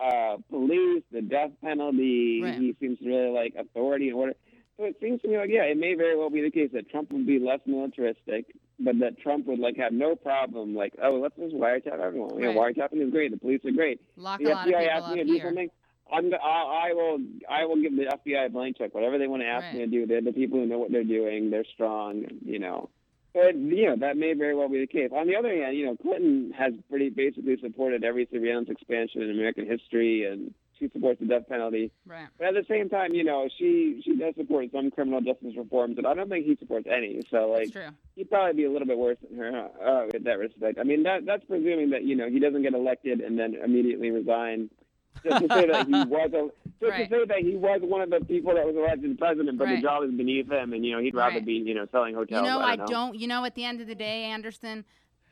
uh, 0.00 0.36
police, 0.48 1.02
the 1.12 1.20
death 1.20 1.50
penalty. 1.62 2.40
Right. 2.42 2.54
He 2.54 2.74
seems 2.80 2.98
to 3.00 3.06
really 3.08 3.30
like 3.30 3.54
authority 3.58 4.08
and 4.08 4.16
order. 4.16 4.34
So 4.78 4.84
it 4.84 4.96
seems 5.00 5.20
to 5.22 5.28
me 5.28 5.36
like 5.36 5.50
yeah, 5.50 5.64
it 5.64 5.76
may 5.76 5.94
very 5.94 6.16
well 6.16 6.30
be 6.30 6.40
the 6.40 6.50
case 6.50 6.70
that 6.72 6.88
Trump 6.90 7.12
would 7.12 7.26
be 7.26 7.38
less 7.38 7.60
militaristic, 7.66 8.46
but 8.78 8.98
that 9.00 9.18
Trump 9.20 9.46
would 9.46 9.58
like 9.58 9.76
have 9.76 9.92
no 9.92 10.16
problem 10.16 10.74
like 10.74 10.94
oh 11.02 11.16
let's 11.22 11.36
just 11.36 11.54
wiretap 11.54 12.00
everyone. 12.00 12.34
You 12.38 12.46
know, 12.52 12.58
wiretapping 12.58 13.00
is 13.06 13.10
great. 13.10 13.30
The 13.30 13.36
police 13.36 13.60
are 13.66 13.72
great 13.72 14.00
Lock 14.16 14.40
the 14.40 14.46
a 14.46 14.54
lot 14.54 14.66
of 14.68 14.72
FBI 14.74 14.88
asks 14.88 15.04
up 15.08 15.12
me 15.14 15.18
to 15.20 15.24
do 15.26 15.32
here. 15.34 15.44
something, 15.48 15.68
I'm 16.10 16.30
the, 16.30 16.36
I, 16.40 16.88
I 16.88 16.92
will 16.94 17.18
I 17.50 17.64
will 17.66 17.80
give 17.82 17.94
the 17.94 18.04
FBI 18.04 18.46
a 18.46 18.48
blank 18.48 18.78
check. 18.78 18.94
Whatever 18.94 19.18
they 19.18 19.26
want 19.26 19.42
to 19.42 19.46
ask 19.48 19.74
me 19.74 19.80
to 19.80 19.86
do, 19.86 20.06
they're 20.06 20.22
the 20.22 20.32
people 20.32 20.58
who 20.58 20.64
know 20.66 20.78
what 20.78 20.90
they're 20.90 21.04
doing. 21.04 21.50
They're 21.50 21.64
strong, 21.74 22.24
you 22.44 22.58
know. 22.58 22.88
But 23.32 23.54
you 23.54 23.86
know 23.86 23.96
that 23.96 24.16
may 24.16 24.34
very 24.34 24.56
well 24.56 24.68
be 24.68 24.80
the 24.80 24.86
case. 24.86 25.10
On 25.12 25.26
the 25.26 25.36
other 25.36 25.54
hand, 25.54 25.76
you 25.76 25.86
know 25.86 25.96
Clinton 25.96 26.52
has 26.56 26.72
pretty 26.88 27.10
basically 27.10 27.56
supported 27.60 28.04
every 28.04 28.28
surveillance 28.32 28.68
expansion 28.68 29.22
in 29.22 29.30
American 29.30 29.66
history, 29.66 30.24
and 30.24 30.52
she 30.78 30.88
supports 30.88 31.20
the 31.20 31.26
death 31.26 31.48
penalty. 31.48 31.92
Right. 32.06 32.26
But 32.38 32.48
at 32.48 32.54
the 32.54 32.64
same 32.68 32.88
time, 32.88 33.14
you 33.14 33.22
know 33.22 33.48
she 33.56 34.00
she 34.04 34.16
does 34.16 34.34
support 34.36 34.66
some 34.72 34.90
criminal 34.90 35.20
justice 35.20 35.54
reforms, 35.56 35.98
and 35.98 36.06
I 36.06 36.14
don't 36.14 36.28
think 36.28 36.46
he 36.46 36.56
supports 36.56 36.88
any. 36.90 37.22
So 37.30 37.50
like 37.50 37.72
he'd 38.16 38.30
probably 38.30 38.54
be 38.54 38.64
a 38.64 38.70
little 38.70 38.88
bit 38.88 38.98
worse 38.98 39.18
than 39.22 39.38
her 39.38 39.68
uh, 39.84 40.06
in 40.12 40.24
that 40.24 40.38
respect. 40.38 40.78
I 40.80 40.82
mean, 40.82 41.04
that 41.04 41.24
that's 41.24 41.44
presuming 41.44 41.90
that 41.90 42.02
you 42.02 42.16
know 42.16 42.28
he 42.28 42.40
doesn't 42.40 42.62
get 42.62 42.74
elected 42.74 43.20
and 43.20 43.38
then 43.38 43.54
immediately 43.62 44.10
resign. 44.10 44.70
Just 45.24 45.40
to 45.40 45.48
say 45.48 45.66
that 45.66 45.86
he 45.86 45.92
was 45.92 46.30
a, 46.32 46.48
just 46.80 46.90
Right. 46.90 47.10
to 47.10 47.14
say 47.14 47.24
that 47.26 47.38
he 47.38 47.56
was 47.56 47.80
one 47.82 48.00
of 48.00 48.10
the 48.10 48.20
people 48.24 48.54
that 48.54 48.64
was 48.66 48.74
elected 48.76 49.18
president, 49.18 49.58
but 49.58 49.64
Right. 49.66 49.76
the 49.76 49.82
job 49.82 50.02
is 50.04 50.10
beneath 50.12 50.50
him, 50.50 50.72
and 50.72 50.84
you 50.84 50.92
know 50.92 51.00
he'd 51.02 51.14
rather 51.14 51.36
Right. 51.36 51.44
be 51.44 51.52
you 51.54 51.74
know 51.74 51.86
selling 51.92 52.12
You 52.12 52.18
hotels. 52.20 52.44
know, 52.44 52.60
I 52.60 52.70
I 52.72 52.76
don't. 52.76 52.86
know. 52.86 52.86
don't. 52.92 53.14
You 53.18 53.26
know, 53.26 53.44
at 53.44 53.54
the 53.54 53.64
end 53.64 53.80
of 53.80 53.86
the 53.86 53.94
day, 53.94 54.24
Anderson, 54.24 54.84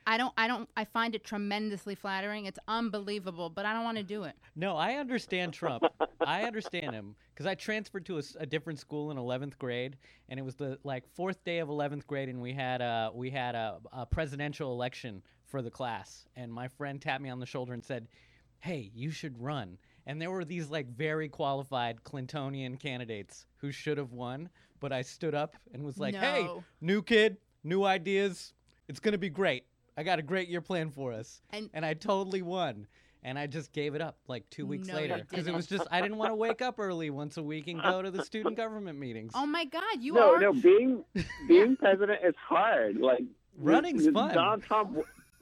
I 0.05 0.17
don't. 0.17 0.33
I 0.37 0.47
don't. 0.47 0.69
I 0.77 0.85
find 0.85 1.15
it 1.15 1.23
tremendously 1.23 1.95
flattering. 1.95 2.45
It's 2.45 2.59
unbelievable, 2.67 3.49
but 3.49 3.65
I 3.65 3.73
don't 3.73 3.83
want 3.83 3.97
to 3.97 4.03
do 4.03 4.23
it. 4.23 4.35
No, 4.55 4.75
I 4.77 4.93
understand 4.95 5.53
Trump. 5.53 5.83
I 6.23 6.43
understand 6.43 6.93
him 6.93 7.15
because 7.33 7.45
I 7.45 7.55
transferred 7.55 8.05
to 8.07 8.21
a 8.39 8.45
different 8.45 8.77
school 8.79 9.09
in 9.09 9.17
11th 9.17 9.57
grade, 9.57 9.97
and 10.27 10.39
it 10.39 10.43
was 10.43 10.55
the 10.55 10.77
like 10.83 11.07
fourth 11.15 11.43
day 11.43 11.59
of 11.59 11.69
11th 11.69 12.05
grade, 12.05 12.29
and 12.29 12.41
we 12.41 12.53
had 12.53 12.81
a 12.81 13.09
we 13.13 13.29
had 13.31 13.55
a, 13.55 13.79
a 13.91 14.05
presidential 14.05 14.71
election 14.71 15.23
for 15.45 15.61
the 15.63 15.71
class, 15.71 16.25
and 16.35 16.53
my 16.53 16.67
friend 16.67 17.01
tapped 17.01 17.23
me 17.23 17.29
on 17.29 17.39
the 17.39 17.45
shoulder 17.45 17.73
and 17.73 17.83
said, 17.83 18.07
"Hey, 18.59 18.91
you 18.93 19.11
should 19.11 19.41
run." 19.41 19.77
And 20.05 20.21
there 20.21 20.31
were 20.31 20.45
these 20.45 20.69
like 20.69 20.87
very 20.87 21.29
qualified 21.29 22.03
Clintonian 22.03 22.79
candidates 22.79 23.45
who 23.57 23.71
should 23.71 23.97
have 23.97 24.11
won, 24.11 24.49
but 24.79 24.91
I 24.91 25.01
stood 25.01 25.35
up 25.35 25.55
and 25.73 25.83
was 25.83 25.97
like, 25.99 26.15
"Hey, 26.15 26.49
new 26.81 27.01
kid, 27.03 27.37
new 27.63 27.83
ideas. 27.83 28.53
It's 28.87 28.99
gonna 28.99 29.17
be 29.17 29.29
great. 29.29 29.65
I 29.97 30.03
got 30.03 30.17
a 30.19 30.23
great 30.23 30.47
year 30.49 30.61
planned 30.61 30.93
for 30.93 31.11
us." 31.13 31.41
And 31.51 31.69
and 31.73 31.85
I 31.85 31.93
totally 31.93 32.41
won. 32.41 32.87
And 33.21 33.37
I 33.37 33.47
just 33.47 33.73
gave 33.73 33.95
it 33.95 34.01
up 34.01 34.17
like 34.29 34.49
two 34.49 34.65
weeks 34.65 34.87
No, 34.87 34.95
later 34.95 35.25
because 35.29 35.45
it 35.45 35.53
was 35.53 35.67
just 35.67 35.85
I 35.91 35.99
didn't 36.01 36.15
want 36.17 36.31
to 36.31 36.35
wake 36.35 36.61
up 36.61 36.79
early 36.79 37.09
once 37.09 37.35
a 37.35 37.43
week 37.43 37.67
and 37.67 37.81
go 37.81 38.01
to 38.01 38.09
the 38.09 38.23
student 38.23 38.55
government 38.55 38.97
meetings. 38.97 39.33
oh 39.35 39.45
my 39.45 39.65
God, 39.65 39.99
you 39.99 40.13
no, 40.13 40.35
are. 40.35 40.39
no, 40.39 40.51
no, 40.53 40.61
being 40.61 41.03
being 41.47 41.75
president 41.75 42.19
is 42.23 42.33
hard. 42.37 42.95
Like 42.95 43.25
Running's 43.57 44.05
does 44.05 44.13
fun. 44.13 44.33
Donald 44.33 44.63
Trump. 44.63 44.97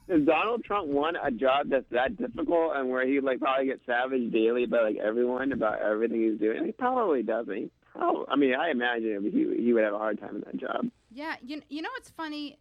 Does 0.08 0.26
Donald 0.26 0.64
Trump 0.64 0.88
want 0.88 1.18
a 1.22 1.32
job 1.32 1.68
that's 1.70 1.86
that 1.92 2.18
difficult 2.18 2.76
and 2.76 2.90
where 2.90 3.06
he 3.06 3.20
like 3.20 3.40
probably 3.40 3.66
gets 3.66 3.86
savaged 3.86 4.32
daily 4.32 4.66
by 4.66 4.82
like 4.82 4.98
everyone 4.98 5.52
about 5.52 5.82
everything 5.82 6.22
he's 6.22 6.40
doing? 6.40 6.66
He 6.66 6.72
probably 6.72 7.24
doesn't. 7.24 7.72
Probably, 7.94 8.26
I 8.30 8.36
mean, 8.36 8.56
I 8.56 8.70
imagine 8.72 9.24
he 9.24 9.64
he 9.64 9.74
would 9.74 9.84
have 9.84 9.94
a 9.94 9.98
hard 9.98 10.20
time 10.20 10.36
in 10.36 10.42
that 10.42 10.58
job. 10.58 10.86
Yeah, 11.12 11.36
you 11.42 11.62
you 11.70 11.82
know 11.82 11.90
what's 11.94 12.10
funny 12.10 12.58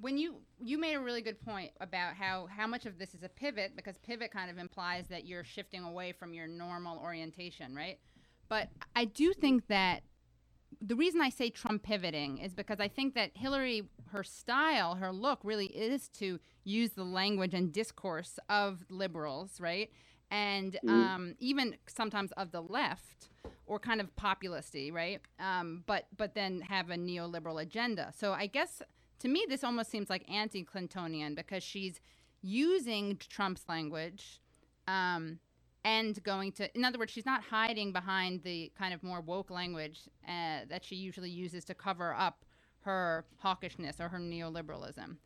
when 0.00 0.18
you 0.18 0.36
you 0.60 0.78
made 0.78 0.94
a 0.94 1.00
really 1.00 1.22
good 1.22 1.40
point 1.40 1.72
about 1.80 2.14
how 2.14 2.46
how 2.46 2.66
much 2.66 2.86
of 2.86 2.98
this 2.98 3.14
is 3.14 3.22
a 3.22 3.28
pivot 3.28 3.72
because 3.74 3.98
pivot 3.98 4.30
kind 4.30 4.50
of 4.50 4.58
implies 4.58 5.06
that 5.08 5.24
you're 5.24 5.44
shifting 5.44 5.82
away 5.82 6.12
from 6.12 6.34
your 6.34 6.46
normal 6.46 6.98
orientation, 6.98 7.74
right? 7.74 7.98
But 8.48 8.68
I 8.94 9.06
do 9.06 9.32
think 9.32 9.66
that 9.68 10.02
the 10.80 10.96
reason 10.96 11.20
I 11.20 11.30
say 11.30 11.50
Trump 11.50 11.82
pivoting 11.82 12.38
is 12.38 12.54
because 12.54 12.80
I 12.80 12.88
think 12.88 13.14
that 13.14 13.30
Hillary, 13.34 13.84
her 14.10 14.22
style, 14.22 14.96
her 14.96 15.12
look 15.12 15.40
really 15.42 15.66
is 15.66 16.08
to 16.18 16.38
use 16.64 16.90
the 16.90 17.04
language 17.04 17.54
and 17.54 17.72
discourse 17.72 18.38
of 18.48 18.84
liberals, 18.90 19.60
right? 19.60 19.90
And 20.30 20.78
um, 20.88 21.34
even 21.38 21.76
sometimes 21.86 22.32
of 22.32 22.50
the 22.50 22.60
left 22.60 23.28
or 23.66 23.78
kind 23.78 24.00
of 24.00 24.14
populisty, 24.16 24.92
right? 24.92 25.20
Um, 25.38 25.84
but 25.86 26.06
but 26.16 26.34
then 26.34 26.60
have 26.62 26.90
a 26.90 26.96
neoliberal 26.96 27.62
agenda. 27.62 28.12
So 28.16 28.32
I 28.32 28.46
guess 28.46 28.82
to 29.20 29.28
me 29.28 29.46
this 29.48 29.64
almost 29.64 29.90
seems 29.90 30.10
like 30.10 30.28
anti-Clintonian 30.30 31.36
because 31.36 31.62
she's 31.62 32.00
using 32.42 33.16
Trump's 33.28 33.64
language 33.68 34.40
um, 34.88 35.38
and 35.86 36.20
going 36.24 36.50
to 36.50 36.68
in 36.76 36.84
other 36.84 36.98
words 36.98 37.12
she's 37.12 37.24
not 37.24 37.42
hiding 37.44 37.92
behind 37.92 38.42
the 38.42 38.72
kind 38.76 38.92
of 38.92 39.02
more 39.04 39.20
woke 39.20 39.50
language 39.50 40.00
uh, 40.28 40.60
that 40.68 40.84
she 40.84 40.96
usually 40.96 41.30
uses 41.30 41.64
to 41.64 41.74
cover 41.74 42.12
up 42.12 42.44
her 42.80 43.24
hawkishness 43.42 44.00
or 44.00 44.08
her 44.08 44.18
neoliberalism. 44.18 45.16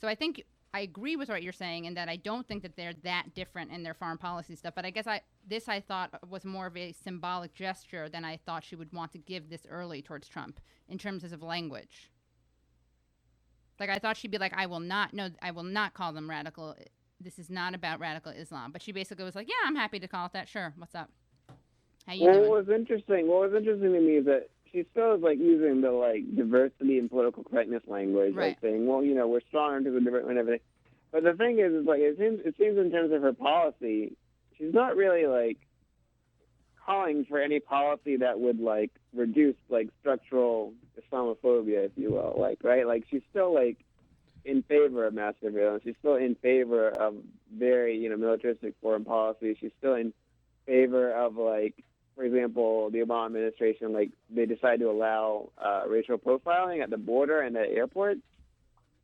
So 0.00 0.06
i 0.06 0.14
think 0.14 0.44
i 0.72 0.80
agree 0.80 1.16
with 1.16 1.28
what 1.28 1.42
you're 1.42 1.52
saying 1.52 1.86
in 1.86 1.94
that 1.94 2.08
i 2.08 2.16
don't 2.16 2.46
think 2.46 2.62
that 2.62 2.76
they're 2.76 2.94
that 3.02 3.34
different 3.34 3.72
in 3.72 3.82
their 3.82 3.94
foreign 3.94 4.18
policy 4.18 4.54
stuff 4.54 4.74
but 4.76 4.84
i 4.84 4.90
guess 4.90 5.06
i 5.08 5.20
this 5.48 5.68
i 5.68 5.80
thought 5.80 6.10
was 6.30 6.44
more 6.44 6.66
of 6.66 6.76
a 6.76 6.92
symbolic 6.92 7.52
gesture 7.52 8.08
than 8.08 8.24
i 8.24 8.36
thought 8.36 8.64
she 8.64 8.76
would 8.76 8.92
want 8.92 9.10
to 9.10 9.18
give 9.18 9.50
this 9.50 9.66
early 9.68 10.00
towards 10.00 10.28
trump 10.28 10.60
in 10.88 10.98
terms 10.98 11.24
of 11.24 11.42
language. 11.42 12.10
Like 13.80 13.90
i 13.90 13.98
thought 13.98 14.16
she'd 14.16 14.30
be 14.30 14.38
like 14.38 14.54
i 14.56 14.66
will 14.66 14.80
not 14.94 15.12
no 15.12 15.30
i 15.42 15.50
will 15.50 15.64
not 15.64 15.92
call 15.92 16.12
them 16.12 16.30
radical 16.30 16.76
this 17.24 17.38
is 17.38 17.50
not 17.50 17.74
about 17.74 17.98
radical 17.98 18.30
Islam. 18.30 18.70
But 18.70 18.82
she 18.82 18.92
basically 18.92 19.24
was 19.24 19.34
like, 19.34 19.48
yeah, 19.48 19.66
I'm 19.66 19.74
happy 19.76 19.98
to 19.98 20.06
call 20.08 20.26
it 20.26 20.32
that. 20.34 20.48
Sure. 20.48 20.72
What's 20.76 20.94
up? 20.94 21.10
How 22.06 22.12
you 22.12 22.24
well, 22.26 22.34
doing? 22.34 22.50
what 22.50 22.66
was 22.66 22.74
interesting, 22.74 23.26
what 23.26 23.50
was 23.50 23.54
interesting 23.56 23.92
to 23.92 24.00
me 24.00 24.16
is 24.18 24.26
that 24.26 24.48
she 24.70 24.84
still 24.90 25.14
is 25.14 25.22
like 25.22 25.38
using 25.38 25.80
the 25.80 25.90
like 25.90 26.36
diversity 26.36 26.98
and 26.98 27.08
political 27.10 27.42
correctness 27.44 27.82
language, 27.86 28.34
Right. 28.34 28.48
like 28.48 28.60
saying, 28.60 28.86
well, 28.86 29.02
you 29.02 29.14
know, 29.14 29.26
we're 29.26 29.40
strong 29.48 29.78
because 29.78 29.94
we're 29.94 30.00
different 30.00 30.28
and 30.28 30.38
everything. 30.38 30.60
But 31.12 31.24
the 31.24 31.32
thing 31.32 31.60
is, 31.60 31.72
is 31.72 31.86
like 31.86 32.00
it 32.00 32.18
seems 32.18 32.40
it 32.44 32.54
seems 32.58 32.76
in 32.76 32.90
terms 32.90 33.12
of 33.12 33.22
her 33.22 33.32
policy, 33.32 34.16
she's 34.58 34.74
not 34.74 34.96
really 34.96 35.26
like 35.26 35.58
calling 36.84 37.24
for 37.24 37.40
any 37.40 37.60
policy 37.60 38.16
that 38.16 38.38
would 38.40 38.60
like 38.60 38.90
reduce 39.14 39.56
like 39.70 39.88
structural 40.00 40.74
Islamophobia, 41.00 41.86
if 41.86 41.92
you 41.96 42.10
will, 42.10 42.34
like 42.38 42.58
right, 42.62 42.86
like 42.86 43.04
she's 43.10 43.22
still 43.30 43.54
like 43.54 43.78
in 44.44 44.62
favor 44.62 45.06
of 45.06 45.14
mass 45.14 45.34
surveillance. 45.42 45.82
She's 45.84 45.94
still 45.98 46.16
in 46.16 46.34
favor 46.36 46.90
of 46.90 47.14
very, 47.56 47.96
you 47.96 48.10
know, 48.10 48.16
militaristic 48.16 48.74
foreign 48.82 49.04
policy. 49.04 49.56
She's 49.60 49.72
still 49.78 49.94
in 49.94 50.12
favor 50.66 51.12
of 51.12 51.36
like, 51.36 51.74
for 52.14 52.24
example, 52.24 52.90
the 52.90 52.98
Obama 52.98 53.26
administration, 53.26 53.92
like 53.92 54.10
they 54.30 54.46
decided 54.46 54.80
to 54.80 54.90
allow 54.90 55.50
uh, 55.58 55.82
racial 55.88 56.18
profiling 56.18 56.82
at 56.82 56.90
the 56.90 56.96
border 56.96 57.40
and 57.40 57.56
at 57.56 57.68
airports. 57.70 58.20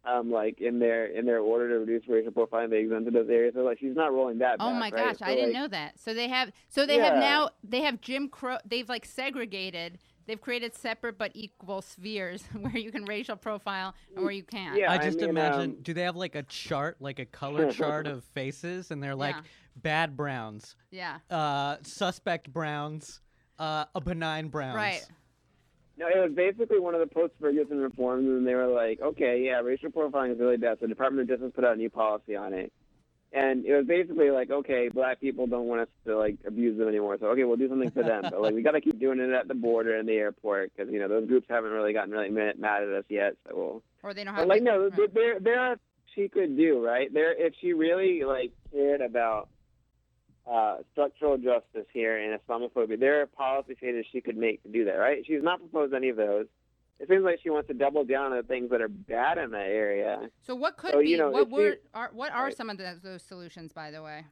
Um, 0.02 0.30
like 0.30 0.62
in 0.62 0.78
their 0.78 1.04
in 1.04 1.26
their 1.26 1.40
order 1.40 1.68
to 1.68 1.80
reduce 1.80 2.08
racial 2.08 2.32
profiling, 2.32 2.70
they 2.70 2.78
exempted 2.78 3.12
those 3.12 3.28
areas. 3.28 3.52
So 3.54 3.60
like 3.60 3.78
she's 3.80 3.94
not 3.94 4.14
rolling 4.14 4.38
that. 4.38 4.56
Oh 4.58 4.70
back, 4.70 4.80
my 4.80 4.90
right? 4.90 5.08
gosh, 5.08 5.18
So, 5.18 5.26
I 5.26 5.34
didn't 5.34 5.52
like, 5.52 5.62
know 5.62 5.68
that. 5.68 6.00
So 6.00 6.14
they 6.14 6.28
have 6.28 6.50
so 6.70 6.86
they 6.86 6.98
have 6.98 7.18
now 7.18 7.50
they 7.62 7.82
have 7.82 8.00
Jim 8.00 8.30
Crow 8.30 8.56
they've 8.64 8.88
like 8.88 9.04
segregated 9.04 9.98
they've 10.30 10.40
created 10.40 10.72
separate 10.76 11.18
but 11.18 11.32
equal 11.34 11.82
spheres 11.82 12.44
where 12.60 12.76
you 12.78 12.92
can 12.92 13.04
racial 13.04 13.34
profile 13.36 13.94
and 14.14 14.22
where 14.24 14.32
you 14.32 14.44
can't. 14.44 14.78
Yeah, 14.78 14.92
I 14.92 14.94
I 14.94 14.98
just 14.98 15.18
mean, 15.18 15.30
imagine. 15.30 15.70
um, 15.72 15.76
do 15.82 15.92
they 15.92 16.02
have 16.02 16.14
like 16.14 16.36
a 16.36 16.44
chart, 16.44 16.96
like 17.00 17.18
a 17.18 17.24
color 17.24 17.70
chart 17.72 18.06
of 18.06 18.22
faces, 18.24 18.92
and 18.92 19.02
they're 19.02 19.16
like 19.16 19.34
Yeah. 19.34 19.42
bad 19.74 20.16
browns, 20.16 20.76
Yeah. 20.92 21.18
uh, 21.30 21.78
suspect 21.82 22.52
browns, 22.52 23.20
uh, 23.58 23.86
a 23.94 24.00
benign 24.00 24.48
browns. 24.48 24.76
Right. 24.76 25.04
No, 25.98 26.06
it 26.06 26.16
was 26.16 26.32
basically 26.34 26.78
one 26.78 26.94
of 26.94 27.00
the 27.00 27.12
post-Ferguson 27.12 27.78
reforms, 27.78 28.26
and 28.26 28.46
they 28.46 28.54
were 28.54 28.68
like, 28.68 29.00
okay, 29.02 29.42
yeah, 29.44 29.60
racial 29.60 29.90
profiling 29.90 30.32
is 30.32 30.38
really 30.38 30.56
bad. 30.56 30.78
So 30.78 30.86
the 30.86 30.88
Department 30.88 31.28
of 31.28 31.36
Justice 31.38 31.52
put 31.54 31.64
out 31.64 31.74
a 31.74 31.76
new 31.76 31.90
policy 31.90 32.36
on 32.36 32.54
it. 32.54 32.72
And 33.32 33.64
it 33.64 33.76
was 33.76 33.86
basically 33.86 34.30
like, 34.30 34.50
okay, 34.50 34.88
black 34.88 35.20
people 35.20 35.46
don't 35.46 35.66
want 35.66 35.82
us 35.82 35.88
to 36.04 36.18
like 36.18 36.36
abuse 36.44 36.76
them 36.76 36.88
anymore, 36.88 37.16
so 37.20 37.26
okay, 37.28 37.44
we'll 37.44 37.56
do 37.56 37.68
something 37.68 37.90
for 37.90 38.02
them. 38.02 38.22
but 38.22 38.42
like, 38.42 38.54
we 38.54 38.62
got 38.62 38.72
to 38.72 38.80
keep 38.80 38.98
doing 38.98 39.20
it 39.20 39.30
at 39.30 39.46
the 39.46 39.54
border 39.54 39.96
and 39.96 40.08
the 40.08 40.14
airport 40.14 40.72
because 40.74 40.92
you 40.92 40.98
know 40.98 41.06
those 41.06 41.28
groups 41.28 41.46
haven't 41.48 41.70
really 41.70 41.92
gotten 41.92 42.10
really 42.10 42.30
mad, 42.30 42.58
mad 42.58 42.82
at 42.82 42.88
us 42.88 43.04
yet. 43.08 43.36
So 43.46 43.54
we'll. 43.54 43.82
Or 44.02 44.14
they 44.14 44.24
don't 44.24 44.34
have 44.34 44.42
But 44.42 44.48
like, 44.48 44.62
no, 44.62 44.88
right. 44.88 45.14
there, 45.14 45.38
there, 45.38 45.60
are 45.60 45.76
she 46.14 46.28
could 46.28 46.56
do 46.56 46.84
right 46.84 47.12
there 47.12 47.32
if 47.32 47.54
she 47.60 47.72
really 47.72 48.24
like 48.24 48.52
cared 48.72 49.00
about 49.00 49.48
uh, 50.50 50.78
structural 50.92 51.36
justice 51.36 51.86
here 51.92 52.18
and 52.18 52.40
Islamophobia. 52.40 52.98
There 52.98 53.20
are 53.20 53.26
policy 53.26 53.76
changes 53.80 54.06
she 54.10 54.20
could 54.20 54.36
make 54.36 54.62
to 54.64 54.68
do 54.68 54.86
that, 54.86 54.94
right? 54.94 55.22
She's 55.24 55.42
not 55.42 55.60
proposed 55.60 55.94
any 55.94 56.08
of 56.08 56.16
those. 56.16 56.46
It 57.00 57.08
seems 57.08 57.24
like 57.24 57.40
she 57.42 57.48
wants 57.48 57.66
to 57.68 57.74
double 57.74 58.04
down 58.04 58.32
on 58.32 58.36
the 58.36 58.42
things 58.42 58.70
that 58.70 58.82
are 58.82 58.88
bad 58.88 59.38
in 59.38 59.50
that 59.52 59.66
area. 59.66 60.28
So 60.42 60.54
what 60.54 60.76
could 60.76 60.92
So, 60.92 61.00
be 61.00 61.08
you 61.08 61.16
know, 61.16 61.30
what 61.30 61.48
were 61.48 61.76
are 61.94 62.10
what 62.12 62.30
are 62.32 62.44
Right. 62.44 62.56
some 62.56 62.68
of 62.68 62.76
the, 62.76 62.98
those 63.02 63.22
solutions 63.22 63.72
by 63.72 63.90
the 63.90 64.02
way? 64.02 64.26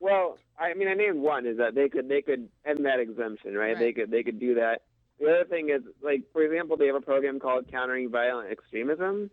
Well, 0.00 0.36
I 0.58 0.74
mean, 0.74 0.88
I 0.88 0.94
named 0.94 1.20
one 1.20 1.46
is 1.46 1.58
that 1.58 1.74
they 1.76 1.88
could 1.88 2.08
they 2.08 2.22
could 2.22 2.48
end 2.64 2.84
that 2.84 2.98
exemption, 2.98 3.54
right? 3.54 3.68
Right. 3.68 3.78
They 3.78 3.92
could 3.92 4.10
they 4.10 4.24
could 4.24 4.40
do 4.40 4.56
that. 4.56 4.82
The 5.20 5.26
other 5.26 5.44
thing 5.44 5.70
is, 5.70 5.82
like 6.02 6.22
for 6.32 6.42
example, 6.42 6.76
they 6.76 6.86
have 6.88 6.96
a 6.96 7.00
program 7.00 7.38
called 7.38 7.70
Countering 7.70 8.10
Violent 8.10 8.50
Extremism, 8.50 9.30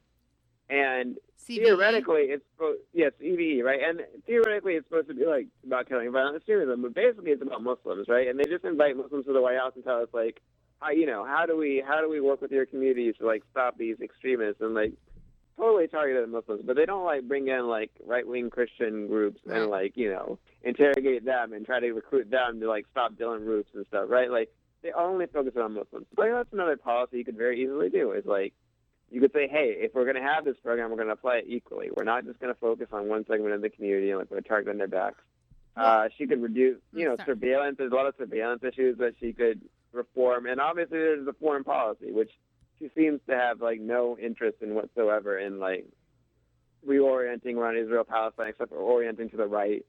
and 0.69 1.17
theoretically 1.39 2.29
it's 2.29 2.45
CVE 2.59 3.63
right, 3.63 3.79
and 3.81 4.01
theoretically 4.27 4.75
it's 4.75 4.87
supposed 4.87 5.07
to 5.07 5.15
be 5.15 5.25
like 5.25 5.47
about 5.65 5.89
countering 5.89 6.11
violent 6.11 6.35
extremism, 6.37 6.83
but 6.83 6.93
basically 6.93 7.31
it's 7.31 7.41
about 7.41 7.63
Muslims, 7.63 8.07
right? 8.07 8.27
And 8.27 8.39
they 8.39 8.43
just 8.45 8.63
invite 8.63 8.95
Muslims 8.95 9.25
to 9.25 9.33
the 9.33 9.41
White 9.41 9.57
House 9.57 9.73
and 9.75 9.83
tell 9.83 10.01
us 10.01 10.07
like, 10.13 10.41
how 10.83 10.91
you 10.91 11.05
know 11.05 11.25
how 11.25 11.45
do 11.45 11.57
we 11.57 11.83
how 11.85 12.01
do 12.01 12.09
we 12.09 12.19
work 12.19 12.41
with 12.41 12.51
your 12.51 12.65
communities 12.65 13.15
to 13.19 13.25
like 13.25 13.43
stop 13.51 13.77
these 13.77 13.97
extremists 14.01 14.61
and 14.61 14.73
like 14.73 14.93
totally 15.57 15.87
targeted 15.87 16.23
at 16.23 16.29
Muslims, 16.29 16.63
but 16.65 16.75
they 16.75 16.85
don't 16.85 17.05
like 17.05 17.27
bring 17.27 17.47
in 17.47 17.67
like 17.67 17.91
right 18.05 18.27
wing 18.27 18.49
Christian 18.49 19.07
groups 19.07 19.39
and 19.49 19.67
like 19.67 19.95
you 19.95 20.11
know 20.11 20.39
interrogate 20.63 21.25
them 21.25 21.53
and 21.53 21.65
try 21.65 21.79
to 21.79 21.91
recruit 21.91 22.29
them 22.29 22.59
to 22.59 22.67
like 22.67 22.85
stop 22.91 23.13
Dylan 23.13 23.43
groups 23.43 23.69
and 23.73 23.85
stuff, 23.87 24.05
right? 24.09 24.29
Like 24.29 24.49
they 24.81 24.91
only 24.91 25.27
focus 25.27 25.53
on 25.55 25.73
Muslims. 25.73 26.07
Like 26.17 26.31
that's 26.31 26.51
another 26.51 26.77
policy 26.77 27.17
you 27.17 27.25
could 27.25 27.37
very 27.37 27.63
easily 27.63 27.89
do. 27.89 28.11
Is 28.11 28.25
like 28.25 28.53
you 29.09 29.21
could 29.21 29.31
say, 29.31 29.47
hey, 29.47 29.75
if 29.77 29.93
we're 29.93 30.05
going 30.05 30.15
to 30.15 30.23
have 30.23 30.43
this 30.43 30.57
program, 30.63 30.89
we're 30.89 30.97
going 30.97 31.07
to 31.07 31.13
apply 31.13 31.37
it 31.37 31.45
equally. 31.47 31.89
We're 31.95 32.03
not 32.03 32.25
just 32.25 32.39
going 32.39 32.51
to 32.51 32.59
focus 32.59 32.87
on 32.91 33.07
one 33.07 33.25
segment 33.27 33.53
of 33.53 33.61
the 33.61 33.69
community 33.69 34.09
and 34.09 34.19
like 34.19 34.29
put 34.29 34.39
a 34.39 34.41
target 34.41 34.69
on 34.71 34.79
their 34.79 34.87
backs. 34.87 35.21
Uh, 35.77 36.07
she 36.17 36.25
could 36.25 36.41
reduce, 36.41 36.79
you 36.93 37.05
know, 37.05 37.15
Sorry. 37.17 37.27
surveillance. 37.27 37.77
There's 37.77 37.91
a 37.91 37.95
lot 37.95 38.07
of 38.07 38.15
surveillance 38.17 38.63
issues 38.63 38.97
that 38.99 39.13
she 39.19 39.33
could 39.33 39.61
reform, 39.93 40.45
and 40.45 40.59
obviously 40.59 40.97
there's 40.97 41.25
the 41.25 41.33
foreign 41.33 41.63
policy, 41.63 42.11
which 42.11 42.31
she 42.79 42.89
seems 42.95 43.19
to 43.29 43.35
have 43.35 43.61
like 43.61 43.79
no 43.79 44.17
interest 44.17 44.57
in 44.61 44.75
whatsoever 44.75 45.37
in 45.39 45.59
like 45.59 45.85
reorienting 46.87 47.55
around 47.55 47.77
Israel 47.77 48.03
Palestine, 48.03 48.47
except 48.49 48.69
for 48.69 48.77
orienting 48.77 49.29
to 49.29 49.37
the 49.37 49.47
right. 49.47 49.85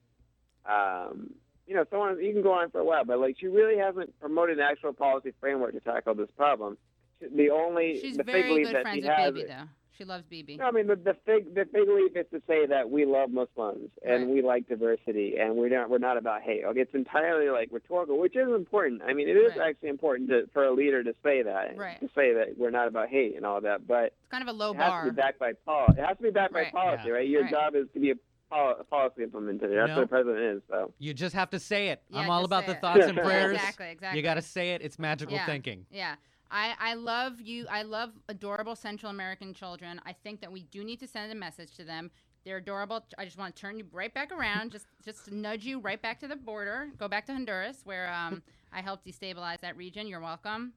Um, 0.65 1.31
you 1.67 1.75
know, 1.75 1.85
so 1.89 2.01
on. 2.01 2.23
You 2.23 2.31
can 2.33 2.41
go 2.41 2.53
on 2.53 2.69
for 2.69 2.79
a 2.79 2.85
while, 2.85 3.05
but 3.05 3.19
like 3.19 3.37
she 3.39 3.47
really 3.47 3.77
hasn't 3.77 4.17
promoted 4.19 4.59
an 4.59 4.65
actual 4.69 4.93
policy 4.93 5.33
framework 5.39 5.73
to 5.73 5.79
tackle 5.79 6.15
this 6.15 6.29
problem. 6.37 6.77
The 7.19 7.49
only 7.49 7.99
She's 8.01 8.17
the 8.17 8.23
very 8.23 8.63
good 8.63 8.75
that 8.75 8.81
friends 8.83 9.05
with 9.05 9.33
Bibi 9.33 9.47
though. 9.47 9.63
She 9.97 10.03
loves 10.05 10.23
Bibi. 10.29 10.57
no, 10.57 10.65
I 10.65 10.71
mean 10.71 10.87
the, 10.87 10.95
the 10.95 11.15
fig 11.25 11.53
the 11.55 11.65
fig 11.65 11.87
leaf 11.87 12.15
is 12.15 12.25
to 12.31 12.41
say 12.47 12.65
that 12.65 12.89
we 12.89 13.05
love 13.05 13.29
Muslims 13.29 13.89
and 14.05 14.25
Right. 14.25 14.33
we 14.35 14.41
like 14.41 14.67
diversity 14.67 15.35
and 15.39 15.55
we're 15.55 15.69
not 15.69 15.89
we're 15.89 15.97
not 15.99 16.17
about 16.17 16.41
hate. 16.41 16.63
Okay, 16.65 16.81
it's 16.81 16.93
entirely 16.93 17.49
like 17.49 17.69
rhetorical, 17.71 18.19
which 18.19 18.35
is 18.35 18.49
important. 18.49 19.01
I 19.07 19.13
mean, 19.13 19.29
it 19.29 19.37
is 19.37 19.55
Right. 19.55 19.69
actually 19.69 19.89
important 19.89 20.29
to, 20.29 20.47
for 20.53 20.65
a 20.65 20.71
leader 20.71 21.03
to 21.03 21.13
say 21.23 21.41
that, 21.43 21.77
Right. 21.77 21.99
to 21.99 22.09
say 22.15 22.33
that 22.33 22.57
we're 22.57 22.71
not 22.71 22.87
about 22.87 23.09
hate 23.09 23.35
and 23.37 23.45
all 23.45 23.61
that. 23.61 23.87
But 23.87 24.05
It's 24.21 24.31
kind 24.31 24.41
of 24.41 24.49
a 24.49 24.57
low 24.57 24.71
it 24.71 24.77
has 24.77 24.89
bar. 24.89 25.05
to 25.05 25.11
be 25.11 25.15
backed 25.15 25.39
by 25.39 25.53
policy. 25.65 25.99
It 26.01 26.05
has 26.05 26.17
to 26.17 26.23
be 26.23 26.31
backed 26.31 26.53
Right. 26.53 26.73
by 26.73 26.79
policy, 26.81 27.03
Yeah. 27.07 27.13
right? 27.13 27.27
Your 27.27 27.41
Right. 27.43 27.51
job 27.51 27.75
is 27.75 27.87
to 27.93 27.99
be 27.99 28.11
a, 28.11 28.15
policy 28.51 29.25
implementer. 29.25 29.61
That's 29.75 29.89
No. 29.89 29.95
what 29.95 30.03
a 30.03 30.07
president 30.07 30.39
is. 30.39 30.61
So 30.69 30.93
You 30.99 31.13
just 31.13 31.35
have 31.35 31.49
to 31.49 31.59
say 31.59 31.89
it. 31.89 32.01
Yeah, 32.09 32.19
I'm 32.19 32.29
all 32.29 32.45
about 32.45 32.65
the 32.67 32.73
it. 32.73 32.79
thoughts 32.81 33.05
and 33.05 33.17
prayers. 33.17 33.55
Exactly, 33.55 33.89
exactly. 33.89 34.17
You 34.19 34.23
got 34.23 34.35
to 34.35 34.41
say 34.41 34.71
it. 34.75 34.81
It's 34.81 34.97
magical 34.99 35.35
Yeah. 35.35 35.45
thinking. 35.45 35.85
Yeah. 35.91 36.15
I, 36.55 36.73
I 36.79 36.93
love 36.93 37.41
you. 37.41 37.67
I 37.69 37.81
love 37.83 38.11
adorable 38.29 38.77
Central 38.77 39.09
American 39.11 39.53
children. 39.53 39.99
I 40.05 40.13
think 40.13 40.39
that 40.39 40.49
we 40.49 40.63
do 40.63 40.85
need 40.85 41.01
to 41.01 41.07
send 41.07 41.29
a 41.29 41.35
message 41.35 41.75
to 41.75 41.83
them. 41.83 42.09
They're 42.45 42.57
adorable. 42.57 43.03
I 43.17 43.25
just 43.25 43.37
want 43.37 43.53
to 43.53 43.61
turn 43.61 43.77
you 43.77 43.85
right 43.91 44.13
back 44.13 44.31
around, 44.31 44.71
just 44.71 44.85
just 45.03 45.29
nudge 45.29 45.65
you 45.65 45.79
right 45.79 46.01
back 46.01 46.17
to 46.21 46.29
the 46.29 46.35
border. 46.37 46.87
Go 46.97 47.09
back 47.09 47.25
to 47.25 47.33
Honduras, 47.33 47.81
where 47.83 48.09
um, 48.13 48.41
I 48.71 48.81
helped 48.81 49.05
destabilize 49.05 49.59
that 49.61 49.75
region. 49.75 50.07
You're 50.07 50.21
welcome. 50.21 50.71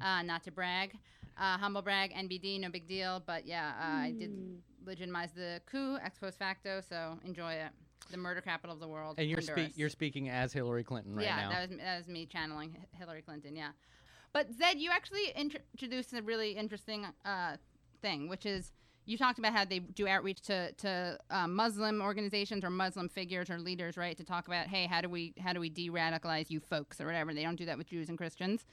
Uh, 0.00 0.22
not 0.22 0.44
to 0.44 0.52
brag, 0.52 0.98
uh, 1.38 1.56
humble 1.56 1.82
brag, 1.82 2.12
NBD, 2.12 2.60
no 2.60 2.68
big 2.68 2.86
deal. 2.86 3.22
But 3.26 3.46
yeah, 3.46 3.72
uh, 3.80 4.02
I 4.02 4.14
did 4.16 4.32
legitimize 4.86 5.32
the 5.32 5.60
coup 5.66 5.96
ex 5.96 6.18
post 6.18 6.38
facto, 6.38 6.80
so 6.80 7.18
enjoy 7.24 7.54
it. 7.54 7.70
The 8.10 8.18
murder 8.18 8.40
capital 8.40 8.74
of 8.74 8.80
the 8.80 8.88
world. 8.88 9.16
And 9.18 9.28
you're 9.28 9.40
Honduras. 9.40 9.76
you're 9.76 9.88
speaking 9.88 10.28
as 10.28 10.52
Hillary 10.52 10.84
Clinton 10.84 11.16
right 11.16 11.24
yeah, 11.24 11.36
now. 11.36 11.48
that 11.50 11.70
was 11.70 11.78
that 11.78 11.98
was 11.98 12.06
me 12.06 12.26
channeling 12.26 12.76
Hillary 12.92 13.22
Clinton. 13.22 13.56
Yeah, 13.56 13.70
but 14.34 14.52
Zaid, 14.52 14.78
you 14.78 14.90
actually 14.90 15.32
introduced 15.36 16.12
a 16.12 16.20
really 16.20 16.50
interesting 16.50 17.06
uh, 17.24 17.56
thing, 18.02 18.28
which 18.28 18.44
is 18.44 18.72
you 19.06 19.16
talked 19.16 19.38
about 19.38 19.52
how 19.52 19.64
they 19.64 19.78
do 19.78 20.08
outreach 20.08 20.42
to 20.42 20.72
to 20.72 21.18
uh, 21.30 21.46
Muslim 21.46 22.02
organizations 22.02 22.64
or 22.64 22.70
Muslim 22.70 23.08
figures 23.08 23.48
or 23.48 23.58
leaders, 23.60 23.96
right? 23.96 24.16
To 24.16 24.24
talk 24.24 24.48
about, 24.48 24.66
hey, 24.66 24.86
how 24.86 25.00
do 25.00 25.08
we 25.08 25.34
how 25.38 25.52
do 25.52 25.60
we 25.60 25.70
de-radicalize 25.70 26.50
you 26.50 26.58
folks 26.60 27.00
or 27.00 27.06
whatever. 27.06 27.32
They 27.32 27.44
don't 27.44 27.56
do 27.56 27.66
that 27.66 27.78
with 27.78 27.86
Jews 27.86 28.08
and 28.08 28.18
Christians. 28.18 28.66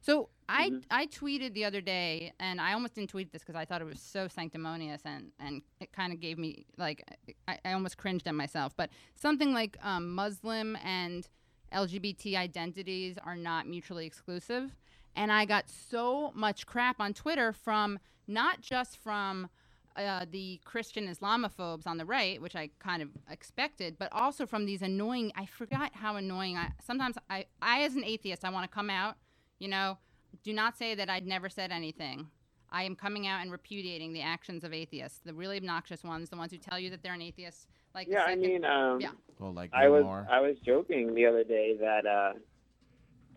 So 0.00 0.28
I 0.48 0.70
I 0.88 1.06
tweeted 1.06 1.52
the 1.52 1.64
other 1.64 1.80
day, 1.80 2.32
and 2.38 2.60
I 2.60 2.72
almost 2.74 2.94
didn't 2.94 3.10
tweet 3.10 3.32
this 3.32 3.42
because 3.42 3.56
I 3.56 3.64
thought 3.64 3.80
it 3.80 3.86
was 3.86 4.00
so 4.00 4.28
sanctimonious, 4.28 5.02
and 5.04 5.32
and 5.40 5.62
it 5.80 5.92
kind 5.92 6.12
of 6.12 6.20
gave 6.20 6.38
me 6.38 6.66
like 6.76 7.02
I, 7.48 7.58
I 7.64 7.72
almost 7.72 7.98
cringed 7.98 8.28
at 8.28 8.36
myself. 8.36 8.76
But 8.76 8.90
something 9.16 9.52
like 9.52 9.76
um, 9.82 10.14
Muslim 10.14 10.76
and 10.84 11.26
LGBT 11.72 12.36
identities 12.36 13.16
are 13.24 13.36
not 13.36 13.66
mutually 13.66 14.06
exclusive, 14.06 14.70
and 15.18 15.32
I 15.32 15.44
got 15.44 15.68
so 15.68 16.30
much 16.34 16.64
crap 16.64 17.00
on 17.00 17.12
Twitter 17.12 17.52
from 17.52 17.98
not 18.28 18.60
just 18.60 18.98
from 18.98 19.48
uh, 19.96 20.24
the 20.30 20.60
Christian 20.64 21.08
Islamophobes 21.08 21.88
on 21.88 21.98
the 21.98 22.04
right, 22.04 22.40
which 22.40 22.54
I 22.54 22.70
kind 22.78 23.02
of 23.02 23.08
expected, 23.28 23.96
but 23.98 24.08
also 24.12 24.46
from 24.46 24.64
these 24.64 24.80
annoying. 24.80 25.32
I 25.34 25.44
forgot 25.44 25.90
how 25.92 26.14
annoying. 26.14 26.56
I 26.56 26.70
sometimes 26.80 27.16
I, 27.28 27.46
I 27.60 27.82
as 27.82 27.96
an 27.96 28.04
atheist, 28.04 28.44
I 28.44 28.50
want 28.50 28.70
to 28.70 28.72
come 28.72 28.90
out. 28.90 29.16
You 29.58 29.66
know, 29.66 29.98
do 30.44 30.52
not 30.52 30.78
say 30.78 30.94
that 30.94 31.10
I'd 31.10 31.26
never 31.26 31.48
said 31.48 31.72
anything. 31.72 32.28
I 32.70 32.84
am 32.84 32.94
coming 32.94 33.26
out 33.26 33.40
and 33.40 33.50
repudiating 33.50 34.12
the 34.12 34.22
actions 34.22 34.62
of 34.62 34.72
atheists, 34.72 35.18
the 35.24 35.34
really 35.34 35.56
obnoxious 35.56 36.04
ones, 36.04 36.30
the 36.30 36.36
ones 36.36 36.52
who 36.52 36.58
tell 36.58 36.78
you 36.78 36.90
that 36.90 37.02
they're 37.02 37.14
an 37.14 37.22
atheist. 37.22 37.66
Like 37.92 38.06
the 38.06 38.12
Yeah, 38.12 38.24
I 38.24 38.36
mean, 38.36 38.64
um, 38.64 39.00
Yeah. 39.00 39.10
Or 39.40 39.50
like 39.50 39.70
I 39.72 39.88
was 39.88 40.02
Lamar. 40.02 40.28
I 40.30 40.40
was 40.40 40.58
joking 40.64 41.14
the 41.14 41.26
other 41.26 41.42
day 41.42 41.76
that 41.80 42.06
uh, 42.06 42.34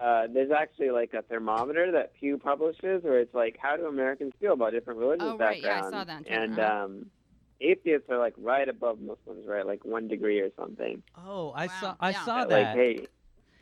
uh, 0.02 0.28
there's 0.34 0.52
actually 0.52 0.89
like 0.91 1.14
a 1.14 1.22
thermometer 1.22 1.91
that 1.91 2.14
Pew 2.20 2.38
publishes 2.38 3.04
where 3.04 3.20
it's 3.20 3.34
like 3.34 3.58
how 3.62 3.78
do 3.78 3.86
Americans 3.86 4.34
feel 4.39 4.54
about 4.54 4.72
different 4.72 4.99
religious 4.99 5.28
Oh, 5.28 5.38
right. 5.38 5.62
Yeah, 5.62 5.80
I 5.86 5.89
saw 5.89 6.04
that 6.04 6.10
on 6.18 6.24
Twitter. 6.24 6.41
And 6.43 6.60
Uh-huh. 6.60 6.84
um, 6.86 7.06
atheists 7.60 8.10
are 8.10 8.18
like 8.18 8.34
right 8.38 8.68
above 8.68 8.99
Muslims, 8.99 9.45
right? 9.47 9.66
Like 9.66 9.86
one 9.86 10.08
degree 10.08 10.39
or 10.39 10.49
something. 10.58 11.04
Oh, 11.16 11.52
I 11.56 11.68
Wow, 11.68 11.74
saw 11.80 11.95
I 11.99 12.12
yeah. 12.12 12.26
saw 12.26 12.36
Like, 12.38 12.49
that. 12.49 12.76
hey, 12.76 13.08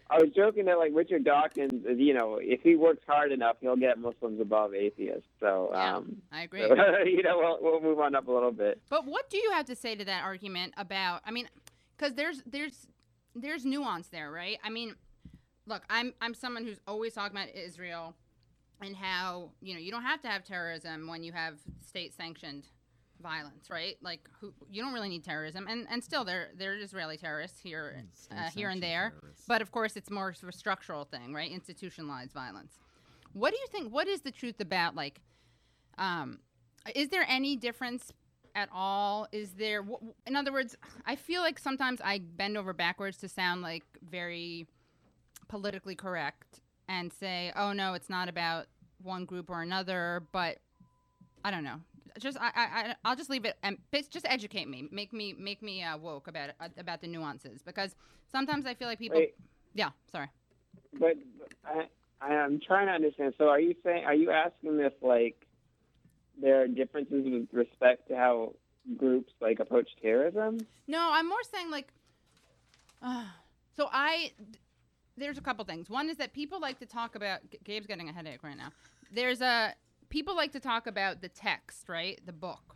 I 0.10 0.18
was 0.18 0.30
joking 0.36 0.66
that 0.66 0.78
like 0.80 0.92
Richard 0.94 1.24
Dawkins, 1.24 1.86
is, 1.86 2.00
you 2.00 2.14
know, 2.14 2.40
if 2.42 2.62
he 2.62 2.76
works 2.76 3.04
hard 3.06 3.32
enough, 3.32 3.58
he'll 3.62 3.76
get 3.76 4.00
Muslims 4.00 4.40
above 4.42 4.74
atheists. 4.74 5.28
So, 5.40 5.70
Yeah. 5.74 5.98
um, 5.98 6.22
I 6.32 6.44
agree. 6.44 6.62
you 6.62 7.22
know, 7.22 7.38
we'll, 7.38 7.58
we'll 7.62 7.82
move 7.82 8.00
on 8.00 8.16
up 8.16 8.28
a 8.28 8.32
little 8.32 8.52
bit. 8.54 8.82
But 8.90 9.06
what 9.06 9.30
do 9.30 9.38
you 9.38 9.52
have 9.52 9.66
to 9.66 9.76
say 9.76 9.96
to 9.96 10.06
that 10.06 10.24
argument 10.24 10.74
about? 10.78 11.22
I 11.26 11.32
mean, 11.32 11.48
because 11.98 12.14
there's 12.16 12.42
there's 12.46 12.88
there's 13.36 13.66
nuance 13.66 14.08
there, 14.08 14.32
right? 14.32 14.58
I 14.64 14.70
mean, 14.70 14.96
look, 15.70 15.84
I'm 15.90 16.14
I'm 16.22 16.34
someone 16.34 16.66
who's 16.66 16.80
always 16.88 17.14
talking 17.14 17.38
about 17.38 17.56
Israel 17.56 18.14
and 18.82 18.96
how 18.96 19.52
you 19.62 19.74
know 19.74 19.80
you 19.80 19.92
don't 19.92 20.04
have 20.04 20.22
to 20.24 20.28
have 20.28 20.44
terrorism 20.44 21.08
when 21.08 21.24
you 21.24 21.32
have 21.32 21.60
state 21.86 22.14
sanctioned 22.14 22.66
violence, 23.22 23.70
right? 23.70 23.96
Like 24.02 24.28
who 24.40 24.54
you 24.72 24.82
don't 24.82 24.94
really 24.94 25.10
need 25.10 25.24
terrorism, 25.24 25.68
and 25.70 25.88
and 25.90 26.04
still 26.04 26.26
there 26.26 26.50
there 26.58 26.74
are 26.74 26.78
Israeli 26.78 27.18
terrorists 27.18 27.60
here 27.62 28.04
uh, 28.32 28.50
here 28.50 28.70
and 28.70 28.82
there, 28.84 29.14
but 29.48 29.62
of 29.62 29.72
course 29.72 29.96
it's 29.96 30.10
more 30.10 30.30
of 30.30 30.50
a 30.50 30.52
structural 30.52 31.06
thing, 31.06 31.34
right? 31.34 31.52
Institutionalized 31.52 32.34
violence. 32.34 32.74
What 33.34 33.52
do 33.52 33.58
you 33.60 33.68
think? 33.72 33.94
What 33.94 34.08
is 34.08 34.22
the 34.22 34.32
truth 34.32 34.60
about 34.60 34.96
like? 34.96 35.22
Um, 35.98 36.40
is 36.96 37.10
there 37.10 37.26
any 37.28 37.56
difference 37.58 38.12
at 38.56 38.70
all? 38.74 39.28
Is 39.32 39.52
there, 39.52 39.84
wh- 39.84 40.02
in 40.26 40.36
other 40.36 40.52
words, 40.52 40.76
I 41.06 41.16
feel 41.16 41.42
like 41.42 41.60
sometimes 41.60 42.00
I 42.04 42.20
bend 42.20 42.58
over 42.58 42.74
backwards 42.74 43.18
to 43.18 43.30
sound 43.30 43.62
like 43.62 43.84
very 44.10 44.66
politically 45.54 45.96
correct 45.96 46.62
and 46.88 47.12
say, 47.12 47.52
oh 47.58 47.74
no, 47.74 47.94
it's 47.94 48.10
not 48.10 48.30
about 48.30 48.68
one 49.04 49.26
group 49.26 49.50
or 49.50 49.62
another, 49.62 50.24
but 50.32 50.60
I 51.44 51.52
don't 51.52 51.66
know. 51.66 51.82
Just 52.20 52.38
I, 52.40 52.52
I 52.56 52.96
I'll 53.04 53.16
just 53.16 53.30
leave 53.30 53.46
it 53.46 53.58
and 53.62 53.78
just 54.10 54.26
educate 54.30 54.68
me, 54.70 54.88
make 54.92 55.12
me 55.12 55.34
make 55.38 55.62
me 55.62 55.84
uh, 55.84 55.98
woke 55.98 56.28
about 56.28 56.50
it, 56.50 56.56
about 56.78 57.02
the 57.02 57.08
nuances 57.08 57.62
because 57.62 57.96
sometimes 58.32 58.66
I 58.66 58.74
feel 58.74 58.88
like 58.88 59.00
people. 59.00 59.20
Wait, 59.20 59.36
Yeah, 59.74 59.90
sorry. 60.12 60.28
but 61.00 61.16
I, 61.66 61.86
I'm 62.26 62.60
trying 62.60 62.88
to 62.88 62.94
understand. 62.94 63.34
So, 63.38 63.48
are 63.48 63.60
you 63.60 63.76
saying, 63.84 64.06
are 64.06 64.14
you 64.16 64.32
asking 64.32 64.80
if 64.80 64.94
like 65.02 65.36
there 66.42 66.62
are 66.62 66.68
differences 66.68 67.26
with 67.26 67.48
respect 67.54 68.08
to 68.10 68.16
how 68.16 68.54
groups 68.98 69.32
like 69.40 69.60
approach 69.60 69.90
terrorism? 70.02 70.66
No, 70.88 71.10
I'm 71.14 71.30
more 71.30 71.44
saying 71.54 71.70
like, 71.70 71.88
uh, 73.02 73.26
so 73.78 73.88
I, 73.92 74.32
there's 75.20 75.38
a 75.38 75.42
couple 75.42 75.64
things. 75.66 75.90
One 75.90 76.10
is 76.10 76.18
that 76.18 76.34
people 76.34 76.60
like 76.60 76.80
to 76.80 76.86
talk 76.86 77.16
about. 77.16 77.40
Gabe's 77.64 77.88
getting 77.88 78.10
a 78.10 78.14
headache 78.14 78.44
right 78.44 78.58
now. 78.58 78.70
There's 79.12 79.42
a 79.42 79.74
people 80.10 80.36
like 80.36 80.52
to 80.54 80.60
talk 80.60 80.88
about 80.88 81.22
the 81.22 81.30
text, 81.30 81.88
right, 81.90 82.20
the 82.26 82.34
book, 82.34 82.76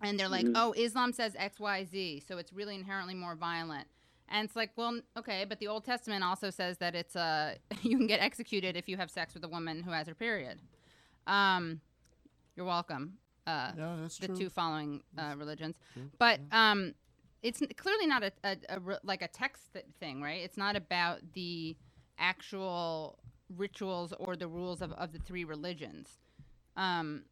and 0.00 0.18
they're 0.18 0.28
like, 0.28 0.46
Mhm. 0.46 0.52
oh, 0.56 0.72
Islam 0.76 1.12
says 1.12 1.34
X, 1.38 1.60
Y, 1.60 1.84
Z, 1.84 2.20
so 2.26 2.38
it's 2.38 2.52
really 2.52 2.74
inherently 2.74 3.14
more 3.14 3.34
violent. 3.34 3.86
And 4.30 4.46
it's 4.46 4.56
like, 4.56 4.70
well, 4.76 5.00
okay, 5.18 5.44
but 5.46 5.58
the 5.58 5.66
Old 5.68 5.84
Testament 5.84 6.24
also 6.24 6.48
says 6.48 6.78
that 6.78 6.94
it's 6.94 7.14
uh, 7.14 7.56
you 7.82 7.98
can 7.98 8.06
get 8.06 8.20
executed 8.20 8.76
if 8.76 8.88
you 8.88 8.96
have 8.96 9.10
sex 9.10 9.34
with 9.34 9.44
a 9.44 9.48
woman 9.48 9.82
who 9.82 9.90
has 9.90 10.06
her 10.08 10.14
period. 10.14 10.60
Um, 11.26 11.80
you're 12.56 12.66
welcome. 12.66 13.18
Uh, 13.46 13.72
Yeah, 13.76 13.96
that's 14.00 14.16
the 14.18 14.28
true. 14.28 14.36
two 14.36 14.48
following 14.50 15.02
uh, 15.18 15.34
religions. 15.36 15.76
true, 15.92 16.10
But 16.18 16.40
um, 16.52 16.94
it's 17.44 17.62
clearly 17.76 18.06
not 18.06 18.24
a, 18.24 18.32
a, 18.42 18.56
a 18.70 18.80
like 19.04 19.22
a 19.22 19.28
text 19.28 19.74
th- 19.74 19.84
thing, 20.00 20.22
right? 20.22 20.42
It's 20.42 20.56
not 20.56 20.76
about 20.76 21.20
the 21.34 21.76
actual 22.18 23.18
rituals 23.54 24.14
or 24.18 24.34
the 24.34 24.48
rules 24.48 24.80
of, 24.80 24.92
of 24.92 25.12
the 25.12 25.18
three 25.18 25.44
religions. 25.44 26.08
Um, 26.76 27.24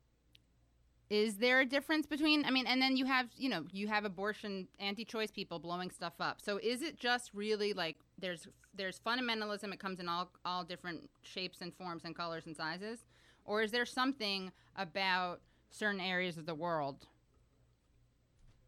is 1.08 1.36
there 1.36 1.60
a 1.60 1.64
difference 1.64 2.06
between? 2.06 2.44
I 2.44 2.50
mean, 2.50 2.66
and 2.66 2.80
then 2.80 2.96
you 2.96 3.06
have 3.06 3.28
you 3.36 3.48
know 3.48 3.64
you 3.72 3.88
have 3.88 4.04
abortion 4.04 4.68
anti-choice 4.78 5.30
people 5.30 5.58
blowing 5.58 5.90
stuff 5.90 6.14
up. 6.20 6.42
So 6.42 6.60
is 6.62 6.82
it 6.82 6.98
just 6.98 7.32
really 7.32 7.72
like 7.72 7.96
there's 8.18 8.46
there's 8.74 9.00
fundamentalism? 9.00 9.72
It 9.72 9.80
comes 9.80 9.98
in 9.98 10.10
all 10.10 10.30
all 10.44 10.62
different 10.62 11.08
shapes 11.22 11.62
and 11.62 11.74
forms 11.74 12.02
and 12.04 12.14
colors 12.14 12.44
and 12.46 12.54
sizes, 12.54 13.06
or 13.46 13.62
is 13.62 13.70
there 13.70 13.86
something 13.86 14.52
about 14.76 15.40
certain 15.70 16.00
areas 16.00 16.36
of 16.36 16.44
the 16.44 16.54
world 16.54 17.06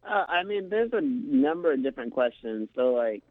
Uh, 0.07 0.25
I 0.27 0.43
mean, 0.43 0.69
there's 0.69 0.91
a 0.93 1.01
number 1.01 1.71
of 1.73 1.81
different 1.83 2.13
questions. 2.13 2.69
So, 2.75 2.93
like, 2.93 3.23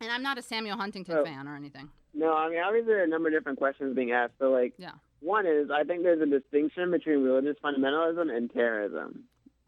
And 0.00 0.10
I'm 0.10 0.22
not 0.22 0.36
a 0.38 0.42
Samuel 0.42 0.76
Huntington 0.76 1.14
So- 1.14 1.24
fan 1.24 1.46
or 1.46 1.54
anything. 1.54 1.88
no, 2.12 2.32
I 2.34 2.48
mean, 2.48 2.58
obviously 2.58 2.88
there 2.88 3.00
are 3.00 3.04
a 3.04 3.08
number 3.08 3.28
of 3.28 3.34
different 3.34 3.58
questions 3.58 3.94
being 3.94 4.10
asked. 4.10 4.34
So, 4.38 4.50
like, 4.50 4.74
Yeah. 4.78 4.92
one 5.20 5.46
is 5.46 5.70
I 5.70 5.84
think 5.84 6.02
there's 6.02 6.20
a 6.20 6.26
distinction 6.26 6.90
between 6.90 7.22
religious 7.22 7.56
fundamentalism 7.62 8.34
and 8.36 8.52
terrorism. 8.52 9.24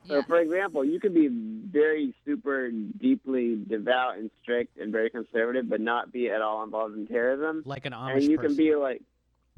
So, 0.06 0.16
Yes. 0.16 0.26
for 0.26 0.38
example, 0.40 0.84
you 0.84 0.98
could 1.00 1.14
be 1.14 1.28
very 1.28 2.12
super 2.26 2.70
deeply 2.70 3.56
devout 3.56 4.18
and 4.18 4.30
strict 4.42 4.76
and 4.76 4.92
very 4.92 5.08
conservative, 5.08 5.68
but 5.68 5.80
not 5.80 6.12
be 6.12 6.28
at 6.30 6.42
all 6.42 6.62
involved 6.64 6.96
in 6.96 7.06
terrorism. 7.06 7.62
Like 7.64 7.86
an 7.86 7.92
and 7.94 8.18
Amish 8.20 8.28
you 8.28 8.36
person. 8.36 8.48
can 8.50 8.56
be 8.56 8.74
like, 8.76 9.02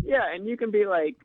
yeah, 0.04 0.32
and 0.32 0.46
you 0.46 0.56
can 0.58 0.70
be 0.70 0.86
like 0.86 1.16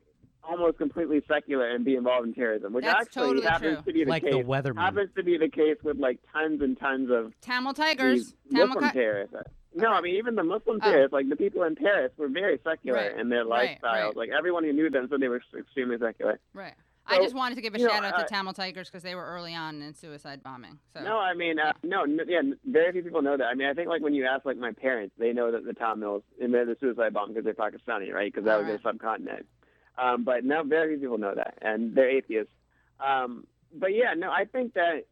almost 0.44 0.78
completely 0.78 1.22
secular 1.28 1.68
and 1.70 1.84
be 1.84 1.94
involved 1.96 2.26
in 2.26 2.34
terrorism, 2.34 2.72
which 2.72 2.84
That's 2.84 3.02
actually 3.02 3.26
totally 3.28 3.46
happens 3.46 3.76
true. 3.82 3.84
to 3.86 3.92
be 3.92 4.04
the 4.04 4.10
like 4.10 4.22
case. 4.24 4.32
the 4.32 4.38
weatherman. 4.42 4.78
happens 4.80 5.10
to 5.16 5.22
be 5.22 5.38
the 5.38 5.48
case 5.48 5.76
with 5.82 5.98
like 5.98 6.18
tons 6.32 6.60
and 6.62 6.78
tons 6.78 7.10
of 7.10 7.32
Tamil 7.40 7.74
Tigers. 7.74 8.34
Tamil 8.50 8.68
Muslim 8.68 8.84
Ki- 8.90 8.92
terrorists. 8.98 9.36
No, 9.74 9.88
I 9.88 10.00
mean 10.00 10.16
even 10.16 10.34
the 10.34 10.42
Muslim 10.44 10.78
Oh. 10.82 10.90
terrorists, 10.90 11.12
like 11.12 11.28
the 11.28 11.36
people 11.36 11.62
in 11.62 11.76
Paris, 11.76 12.12
were 12.16 12.28
very 12.28 12.58
secular 12.64 12.98
Right, 12.98 13.18
in 13.18 13.28
their 13.28 13.44
right, 13.46 13.78
lifestyles. 13.82 14.04
right. 14.06 14.16
Like 14.16 14.30
everyone 14.36 14.64
who 14.64 14.72
knew 14.72 14.90
them 14.90 15.08
said 15.10 15.20
they 15.20 15.28
were 15.28 15.42
extremely 15.56 15.96
secular. 15.98 16.38
Right. 16.54 16.74
I 17.04 17.18
just 17.18 17.34
wanted 17.34 17.56
to 17.56 17.60
give 17.62 17.74
a 17.74 17.80
you 17.80 17.86
know, 17.86 17.92
shout 17.92 18.04
out 18.04 18.16
to 18.16 18.24
uh, 18.24 18.28
Tamil 18.28 18.52
Tigers 18.52 18.88
because 18.88 19.02
they 19.02 19.16
were 19.16 19.24
early 19.26 19.54
on 19.56 19.82
in 19.82 19.92
suicide 19.92 20.40
bombing. 20.42 20.78
So 20.94 21.02
No, 21.02 21.18
I 21.18 21.34
mean, 21.34 21.58
uh, 21.58 21.72
no, 21.82 22.02
n- 22.04 22.20
yeah, 22.28 22.38
n- 22.38 22.58
very 22.64 22.92
few 22.92 23.02
people 23.02 23.22
know 23.22 23.36
that. 23.36 23.44
I 23.44 23.54
mean, 23.54 23.66
I 23.68 23.74
think 23.74 23.88
like 23.88 24.02
when 24.02 24.14
you 24.14 24.24
ask 24.24 24.44
like 24.44 24.56
my 24.56 24.70
parents, 24.72 25.12
they 25.18 25.32
know 25.32 25.50
that 25.50 25.64
the 25.64 25.72
Tamils 25.74 26.22
invented 26.40 26.68
the 26.76 26.80
suicide 26.80 27.12
bomb 27.12 27.30
because 27.34 27.44
they're 27.44 27.54
Pakistani, 27.54 28.12
right? 28.12 28.32
Because 28.32 28.44
that 28.44 28.56
was 28.56 28.66
Alright. 28.66 28.82
their 28.84 28.92
subcontinent. 28.92 29.46
Um, 29.98 30.24
but 30.24 30.44
no, 30.44 30.62
very 30.64 30.90
few 30.94 31.00
people 31.00 31.18
know 31.18 31.34
that, 31.34 31.58
and 31.62 31.94
they're 31.94 32.10
atheists. 32.10 32.52
Um, 33.00 33.46
but 33.74 33.94
yeah, 33.94 34.14
no, 34.16 34.30
I 34.30 34.44
think 34.44 34.74
that. 34.74 35.04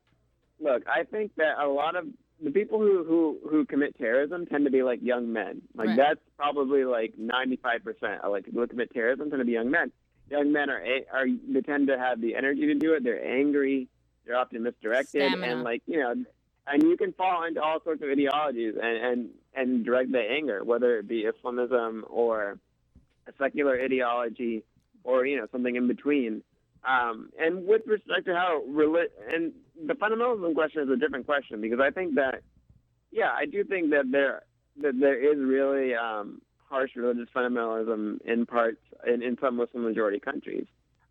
Look, 0.62 0.82
I 0.86 1.04
think 1.04 1.32
that 1.36 1.58
a 1.58 1.66
lot 1.66 1.96
of 1.96 2.06
the 2.42 2.50
people 2.50 2.78
who 2.80 3.04
who 3.04 3.38
who 3.48 3.64
commit 3.64 3.96
terrorism 3.98 4.46
tend 4.46 4.64
to 4.66 4.70
be 4.70 4.82
like 4.82 5.00
young 5.02 5.32
men. 5.32 5.62
Like 5.74 5.88
Right. 5.88 5.96
that's 5.96 6.20
probably 6.36 6.84
like 6.84 7.14
ninety 7.18 7.56
five 7.56 7.82
percent 7.84 8.22
of 8.22 8.30
like 8.32 8.44
people 8.44 8.60
who 8.60 8.66
commit 8.66 8.92
terrorism 8.92 9.30
tend 9.30 9.40
to 9.40 9.44
be 9.46 9.52
young 9.52 9.70
men. 9.70 9.90
Young 10.30 10.52
men 10.52 10.68
are 10.70 10.82
are 11.12 11.26
they 11.48 11.60
tend 11.62 11.88
to 11.88 11.98
have 11.98 12.20
the 12.20 12.34
energy 12.36 12.66
to 12.66 12.74
do 12.74 12.92
it. 12.94 13.04
They're 13.04 13.24
angry. 13.24 13.88
They're 14.26 14.36
often 14.36 14.62
misdirected, 14.62 15.30
Stamina. 15.32 15.52
and 15.52 15.62
like 15.64 15.82
you 15.86 15.98
know, 15.98 16.14
and 16.66 16.82
you 16.82 16.96
can 16.96 17.12
fall 17.14 17.44
into 17.44 17.62
all 17.62 17.82
sorts 17.82 18.02
of 18.02 18.08
ideologies 18.10 18.74
and 18.82 18.96
and 18.98 19.30
and 19.54 19.84
direct 19.84 20.12
the 20.12 20.20
anger, 20.20 20.62
whether 20.62 20.98
it 20.98 21.08
be 21.08 21.24
Islamism 21.26 22.04
or 22.08 22.58
a 23.26 23.32
secular 23.38 23.80
ideology 23.80 24.62
or 25.04 25.26
you 25.26 25.36
know 25.38 25.46
something 25.52 25.76
in 25.76 25.88
between. 25.88 26.42
Um, 26.82 27.28
and 27.38 27.66
with 27.66 27.82
respect 27.86 28.24
to 28.26 28.34
how 28.34 28.62
reli- 28.68 29.12
and 29.32 29.52
the 29.86 29.94
fundamentalism 29.94 30.54
question 30.54 30.82
is 30.82 30.88
a 30.88 30.96
different 30.96 31.26
question 31.26 31.60
because 31.60 31.80
I 31.80 31.90
think 31.90 32.14
that 32.14 32.42
yeah, 33.10 33.32
I 33.36 33.44
do 33.46 33.64
think 33.64 33.90
that 33.90 34.10
there 34.10 34.42
that 34.82 34.98
there 34.98 35.18
is 35.18 35.38
really 35.38 35.94
um, 35.94 36.40
harsh 36.68 36.90
religious 36.96 37.28
fundamentalism 37.34 38.20
in 38.24 38.46
parts 38.46 38.78
in, 39.06 39.22
in 39.22 39.36
some 39.40 39.56
Muslim 39.56 39.84
majority 39.84 40.20
countries. 40.20 40.66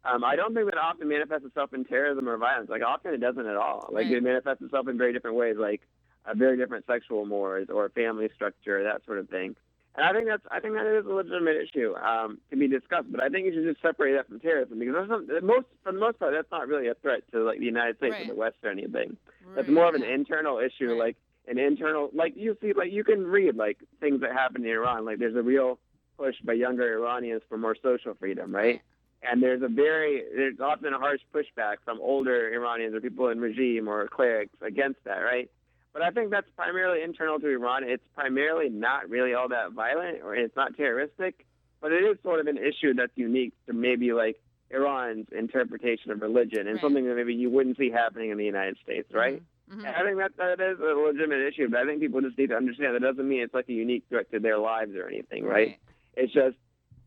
Um, 0.06 0.24
I 0.24 0.38
don't 0.38 0.54
think 0.56 0.66
that 0.72 0.78
often 0.80 1.10
manifests 1.10 1.46
itself 1.46 1.74
in 1.74 1.84
terrorism 1.84 2.28
or 2.30 2.38
violence. 2.38 2.70
Like 2.70 2.82
often 2.82 3.14
it 3.14 3.18
doesn't 3.20 3.46
at 3.46 3.58
all. 3.58 3.90
Like 3.92 4.06
Right. 4.06 4.14
it 4.14 4.24
manifests 4.24 4.62
itself 4.64 4.88
in 4.88 4.98
very 4.98 5.12
different 5.12 5.36
ways, 5.36 5.58
like 5.60 5.82
a 6.26 6.34
very 6.34 6.58
different 6.58 6.86
sexual 6.88 7.26
mores 7.26 7.68
or 7.70 7.90
family 7.90 8.30
structure, 8.34 8.82
that 8.84 9.04
sort 9.06 9.20
of 9.20 9.30
thing. 9.30 9.56
And 9.96 10.06
I 10.06 10.14
think 10.14 10.28
that's 10.28 10.44
I 10.52 10.60
think 10.60 10.76
that 10.76 10.86
is 10.86 11.06
a 11.06 11.10
legitimate 11.10 11.58
issue 11.58 11.96
um, 11.98 12.38
to 12.52 12.56
be 12.58 12.68
discussed. 12.68 13.12
But 13.12 13.22
I 13.22 13.30
think 13.30 13.46
you 13.48 13.54
should 13.54 13.66
just 13.66 13.82
separate 13.82 14.14
that 14.14 14.28
from 14.28 14.40
terrorism 14.40 14.80
because 14.80 14.96
that's 14.96 15.10
not, 15.10 15.44
most 15.44 15.66
for 15.84 15.92
the 15.92 16.00
most 16.00 16.20
part 16.20 16.34
that's 16.34 16.52
not 16.52 16.68
really 16.68 16.88
a 16.88 16.94
threat 16.96 17.22
to 17.32 17.40
like 17.44 17.60
the 17.60 17.66
United 17.66 17.98
States 17.98 18.14
Right. 18.14 18.30
or 18.30 18.34
the 18.34 18.40
West 18.40 18.58
or 18.64 18.70
anything. 18.70 19.18
That's 19.56 19.68
more 19.68 19.88
of 19.90 19.96
an 19.96 20.04
internal 20.04 20.60
issue, 20.60 20.92
Right. 20.92 21.00
like 21.00 21.16
an 21.48 21.58
internal 21.58 22.10
like 22.14 22.34
you 22.38 22.56
see 22.62 22.74
like 22.74 22.92
you 22.92 23.04
can 23.04 23.26
read 23.26 23.56
like 23.56 23.78
things 24.00 24.22
that 24.22 24.32
happen 24.32 24.64
in 24.64 24.70
Iran. 24.72 25.06
Like 25.06 25.18
there's 25.20 25.36
a 25.36 25.42
real 25.42 25.80
push 26.18 26.36
by 26.44 26.54
younger 26.54 26.94
Iranians 26.98 27.42
for 27.50 27.58
more 27.58 27.76
social 27.82 28.14
freedom, 28.14 28.54
right? 28.56 28.82
and 29.22 29.44
there's 29.44 29.62
a 29.62 29.68
very 29.68 30.24
there's 30.34 30.62
often 30.62 30.94
a 30.94 30.98
harsh 30.98 31.20
pushback 31.36 31.76
from 31.84 32.00
older 32.00 32.54
Iranians 32.54 32.96
or 32.96 33.02
people 33.02 33.28
in 33.28 33.42
regime 33.42 33.86
or 33.90 34.08
clerics 34.08 34.56
against 34.62 35.04
that, 35.04 35.18
right? 35.18 35.50
But 35.94 36.02
I 36.04 36.12
think 36.12 36.30
that's 36.32 36.50
primarily 36.56 37.02
internal 37.04 37.40
to 37.40 37.48
Iran. 37.48 37.84
It's 37.84 38.04
primarily 38.16 38.70
not 38.70 39.10
really 39.10 39.34
all 39.34 39.50
that 39.50 39.72
violent, 39.72 40.22
or 40.24 40.36
it's 40.36 40.56
not 40.56 40.78
terroristic, 40.78 41.46
but 41.82 41.92
it 41.92 42.04
is 42.04 42.18
sort 42.24 42.40
of 42.40 42.48
an 42.48 42.58
issue 42.58 42.94
that's 42.94 43.12
unique 43.16 43.54
to 43.68 43.74
maybe 43.74 44.14
like 44.14 44.40
Iran's 44.70 45.28
interpretation 45.32 46.12
of 46.12 46.22
religion 46.22 46.60
and 46.68 46.74
Right. 46.76 46.82
something 46.82 47.06
that 47.08 47.16
maybe 47.16 47.34
you 47.34 47.50
wouldn't 47.50 47.78
see 47.78 47.90
happening 47.90 48.30
in 48.30 48.38
the 48.38 48.46
United 48.46 48.78
States, 48.84 49.12
right? 49.12 49.42
Mhm. 49.72 49.86
I 49.86 50.04
think 50.04 50.18
that 50.18 50.38
that 50.38 50.60
is 50.60 50.80
a 50.80 50.84
legitimate 50.84 51.42
issue, 51.42 51.68
but 51.70 51.80
I 51.80 51.86
think 51.86 52.02
people 52.02 52.22
just 52.22 52.38
need 52.38 52.50
to 52.50 52.56
understand 52.58 52.94
that 52.96 53.02
doesn't 53.02 53.28
mean 53.28 53.42
it's 53.42 53.54
like 53.54 53.68
a 53.70 53.74
unique 53.74 54.04
threat 54.10 54.30
to 54.32 54.40
their 54.40 54.58
lives 54.60 54.96
or 54.96 55.08
anything, 55.08 55.44
right? 55.46 55.78
It's 56.16 56.34
just 56.34 56.56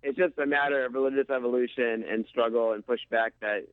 it's 0.03 0.18
just 0.18 0.37
a 0.39 0.47
matter 0.47 0.85
of 0.85 0.95
religious 0.95 1.30
evolution 1.30 2.03
and 2.03 2.26
struggle 2.26 2.72
and 2.72 2.85
pushback 2.85 3.30
that 3.41 3.68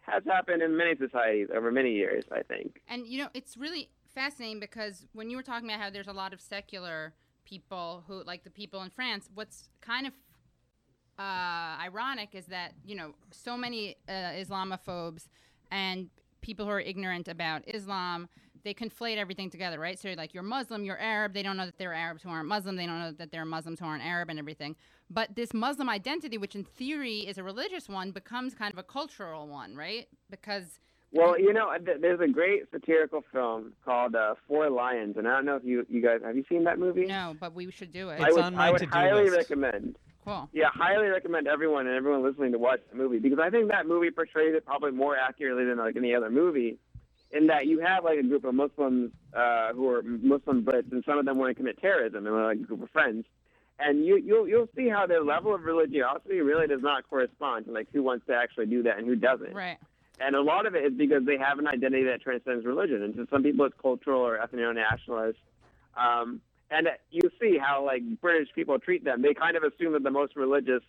has 0.00 0.24
happened 0.24 0.62
in 0.62 0.74
many 0.74 0.96
societies 0.96 1.48
over 1.54 1.70
many 1.70 1.92
years, 1.92 2.24
I 2.32 2.42
think. 2.42 2.80
And 2.88 3.06
you 3.06 3.18
know, 3.22 3.28
it's 3.34 3.58
really 3.58 3.90
fascinating 4.14 4.60
because 4.60 5.06
when 5.12 5.30
you 5.30 5.36
were 5.36 5.42
talking 5.42 5.68
about 5.68 5.80
how 5.80 5.90
there's 5.90 6.08
a 6.08 6.12
lot 6.12 6.32
of 6.32 6.40
secular 6.40 7.14
people 7.44 8.04
who, 8.06 8.22
like 8.24 8.44
the 8.44 8.50
people 8.50 8.82
in 8.82 8.90
France, 8.90 9.28
what's 9.34 9.68
kind 9.80 10.06
of 10.06 10.12
uh, 11.18 11.76
ironic 11.82 12.30
is 12.34 12.46
that 12.46 12.72
you 12.84 12.96
know 12.96 13.14
so 13.30 13.56
many 13.56 13.96
uh, 14.08 14.12
Islamophobes 14.12 15.28
and 15.70 16.08
people 16.40 16.64
who 16.64 16.70
are 16.72 16.80
ignorant 16.80 17.28
about 17.28 17.62
Islam, 17.66 18.28
they 18.64 18.74
conflate 18.74 19.16
everything 19.16 19.50
together, 19.50 19.78
right? 19.78 19.98
So 19.98 20.12
like 20.16 20.34
you're 20.34 20.42
Muslim, 20.42 20.84
you're 20.84 20.98
Arab. 20.98 21.34
They 21.34 21.42
don't 21.42 21.56
know 21.56 21.66
that 21.66 21.78
they're 21.78 21.94
Arabs 21.94 22.22
who 22.22 22.30
aren't 22.30 22.48
Muslim. 22.48 22.76
They 22.76 22.86
don't 22.86 22.98
know 22.98 23.12
that 23.12 23.30
they're 23.30 23.44
Muslims 23.44 23.80
who 23.80 23.86
aren't 23.86 24.04
Arab 24.04 24.30
and 24.30 24.38
everything. 24.38 24.76
But 25.10 25.34
this 25.34 25.52
Muslim 25.52 25.88
identity, 25.88 26.38
which 26.38 26.54
in 26.54 26.64
theory 26.64 27.20
is 27.20 27.36
a 27.36 27.42
religious 27.42 27.88
one, 27.88 28.12
becomes 28.12 28.54
kind 28.54 28.72
of 28.72 28.78
a 28.78 28.82
cultural 28.82 29.48
one, 29.48 29.74
right? 29.74 30.08
Because 30.30 30.78
Well, 31.12 31.38
you 31.38 31.52
know, 31.52 31.72
th- 31.84 31.98
there's 32.00 32.20
a 32.20 32.28
great 32.28 32.70
satirical 32.70 33.24
film 33.32 33.72
called 33.84 34.14
uh, 34.14 34.34
Four 34.46 34.70
Lions, 34.70 35.16
and 35.16 35.26
I 35.26 35.32
don't 35.36 35.44
know 35.44 35.56
if 35.56 35.64
you 35.64 35.84
you 35.88 36.00
guys 36.00 36.20
have 36.24 36.36
you 36.36 36.44
seen 36.48 36.64
that 36.64 36.78
movie? 36.78 37.06
no, 37.06 37.34
but 37.40 37.54
we 37.54 37.70
should 37.72 37.92
do 37.92 38.10
it. 38.10 38.20
I 38.20 38.26
It's 38.26 38.34
would, 38.36 38.44
on 38.44 38.54
I 38.54 38.58
my 38.58 38.70
would 38.70 38.78
to-do 38.78 38.90
highly 38.92 39.24
list. 39.24 39.36
recommend. 39.36 39.96
Cool. 40.24 40.48
Yeah, 40.52 40.68
highly 40.72 41.08
recommend 41.08 41.48
everyone 41.48 41.86
and 41.86 41.96
everyone 41.96 42.22
listening 42.22 42.52
to 42.52 42.58
watch 42.58 42.80
the 42.90 42.96
movie 42.96 43.18
because 43.18 43.38
I 43.40 43.50
think 43.50 43.68
that 43.70 43.86
movie 43.86 44.10
portrays 44.10 44.54
it 44.54 44.64
probably 44.66 44.92
more 44.92 45.16
accurately 45.16 45.64
than 45.64 45.78
like 45.78 45.96
any 45.96 46.14
other 46.14 46.30
movie. 46.30 46.78
In 47.32 47.46
that 47.46 47.66
you 47.66 47.78
have 47.80 48.04
like 48.04 48.18
a 48.18 48.22
group 48.24 48.44
of 48.44 48.54
Muslims 48.54 49.12
uh, 49.34 49.72
who 49.72 49.88
are 49.88 50.02
Muslim 50.02 50.62
Brits, 50.64 50.90
and 50.92 51.02
some 51.04 51.16
of 51.18 51.24
them 51.24 51.38
want 51.38 51.50
to 51.50 51.54
commit 51.54 51.80
terrorism, 51.80 52.18
and 52.18 52.26
they're 52.26 52.44
like 52.44 52.58
a 52.58 52.62
group 52.62 52.82
of 52.82 52.90
friends. 52.90 53.24
And 53.78 54.04
you 54.04 54.16
you'll 54.16 54.46
you'll 54.46 54.68
see 54.76 54.88
how 54.88 55.06
their 55.06 55.22
level 55.24 55.54
of 55.54 55.62
religiosity 55.62 56.40
really 56.40 56.66
does 56.66 56.82
not 56.82 57.08
correspond 57.08 57.66
to 57.66 57.72
like 57.72 57.88
who 57.92 58.02
wants 58.02 58.26
to 58.26 58.34
actually 58.34 58.66
do 58.66 58.82
that 58.82 58.98
and 58.98 59.06
who 59.06 59.16
doesn't. 59.16 59.54
Right. 59.54 59.78
And 60.20 60.36
a 60.36 60.42
lot 60.42 60.66
of 60.66 60.74
it 60.74 60.84
is 60.84 60.92
because 60.96 61.24
they 61.24 61.38
have 61.38 61.58
an 61.58 61.66
identity 61.66 62.04
that 62.04 62.20
transcends 62.20 62.66
religion. 62.66 63.02
And 63.02 63.14
to 63.16 63.26
some 63.30 63.42
people, 63.42 63.64
it's 63.64 63.74
cultural 63.80 64.20
or 64.20 64.38
ethno-nationalist. 64.38 65.38
Um, 65.96 66.40
and 66.70 66.88
you 67.10 67.22
see 67.40 67.58
how 67.58 67.84
like 67.84 68.02
British 68.20 68.48
people 68.54 68.78
treat 68.78 69.04
them. 69.04 69.22
They 69.22 69.34
kind 69.34 69.56
of 69.56 69.64
assume 69.64 69.92
that 69.94 70.02
the 70.02 70.10
most 70.10 70.36
religious 70.36 70.82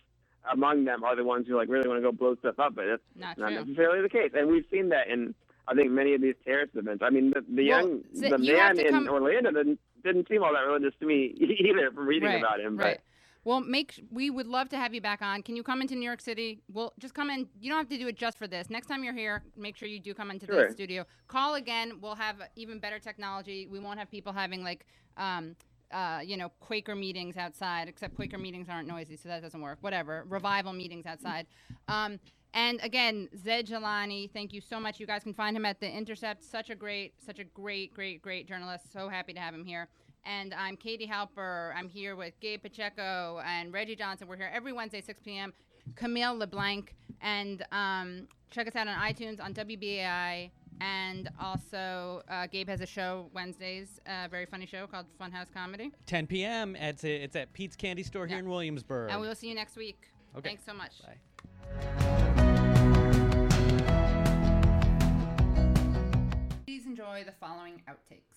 among 0.50 0.84
them 0.84 1.02
are 1.04 1.16
the 1.16 1.24
ones 1.24 1.46
who 1.48 1.56
like 1.56 1.68
really 1.68 1.88
want 1.88 1.98
to 1.98 2.02
go 2.02 2.12
blow 2.12 2.36
stuff 2.36 2.58
up, 2.58 2.74
but 2.74 2.84
it's 2.84 3.02
Not 3.16 3.38
not 3.38 3.52
necessarily 3.52 4.02
the 4.02 4.08
case. 4.08 4.30
And 4.34 4.48
we've 4.48 4.66
seen 4.70 4.90
that 4.90 5.08
in 5.08 5.34
I 5.68 5.74
think 5.74 5.90
many 5.90 6.14
of 6.14 6.20
these 6.20 6.34
terrorist 6.44 6.74
events. 6.74 7.02
I 7.04 7.10
mean, 7.10 7.30
the, 7.30 7.40
the 7.48 7.68
Well, 7.68 7.80
young 7.80 8.02
the 8.12 8.38
man 8.38 8.78
in 8.78 8.90
come- 8.90 9.08
Orlando 9.08 9.50
didn't 9.52 9.78
didn't 10.04 10.28
seem 10.28 10.42
all 10.42 10.52
that 10.52 10.66
religious 10.66 10.94
to 11.00 11.06
me 11.06 11.34
either 11.60 11.90
from 11.92 12.06
reading 12.06 12.28
right, 12.28 12.38
about 12.38 12.60
him. 12.60 12.76
Right. 12.76 13.00
Well, 13.44 13.60
make 13.60 14.00
we 14.10 14.30
would 14.30 14.46
love 14.46 14.68
to 14.70 14.76
have 14.76 14.94
you 14.94 15.00
back 15.00 15.20
on. 15.20 15.42
Can 15.42 15.56
you 15.56 15.62
come 15.64 15.80
into 15.80 15.94
New 15.96 16.04
York 16.04 16.20
City? 16.20 16.62
Well, 16.72 16.92
just 17.00 17.12
come 17.14 17.28
in. 17.28 17.48
You 17.60 17.70
don't 17.70 17.78
have 17.78 17.88
to 17.88 17.98
do 17.98 18.06
it 18.06 18.16
just 18.16 18.38
for 18.38 18.46
this. 18.46 18.70
Next 18.70 18.86
time 18.86 19.02
you're 19.02 19.14
here, 19.14 19.42
make 19.56 19.76
sure 19.76 19.88
you 19.88 19.98
do 19.98 20.14
come 20.14 20.30
into 20.30 20.46
Sure. 20.46 20.68
the 20.68 20.72
studio. 20.72 21.04
Call 21.26 21.54
again. 21.56 22.00
We'll 22.00 22.14
have 22.14 22.36
even 22.54 22.78
better 22.78 23.00
technology. 23.00 23.66
We 23.66 23.80
won't 23.80 23.98
have 23.98 24.10
people 24.10 24.32
having 24.32 24.62
like, 24.62 24.86
um, 25.16 25.56
uh, 25.90 26.20
you 26.24 26.36
know, 26.36 26.50
Quaker 26.60 26.94
meetings 26.94 27.36
outside. 27.36 27.88
Except 27.88 28.14
Quaker 28.14 28.38
meetings 28.38 28.68
aren't 28.68 28.86
noisy, 28.86 29.16
so 29.16 29.28
that 29.28 29.42
doesn't 29.42 29.60
work. 29.60 29.78
Whatever. 29.80 30.24
Revival 30.28 30.72
meetings 30.72 31.04
outside. 31.04 31.46
Um, 31.88 32.20
and 32.54 32.78
again, 32.82 33.28
Zaid 33.36 33.66
Jilani, 33.66 34.30
thank 34.30 34.52
you 34.52 34.60
so 34.60 34.78
much. 34.78 35.00
You 35.00 35.06
guys 35.06 35.22
can 35.24 35.34
find 35.34 35.56
him 35.56 35.64
at 35.64 35.80
the 35.80 35.90
Intercept. 35.90 36.44
Such 36.44 36.70
a 36.70 36.74
great, 36.76 37.14
such 37.18 37.38
a 37.40 37.44
great, 37.44 37.92
great, 37.92 38.22
great 38.22 38.46
journalist. 38.46 38.92
So 38.92 39.08
happy 39.08 39.32
to 39.32 39.40
have 39.40 39.52
him 39.54 39.64
here. 39.64 39.88
And 40.24 40.54
I'm 40.54 40.76
Katie 40.76 41.06
Halper. 41.06 41.74
I'm 41.76 41.88
here 41.88 42.14
with 42.16 42.38
Gabe 42.40 42.62
Pacheco 42.62 43.40
and 43.44 43.72
Reggie 43.72 43.96
Johnson. 43.96 44.28
We're 44.28 44.36
here 44.36 44.50
every 44.52 44.72
Wednesday, 44.72 45.00
6 45.00 45.20
p.m. 45.24 45.52
Camille 45.96 46.36
LeBlanc. 46.38 46.94
And 47.20 47.64
um, 47.72 48.28
check 48.50 48.68
us 48.68 48.76
out 48.76 48.86
on 48.88 48.96
iTunes, 48.98 49.42
on 49.42 49.52
WBAI. 49.52 50.50
And 50.80 51.28
also, 51.40 52.22
uh, 52.28 52.46
Gabe 52.46 52.68
has 52.68 52.80
a 52.80 52.86
show 52.86 53.30
Wednesdays, 53.34 54.00
a 54.06 54.28
very 54.28 54.46
funny 54.46 54.66
show 54.66 54.86
called 54.86 55.06
Funhouse 55.20 55.52
Comedy. 55.52 55.92
10 56.06 56.26
p.m. 56.26 56.74
It's 56.76 57.04
it's 57.04 57.36
at 57.36 57.52
Pete's 57.52 57.76
Candy 57.76 58.02
Store 58.02 58.26
here 58.26 58.36
Yeah. 58.36 58.42
in 58.42 58.48
Williamsburg. 58.48 59.10
And 59.10 59.20
we 59.20 59.28
will 59.28 59.34
see 59.34 59.48
you 59.48 59.54
next 59.54 59.76
week. 59.76 60.08
Okay. 60.36 60.48
Thanks 60.48 60.64
so 60.64 60.72
much. 60.72 60.92
Bye. 61.02 62.62
Please 66.64 66.86
enjoy 66.86 67.22
the 67.24 67.32
following 67.38 67.82
outtakes. 67.88 68.31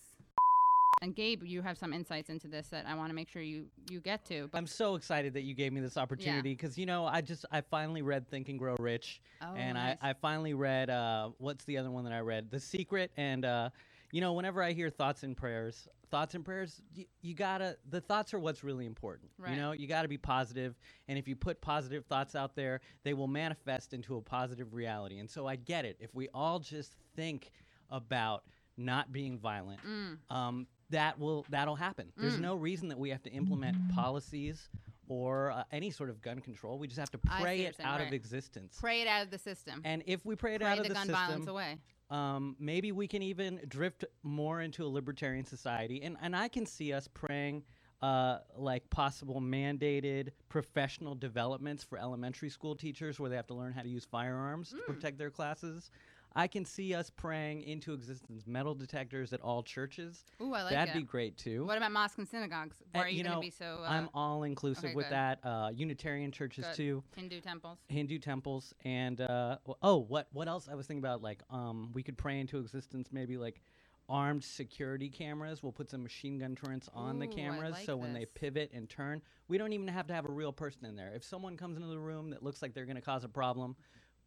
And 1.06 1.16
Gabe, 1.16 1.44
you 1.44 1.62
have 1.62 1.78
some 1.78 1.94
insights 1.94 2.32
into 2.32 2.48
this 2.48 2.66
that 2.70 2.88
I 2.88 2.96
want 2.96 3.12
to 3.12 3.14
make 3.16 3.30
sure 3.30 3.44
you 3.44 3.68
you 3.92 4.00
get 4.02 4.26
to. 4.26 4.50
But 4.52 4.58
I'm 4.58 4.66
so 4.66 4.96
excited 4.96 5.36
that 5.36 5.44
you 5.44 5.54
gave 5.54 5.72
me 5.72 5.80
this 5.80 5.98
opportunity 5.98 6.54
because 6.56 6.80
you 6.80 6.88
know 6.88 7.06
I 7.06 7.22
just 7.22 7.46
I 7.52 7.62
finally 7.62 8.02
read 8.02 8.28
Think 8.28 8.50
and 8.50 8.58
Grow 8.58 8.76
Rich, 8.80 9.22
Oh, 9.40 9.54
and 9.56 9.76
nice. 9.76 9.98
I 10.02 10.10
I 10.10 10.14
finally 10.14 10.56
read 10.56 10.90
uh 10.90 11.30
what's 11.38 11.64
the 11.66 11.78
other 11.78 11.92
one 11.92 12.06
that 12.06 12.14
I 12.14 12.22
read 12.22 12.50
The 12.50 12.60
Secret, 12.60 13.12
and 13.18 13.46
uh 13.46 13.70
you 14.12 14.20
know 14.20 14.34
whenever 14.34 14.64
I 14.64 14.72
hear 14.72 14.90
thoughts 14.90 15.22
and 15.22 15.38
prayers, 15.38 15.88
thoughts 16.10 16.34
and 16.34 16.44
prayers, 16.44 16.82
you, 16.96 17.06
you 17.22 17.36
gotta 17.36 17.78
the 17.92 18.02
thoughts 18.02 18.34
are 18.34 18.40
what's 18.40 18.64
really 18.64 18.88
important. 18.88 19.30
Right. 19.38 19.52
You 19.52 19.58
know 19.58 19.74
you 19.74 19.86
gotta 19.86 20.08
be 20.08 20.18
positive, 20.18 20.74
and 21.08 21.20
if 21.20 21.28
you 21.28 21.36
put 21.36 21.62
positive 21.62 22.04
thoughts 22.06 22.34
out 22.34 22.56
there, 22.56 22.82
they 23.04 23.14
will 23.14 23.28
manifest 23.28 23.94
into 23.94 24.16
a 24.16 24.22
positive 24.22 24.74
reality. 24.74 25.20
And 25.20 25.30
so 25.30 25.46
I 25.46 25.56
get 25.56 25.86
it. 25.86 25.98
If 26.00 26.16
we 26.16 26.30
all 26.34 26.58
just 26.58 26.96
think 27.16 27.52
about 27.92 28.44
not 28.76 29.12
being 29.14 29.38
violent, 29.38 29.80
Mm. 29.86 30.18
um, 30.36 30.68
that 30.90 31.20
will 31.20 31.46
that'll 31.50 31.76
happen. 31.76 32.12
There's 32.18 32.40
no 32.40 32.56
reason 32.56 32.88
that 32.90 33.00
we 33.00 33.10
have 33.10 33.24
to 33.24 33.32
implement 33.32 33.76
policies 33.94 34.70
or 35.08 35.52
uh, 35.52 35.64
any 35.72 35.92
sort 35.92 36.10
of 36.10 36.22
gun 36.22 36.40
control. 36.40 36.80
We 36.80 36.88
just 36.88 37.00
have 37.00 37.12
to 37.12 37.20
I 37.30 37.38
see 37.38 37.44
pray 37.44 37.60
you're 37.60 37.70
it 37.70 37.76
saying, 37.78 37.88
out 37.88 38.00
right. 38.00 38.08
of 38.08 38.14
existence. 38.14 38.78
pray 38.80 39.02
it 39.02 39.08
out 39.08 39.24
of 39.24 39.30
the 39.32 39.38
system. 39.38 39.82
and 39.84 40.04
if 40.06 40.26
we 40.26 40.36
pray 40.36 40.56
it 40.56 40.62
pray 40.62 40.72
out 40.72 40.78
of 40.80 40.84
the 40.84 40.90
the, 40.90 40.96
gun 40.96 41.08
system, 41.08 41.26
violence 41.28 41.48
away. 41.48 41.78
um, 42.10 42.56
maybe 42.60 42.92
we 42.92 43.08
can 43.08 43.22
even 43.22 43.62
drift 43.68 44.06
more 44.24 44.62
into 44.62 44.84
a 44.86 44.90
libertarian 44.90 45.46
society. 45.46 46.02
And 46.04 46.18
and 46.22 46.36
I 46.36 46.48
can 46.48 46.66
see 46.66 46.94
us 46.94 47.08
praying. 47.14 47.64
Uh, 48.02 48.40
like 48.58 48.88
possible 48.90 49.42
mandated 49.42 50.28
professional 50.50 51.16
developments 51.16 51.82
for 51.84 51.98
elementary 51.98 52.50
school 52.50 52.76
teachers 52.76 53.20
where 53.20 53.30
they 53.30 53.38
have 53.38 53.48
to 53.48 53.54
learn 53.56 53.72
how 53.72 53.82
to 53.82 53.88
use 53.88 54.06
firearms 54.06 54.70
to 54.72 54.76
Mm. 54.76 54.86
protect 54.86 55.18
their 55.18 55.32
classes. 55.32 55.90
I 56.36 56.48
can 56.48 56.66
see 56.66 56.94
us 56.94 57.10
praying 57.10 57.64
into 57.64 57.94
existence 57.94 58.46
metal 58.46 58.76
detectors 58.76 59.32
at 59.32 59.40
all 59.40 59.64
churches. 59.64 60.26
Ooh, 60.42 60.54
I 60.54 60.64
like 60.64 60.74
That'd 60.74 60.96
it. 60.96 61.00
be 61.00 61.04
great 61.04 61.38
too. 61.38 61.66
What 61.66 61.78
about 61.78 61.94
mosques 61.94 62.18
and 62.18 62.28
synagogues? 62.28 62.76
Uh, 62.94 63.00
are 63.00 63.10
you, 63.10 63.20
you 63.20 63.24
going 63.24 63.36
to 63.36 63.42
be 63.42 63.50
so 63.50 63.80
uh, 63.84 63.88
I'm 63.88 64.10
all 64.14 64.44
inclusive 64.44 64.86
okay, 64.86 64.96
with 64.96 65.06
good. 65.06 65.14
that. 65.14 65.40
Uh, 65.44 65.70
Unitarian 65.74 66.32
churches 66.32 66.66
Good. 66.66 66.76
too, 66.76 67.04
Hindu 67.16 67.40
temples? 67.40 67.80
Hindu 67.88 68.20
temples, 68.20 68.74
and 68.84 69.22
uh, 69.22 69.58
oh, 69.82 70.00
what 70.00 70.28
what 70.34 70.48
else? 70.48 70.68
I 70.70 70.76
was 70.76 70.88
thinking 70.88 71.04
about 71.04 71.22
like 71.22 71.42
um, 71.50 71.92
we 71.94 72.04
could 72.04 72.18
pray 72.18 72.40
into 72.40 72.60
existence 72.60 73.10
maybe 73.12 73.38
like 73.38 73.62
armed 74.10 74.44
security 74.44 75.10
cameras. 75.10 75.64
We'll 75.64 75.72
put 75.72 75.90
some 75.90 76.04
machine 76.04 76.38
gun 76.38 76.56
turrets 76.56 76.90
on 76.94 77.18
the 77.20 77.28
Ooh, 77.28 77.32
I 77.32 77.36
cameras, 77.36 77.74
like 77.74 77.86
so 77.86 77.96
when 77.96 78.14
they 78.14 78.26
pivot 78.26 78.72
and 78.74 78.90
turn, 78.90 79.22
we 79.48 79.58
don't 79.58 79.74
even 79.74 79.88
have 79.88 80.08
to 80.08 80.14
have 80.14 80.28
a 80.28 80.32
real 80.32 80.52
person 80.52 80.86
in 80.86 80.96
there. 80.96 81.14
If 81.16 81.24
someone 81.24 81.56
comes 81.56 81.78
into 81.78 81.88
the 81.88 82.00
room 82.00 82.32
that 82.32 82.44
looks 82.44 82.62
like 82.62 82.74
they're 82.74 82.86
going 82.86 82.98
to 82.98 83.02
cause 83.02 83.24
a 83.24 83.30
problem, 83.30 83.76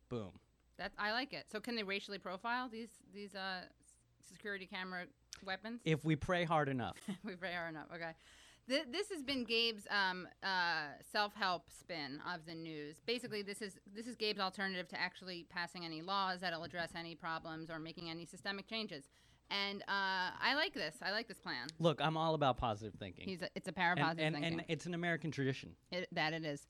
boom. 0.08 0.30
That 0.78 0.92
I 0.98 1.12
like 1.12 1.32
it. 1.32 1.46
So 1.50 1.60
can 1.60 1.76
they 1.76 1.82
racially 1.82 2.18
profile 2.18 2.68
these 2.68 2.90
these 3.12 3.34
uh, 3.34 3.62
security 4.28 4.66
camera 4.66 5.04
weapons? 5.44 5.80
If 5.84 6.04
we 6.04 6.16
pray 6.16 6.44
hard 6.44 6.68
enough. 6.68 6.96
we 7.24 7.34
pray 7.34 7.52
hard 7.52 7.70
enough. 7.70 7.86
Okay. 7.94 8.12
Th- 8.68 8.84
this 8.90 9.08
has 9.10 9.22
been 9.22 9.44
Gabe's 9.44 9.86
um, 9.90 10.28
uh, 10.42 10.88
self-help 11.10 11.70
spin 11.70 12.20
of 12.32 12.44
the 12.46 12.54
news. 12.54 12.96
Basically, 13.06 13.42
this 13.42 13.62
is 13.62 13.78
this 13.94 14.06
is 14.06 14.14
Gabe's 14.14 14.40
alternative 14.40 14.88
to 14.88 15.00
actually 15.00 15.46
passing 15.48 15.84
any 15.84 16.02
laws 16.02 16.40
that'll 16.40 16.64
address 16.64 16.90
any 16.94 17.14
problems 17.14 17.70
or 17.70 17.78
making 17.78 18.10
any 18.10 18.24
systemic 18.24 18.66
changes. 18.68 19.04
And 19.50 19.80
uh, 19.82 20.36
I 20.40 20.54
like 20.54 20.74
this. 20.74 20.96
I 21.02 21.10
like 21.10 21.26
this 21.26 21.40
plan. 21.40 21.68
Look, 21.78 22.02
I'm 22.02 22.18
all 22.18 22.34
about 22.34 22.58
positive 22.58 22.94
thinking. 23.00 23.24
He's 23.26 23.40
a, 23.40 23.48
it's 23.54 23.68
a 23.68 23.72
power 23.72 23.92
of 23.92 23.98
and, 23.98 24.06
positive 24.06 24.26
and, 24.26 24.34
thinking. 24.34 24.52
and 24.60 24.64
it's 24.68 24.84
an 24.84 24.92
American 24.92 25.30
tradition. 25.30 25.70
It, 25.90 26.06
that 26.12 26.34
it 26.34 26.44
is. 26.44 26.66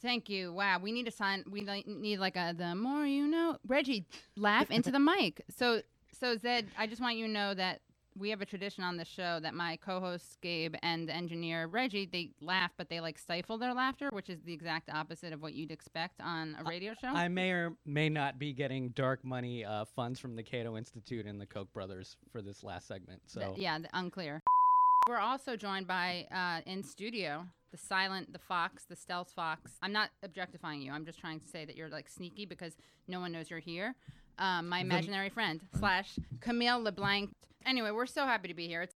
Thank 0.00 0.28
you. 0.28 0.52
Wow, 0.52 0.78
we 0.80 0.92
need 0.92 1.06
to 1.06 1.10
sign. 1.10 1.44
We 1.50 1.62
need 1.86 2.18
like 2.18 2.36
a 2.36 2.54
the 2.56 2.74
more 2.74 3.04
you 3.06 3.26
know. 3.26 3.58
Reggie, 3.66 4.06
laugh 4.36 4.70
into 4.70 4.90
the 4.90 5.00
mic. 5.00 5.42
So 5.56 5.82
so 6.12 6.36
Zaid, 6.36 6.68
I 6.76 6.86
just 6.86 7.00
want 7.00 7.16
you 7.16 7.26
to 7.26 7.32
know 7.32 7.54
that 7.54 7.80
we 8.16 8.30
have 8.30 8.40
a 8.40 8.46
tradition 8.46 8.82
on 8.82 8.96
the 8.96 9.04
show 9.04 9.38
that 9.40 9.54
my 9.54 9.76
co-hosts 9.76 10.36
Gabe 10.40 10.74
and 10.82 11.08
the 11.08 11.14
engineer 11.14 11.66
Reggie 11.66 12.06
they 12.06 12.30
laugh, 12.40 12.72
but 12.76 12.88
they 12.88 13.00
like 13.00 13.18
stifle 13.18 13.58
their 13.58 13.74
laughter, 13.74 14.08
which 14.12 14.28
is 14.28 14.42
the 14.42 14.52
exact 14.52 14.90
opposite 14.90 15.32
of 15.32 15.40
what 15.42 15.54
you'd 15.54 15.70
expect 15.70 16.20
on 16.20 16.56
a 16.60 16.64
radio 16.68 16.94
show. 16.94 17.08
I 17.08 17.28
may 17.28 17.50
or 17.50 17.76
may 17.86 18.08
not 18.08 18.38
be 18.38 18.52
getting 18.52 18.90
dark 18.90 19.24
money 19.24 19.64
uh, 19.64 19.84
funds 19.84 20.20
from 20.20 20.36
the 20.36 20.42
Cato 20.42 20.76
Institute 20.76 21.26
and 21.26 21.40
the 21.40 21.46
Koch 21.46 21.72
brothers 21.72 22.16
for 22.30 22.42
this 22.42 22.62
last 22.62 22.86
segment. 22.86 23.22
So 23.26 23.40
Th- 23.40 23.58
yeah, 23.58 23.78
the, 23.78 23.88
unclear. 23.92 24.42
We're 25.08 25.18
also 25.18 25.56
joined 25.56 25.86
by 25.86 26.26
uh, 26.32 26.60
in 26.70 26.82
studio 26.82 27.46
the 27.70 27.78
silent, 27.78 28.32
the 28.32 28.38
fox, 28.38 28.84
the 28.84 28.96
stealth 28.96 29.32
fox. 29.34 29.72
I'm 29.82 29.92
not 29.92 30.10
objectifying 30.22 30.82
you. 30.82 30.92
I'm 30.92 31.04
just 31.04 31.18
trying 31.18 31.40
to 31.40 31.48
say 31.48 31.64
that 31.64 31.76
you're 31.76 31.88
like 31.88 32.08
sneaky 32.08 32.46
because 32.46 32.76
no 33.06 33.20
one 33.20 33.32
knows 33.32 33.50
you're 33.50 33.58
here. 33.58 33.94
Um, 34.38 34.68
my 34.68 34.80
imaginary 34.80 35.28
friend 35.28 35.60
slash 35.78 36.18
Camille 36.40 36.80
LeBlanc. 36.82 37.30
Anyway, 37.66 37.90
we're 37.90 38.06
so 38.06 38.24
happy 38.24 38.48
to 38.48 38.54
be 38.54 38.66
here. 38.66 38.82
It's 38.82 38.94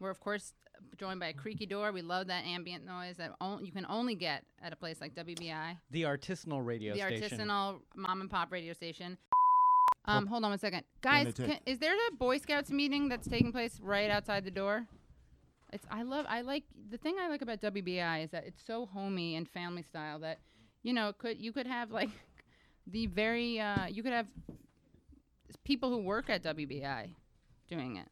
we're 0.00 0.10
of 0.10 0.20
course 0.20 0.52
joined 0.98 1.20
by 1.20 1.28
a 1.28 1.32
creaky 1.32 1.66
door. 1.66 1.92
We 1.92 2.02
love 2.02 2.26
that 2.26 2.44
ambient 2.44 2.84
noise 2.84 3.16
that 3.16 3.32
on- 3.40 3.64
you 3.64 3.72
can 3.72 3.86
only 3.88 4.14
get 4.14 4.44
at 4.62 4.72
a 4.72 4.76
place 4.76 5.00
like 5.00 5.14
WBAI, 5.14 5.78
the 5.90 6.02
artisanal 6.02 6.64
radio 6.64 6.94
station. 6.94 7.20
the 7.20 7.26
station. 7.28 7.48
artisanal 7.48 7.80
mom 7.94 8.20
and 8.20 8.30
pop 8.30 8.50
radio 8.52 8.72
station. 8.72 9.16
Um, 10.04 10.26
hold 10.26 10.42
on 10.44 10.50
one 10.50 10.58
second, 10.58 10.82
guys. 11.00 11.32
Can, 11.34 11.58
is 11.64 11.78
there 11.78 11.94
a 11.94 12.14
Boy 12.16 12.38
Scouts 12.38 12.70
meeting 12.70 13.08
that's 13.08 13.28
taking 13.28 13.52
place 13.52 13.78
right 13.80 14.10
outside 14.10 14.44
the 14.44 14.50
door? 14.50 14.88
It's 15.72 15.86
I 15.90 16.02
love 16.02 16.26
I 16.28 16.42
like 16.42 16.64
the 16.90 16.98
thing 16.98 17.16
I 17.20 17.28
like 17.28 17.42
about 17.42 17.60
WBAI 17.60 18.24
is 18.24 18.30
that 18.30 18.44
it's 18.46 18.62
so 18.66 18.86
homey 18.86 19.36
and 19.36 19.48
family 19.48 19.82
style 19.82 20.18
that 20.20 20.38
you 20.82 20.92
know 20.92 21.12
could 21.16 21.38
you 21.38 21.52
could 21.52 21.66
have 21.66 21.90
like 21.90 22.10
the 22.86 23.06
very 23.06 23.58
uh, 23.58 23.86
you 23.86 24.02
could 24.02 24.12
have 24.12 24.26
people 25.64 25.90
who 25.90 25.98
work 25.98 26.28
at 26.28 26.42
WBAI 26.42 27.14
doing 27.68 27.96
it. 27.96 28.08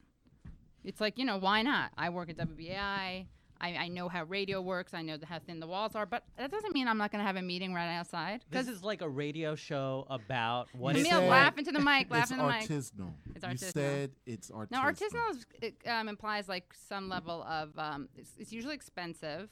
It's 0.85 1.01
like 1.01 1.19
you 1.19 1.25
know 1.25 1.39
why 1.39 1.63
not? 1.63 1.91
I 1.99 2.09
work 2.09 2.31
at 2.31 2.39
WBAI. 2.39 3.27
I, 3.61 3.75
I 3.77 3.89
know 3.89 4.09
how 4.09 4.25
radio 4.25 4.61
works. 4.61 4.95
I 4.95 5.03
know 5.03 5.19
how 5.25 5.39
thin 5.39 5.61
the 5.61 5.67
walls 5.67 5.95
are, 5.95 6.07
but 6.07 6.25
that 6.39 6.51
doesn't 6.51 6.73
mean 6.75 6.89
I'm 6.89 6.99
not 6.99 7.13
going 7.13 7.21
to 7.21 7.27
have 7.27 7.37
a 7.37 7.43
meeting 7.43 7.75
right 7.75 7.95
outside. 7.95 8.41
This 8.51 8.69
is 8.69 8.83
like 8.83 9.03
a 9.03 9.09
radio 9.09 9.55
show 9.55 10.07
about 10.09 10.69
what 10.75 10.95
You 10.95 11.03
is 11.03 11.07
Camille, 11.09 11.21
said- 11.23 11.29
laugh 11.31 11.59
into 11.59 11.73
the 11.73 11.81
mic. 11.81 12.11
Laugh 12.11 12.23
it's 12.23 12.31
into 12.31 12.43
the 12.43 12.49
mic. 12.49 12.63
artisanal. 12.69 13.13
It's 13.35 13.63
You 13.63 13.69
said 13.69 14.11
it's 14.27 14.51
artisanal. 14.51 14.71
Now, 14.71 14.85
artisanal 14.85 15.31
is, 15.31 15.47
it, 15.61 15.75
um, 15.87 16.09
implies 16.09 16.49
like 16.49 16.73
some 16.89 17.09
level 17.09 17.43
of. 17.45 17.79
Um, 17.79 18.09
it's, 18.17 18.31
it's 18.39 18.53
usually 18.53 18.75
expensive. 18.75 19.51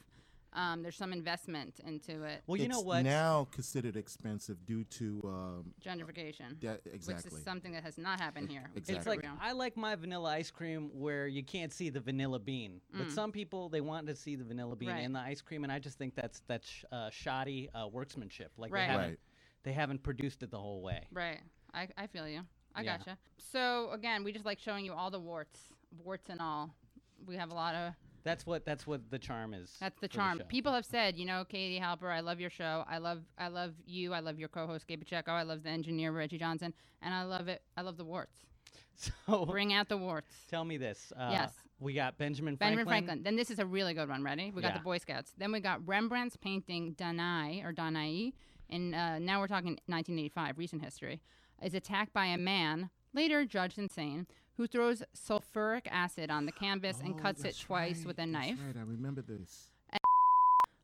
Um, 0.53 0.81
there's 0.81 0.95
some 0.95 1.13
investment 1.13 1.79
into 1.85 2.23
it. 2.23 2.41
Well, 2.47 2.57
you 2.59 2.67
know 2.67 2.79
what? 2.81 3.03
Now 3.03 3.47
considered 3.51 3.95
expensive 3.95 4.65
due 4.65 4.83
to 4.85 5.21
um, 5.25 5.73
Gentrification, 5.85 6.59
that 6.61 6.83
which 6.85 6.95
exactly. 6.95 7.37
is 7.37 7.43
something 7.43 7.71
that 7.73 7.83
has 7.83 7.99
not 7.99 8.19
happened 8.19 8.49
here. 8.49 8.69
Exactly. 8.75 8.95
It's 8.95 9.05
like 9.25 9.25
I 9.39 9.51
like 9.51 9.77
my 9.77 9.93
vanilla 9.95 10.31
ice 10.31 10.49
cream 10.49 10.89
where 10.93 11.27
you 11.27 11.43
can't 11.43 11.71
see 11.71 11.89
the 11.89 11.99
vanilla 11.99 12.39
bean, 12.39 12.81
but 12.91 13.07
Mm. 13.07 13.11
some 13.11 13.31
people 13.31 13.69
they 13.69 13.81
want 13.81 14.07
to 14.07 14.15
see 14.15 14.35
the 14.35 14.43
vanilla 14.43 14.75
bean 14.75 14.89
Right. 14.89 15.03
in 15.03 15.13
the 15.13 15.19
ice 15.19 15.41
cream, 15.41 15.63
and 15.63 15.71
I 15.71 15.77
just 15.77 15.99
think 15.99 16.15
that's 16.15 16.41
that's 16.47 16.67
sh- 16.67 16.83
uh, 16.91 17.11
shoddy 17.11 17.69
uh, 17.75 17.87
workmanship. 17.87 18.51
Like 18.57 18.73
Right. 18.73 18.87
they 18.87 18.91
haven't 18.91 19.09
right. 19.09 19.19
they 19.63 19.73
haven't 19.73 20.01
produced 20.01 20.41
it 20.41 20.49
the 20.49 20.57
whole 20.59 20.81
way. 20.81 21.05
Right. 21.11 21.41
I, 21.75 21.87
I 21.95 22.07
feel 22.07 22.27
you. 22.27 22.41
I 22.73 22.81
Yeah. 22.81 22.97
gotcha. 22.97 23.17
So 23.37 23.91
again, 23.91 24.23
we 24.23 24.31
just 24.31 24.45
like 24.45 24.57
showing 24.59 24.83
you 24.83 24.93
all 24.93 25.11
the 25.11 25.19
warts, 25.19 25.59
warts 26.03 26.29
and 26.31 26.41
all. 26.41 26.73
We 27.27 27.35
have 27.35 27.51
a 27.51 27.53
lot 27.53 27.75
of. 27.75 27.93
That's 28.23 28.45
what 28.45 28.65
that's 28.65 28.85
what 28.85 29.09
the 29.09 29.19
charm 29.19 29.53
is. 29.53 29.75
That's 29.79 29.99
the 29.99 30.07
charm. 30.07 30.39
show. 30.39 30.43
People 30.45 30.73
have 30.73 30.85
said, 30.85 31.17
you 31.17 31.25
know, 31.25 31.45
Katie 31.47 31.79
Halper, 31.79 32.11
I 32.11 32.19
love 32.19 32.39
your 32.39 32.49
show. 32.49 32.83
I 32.89 32.97
love, 32.97 33.21
I 33.37 33.47
love 33.47 33.73
you. 33.85 34.13
I 34.13 34.19
love 34.19 34.37
your 34.39 34.49
co-host 34.49 34.87
Gabe 34.87 34.99
Pacheco. 34.99 35.31
I 35.31 35.43
love 35.43 35.63
the 35.63 35.69
engineer 35.69 36.11
Reggie 36.11 36.37
Johnson, 36.37 36.73
and 37.01 37.13
I 37.13 37.23
love 37.23 37.47
it. 37.47 37.61
I 37.77 37.81
love 37.81 37.97
the 37.97 38.05
warts. 38.05 38.37
So 39.27 39.45
Bring 39.45 39.71
out 39.71 39.87
the 39.87 39.95
warts. 39.95 40.33
tell 40.49 40.65
me 40.65 40.75
this. 40.75 41.13
Uh, 41.17 41.29
Yes. 41.31 41.53
We 41.79 41.93
got 41.93 42.17
Benjamin 42.17 42.57
Franklin. 42.57 42.75
Benjamin 42.75 42.85
Franklin. 42.91 43.23
Then 43.23 43.37
this 43.37 43.49
is 43.49 43.59
a 43.59 43.65
really 43.65 43.93
good 43.93 44.09
one. 44.09 44.21
Ready? 44.21 44.51
We 44.53 44.61
got 44.61 44.73
the 44.73 44.81
Boy 44.81 44.97
Scouts. 44.97 45.31
Then 45.37 45.53
we 45.53 45.61
got 45.61 45.79
Rembrandt's 45.87 46.35
painting 46.35 46.93
Danai 46.95 47.63
or 47.65 47.71
Danae, 47.71 48.33
and 48.69 48.93
uh, 48.93 49.17
now 49.19 49.39
we're 49.39 49.47
talking 49.47 49.79
1985, 49.85 50.57
recent 50.57 50.83
history, 50.83 51.21
is 51.63 51.73
attacked 51.73 52.11
by 52.11 52.25
a 52.25 52.37
man, 52.37 52.89
later 53.13 53.45
judged 53.45 53.77
insane, 53.79 54.27
who 54.59 54.67
throws 54.67 55.01
sulfuric 55.15 55.83
acid 55.89 56.29
on 56.29 56.45
the 56.45 56.51
canvas 56.51 56.99
and 57.01 57.15
Oh, 57.17 57.21
cuts 57.21 57.45
it 57.45 57.57
twice 57.57 57.99
right, 57.99 58.07
with 58.07 58.15
a 58.17 58.23
that's 58.23 58.29
knife. 58.29 58.59
Right, 58.67 58.75
I 58.77 58.83
remember 58.85 59.21
this. 59.21 59.69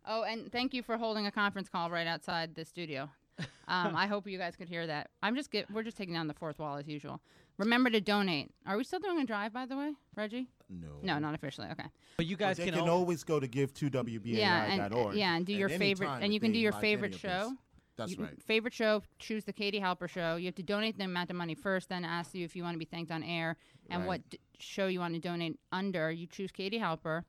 Oh, 0.08 0.24
and 0.24 0.50
thank 0.50 0.74
you 0.74 0.82
for 0.82 0.98
holding 0.98 1.26
a 1.26 1.32
conference 1.32 1.68
call 1.68 1.90
right 1.90 2.08
outside 2.08 2.56
the 2.56 2.66
studio. 2.66 3.10
Um, 3.68 3.96
I 3.96 4.06
hope 4.06 4.28
you 4.28 4.38
guys 4.38 4.56
could 4.56 4.70
hear 4.70 4.86
that. 4.86 5.10
I'm 5.24 5.36
just 5.36 5.50
get, 5.50 5.70
we're 5.72 5.82
just 5.82 5.98
taking 5.98 6.14
down 6.14 6.28
the 6.28 6.36
fourth 6.36 6.60
wall 6.60 6.78
as 6.78 6.88
usual. 6.88 7.20
Remember 7.58 7.90
to 7.90 8.00
donate. 8.00 8.52
Are 8.68 8.78
we 8.78 8.84
still 8.84 9.00
doing 9.00 9.20
a 9.20 9.26
drive, 9.26 9.52
by 9.54 9.66
the 9.66 9.76
way, 9.76 9.94
Reggie? 10.16 10.48
No. 10.70 11.00
No, 11.02 11.18
not 11.18 11.34
officially. 11.34 11.68
Okay. 11.72 11.88
But 12.16 12.28
you 12.28 12.38
guys 12.38 12.58
they 12.58 12.66
can, 12.66 12.76
can, 12.76 12.84
al- 12.84 12.92
always 12.92 13.24
go 13.24 13.40
to 13.40 13.48
give2wbai.org. 13.48 14.24
yeah, 14.28 14.66
and 14.66 15.18
yeah, 15.18 15.36
and 15.36 15.48
do 15.48 15.54
your 15.54 15.70
favorite, 15.70 16.10
and 16.22 16.32
you 16.32 16.40
can 16.40 16.52
do 16.52 16.60
your 16.60 16.74
favorite 16.74 17.08
any 17.08 17.16
of 17.16 17.20
show. 17.22 17.54
This. 17.98 18.08
That's 18.10 18.18
You- 18.18 18.24
right. 18.26 18.42
Favorite 18.44 18.74
show, 18.74 19.04
choose 19.20 19.46
the 19.46 19.54
Katie 19.54 19.80
Halper 19.80 20.08
show. 20.10 20.36
You 20.36 20.46
have 20.48 20.56
to 20.56 20.64
donate 20.64 20.98
the 20.98 21.06
amount 21.06 21.30
of 21.30 21.36
money 21.36 21.56
first, 21.56 21.90
then 21.90 22.04
ask 22.06 22.34
you 22.34 22.44
if 22.46 22.56
you 22.56 22.64
want 22.64 22.76
to 22.76 22.80
be 22.80 22.86
thanked 22.86 23.12
on 23.12 23.24
air 23.24 23.58
and 23.90 24.02
Right. 24.02 24.08
what 24.08 24.30
d- 24.30 24.40
show 24.60 24.88
you 24.88 25.00
want 25.00 25.14
to 25.14 25.20
donate 25.20 25.60
under. 25.72 26.12
You 26.12 26.28
choose 26.28 26.52
Katie 26.52 26.80
Halper. 26.80 27.24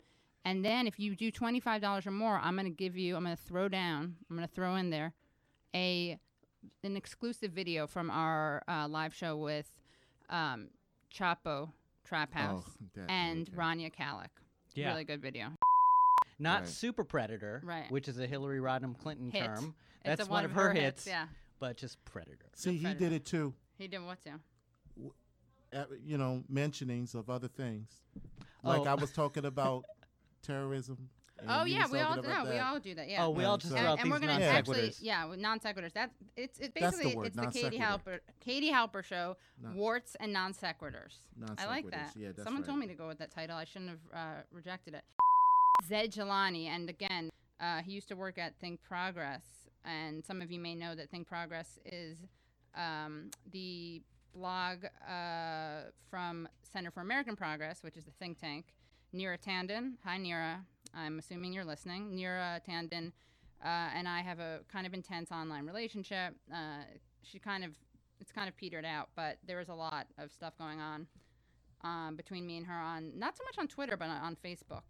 And 0.45 0.65
then 0.65 0.87
if 0.87 0.99
you 1.01 1.17
do 1.17 1.33
$25 1.33 2.07
or 2.07 2.13
more, 2.13 2.39
I'm 2.39 2.55
going 2.55 2.67
to 2.67 2.71
give 2.71 2.97
you, 2.97 3.17
I'm 3.17 3.25
going 3.25 3.37
to 3.37 3.43
throw 3.43 3.69
down, 3.69 4.17
I'm 4.31 4.37
going 4.37 4.47
to 4.49 4.55
throw 4.55 4.77
in 4.77 4.91
there 4.91 5.13
a 5.75 6.19
an 6.85 6.97
exclusive 6.97 7.53
video 7.53 7.87
from 7.87 8.11
our 8.11 8.63
uh, 8.69 8.87
live 8.89 9.15
show 9.15 9.37
with 9.37 9.71
um, 10.31 10.69
Chapo 11.13 11.71
Trap 12.05 12.33
House 12.35 12.65
Oh, 12.99 13.03
and 13.09 13.49
okay. 13.49 13.57
Rania 13.57 13.93
Khalek. 13.95 14.29
Yeah. 14.75 14.91
Really 14.91 15.05
good 15.05 15.21
video. 15.23 15.56
Not 16.39 16.61
Right. 16.61 16.69
Super 16.69 17.05
Predator, 17.05 17.61
Right. 17.65 17.91
which 17.91 18.09
is 18.09 18.19
a 18.19 18.27
Hillary 18.27 18.59
Rodham 18.61 18.97
Clinton 18.99 19.31
Hit. 19.31 19.45
term. 19.45 19.75
That's 20.05 20.23
a 20.23 20.27
one 20.27 20.45
of 20.45 20.53
her 20.53 20.73
hits. 20.73 21.07
Yeah. 21.07 21.27
but 21.59 21.77
just 21.79 22.05
Predator. 22.05 22.47
See, 22.55 22.77
he 22.77 22.83
Predator. 22.85 22.99
did 22.99 23.13
it 23.15 23.25
too. 23.25 23.55
He 23.79 23.89
did 23.89 24.01
what 24.05 24.19
to? 24.23 24.39
Uh, 25.73 25.85
you 26.05 26.17
know, 26.19 26.45
mentionings 26.53 27.15
of 27.15 27.29
other 27.29 27.49
things. 27.49 27.91
Like 28.63 28.81
Oh. 28.81 28.85
I 28.85 28.95
was 28.95 29.11
talking 29.13 29.45
about 29.45 29.85
terrorism. 30.43 31.09
Oh 31.47 31.65
yeah, 31.65 31.87
we 31.91 31.99
all 32.01 32.15
do. 32.15 32.23
No, 32.23 32.45
we 32.45 32.51
that. 32.53 32.63
all 32.67 32.81
do 32.81 32.95
that. 32.95 33.09
Yeah. 33.11 33.25
Oh, 33.27 33.31
we 33.31 33.43
Yeah, 33.43 33.49
all 33.51 33.59
just 33.59 33.71
so- 33.73 33.77
and, 33.79 34.01
and 34.01 34.11
we're 34.11 34.19
gonna 34.21 34.35
non 34.39 34.43
actually, 34.43 34.89
sequiturs. 34.91 34.99
yeah, 35.03 35.35
non 35.37 35.61
sequiturs. 35.61 35.93
That's 35.93 36.15
it's 36.35 36.59
it's 36.59 36.73
That's 36.81 36.97
the 36.97 37.03
basically 37.05 37.17
word, 37.17 37.27
it's 37.27 37.37
the 37.37 37.47
Katie. 37.51 37.79
Halper 37.79 38.21
Katie 38.41 38.71
Halper 38.73 39.03
show, 39.05 39.37
Non- 39.61 39.75
warts 39.75 40.15
and 40.19 40.33
non 40.33 40.55
sequiturs. 40.55 41.19
I 41.59 41.67
like 41.67 41.91
that. 41.91 42.15
Yeah, 42.17 42.29
that's 42.29 42.43
Someone 42.45 42.63
right. 42.63 42.67
told 42.69 42.79
me 42.79 42.87
to 42.87 42.95
go 42.95 43.07
with 43.09 43.19
that 43.19 43.31
title. 43.33 43.57
I 43.57 43.65
shouldn't 43.65 43.91
have 43.91 44.01
uh, 44.15 44.43
rejected 44.51 44.95
it. 44.95 45.05
Zaid 45.85 46.13
Jilani, 46.13 46.67
and 46.67 46.89
again, 46.89 47.31
uh, 47.61 47.83
he 47.83 47.93
used 47.93 48.09
to 48.09 48.17
work 48.17 48.39
at 48.39 48.57
Think 48.61 48.83
Progress, 48.83 49.45
and 49.85 50.25
some 50.25 50.43
of 50.43 50.51
you 50.51 50.61
may 50.61 50.75
know 50.75 50.95
that 50.95 51.11
Think 51.11 51.27
Progress 51.27 51.79
is 51.85 52.19
um, 52.75 53.31
the 53.53 54.03
blog 54.35 54.85
uh, 55.09 55.91
from 56.11 56.49
Center 56.63 56.91
for 56.91 57.01
American 57.01 57.37
Progress, 57.37 57.83
which 57.83 57.97
is 57.97 58.05
the 58.05 58.11
think 58.19 58.39
tank. 58.39 58.67
Neera 59.15 59.39
Tanden, 59.39 59.93
hi 60.05 60.19
Neera. 60.19 60.59
I'm 60.95 61.19
assuming 61.19 61.53
you're 61.53 61.65
listening. 61.65 62.13
Neera 62.13 62.61
Tanden 62.69 63.13
uh, 63.65 63.89
and 63.95 64.09
I 64.09 64.21
have 64.21 64.39
a 64.39 64.61
kind 64.71 64.87
of 64.87 64.95
intense 64.95 65.33
online 65.33 65.67
relationship. 65.67 66.35
Uh, 66.53 66.83
she 67.23 67.39
kind 67.39 67.65
of, 67.65 67.71
it's 68.21 68.33
kind 68.33 68.49
of 68.49 68.57
petered 68.57 68.85
out, 68.85 69.09
but 69.17 69.39
there 69.47 69.61
is 69.61 69.69
a 69.69 69.75
lot 69.75 70.07
of 70.19 70.31
stuff 70.31 70.57
going 70.59 70.81
on 70.81 71.07
um, 71.83 72.17
between 72.17 72.47
me 72.47 72.59
and 72.59 72.67
her 72.67 72.75
on, 72.75 73.19
not 73.19 73.37
so 73.37 73.45
much 73.45 73.59
on 73.59 73.67
Twitter, 73.69 73.97
but 73.97 74.09
on 74.09 74.37
Facebook. 74.45 74.83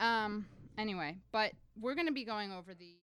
Um, 0.00 0.46
anyway, 0.78 1.18
but 1.30 1.52
we're 1.80 1.94
going 1.94 2.06
to 2.06 2.12
be 2.12 2.24
going 2.24 2.52
over 2.52 2.74
the. 2.74 2.96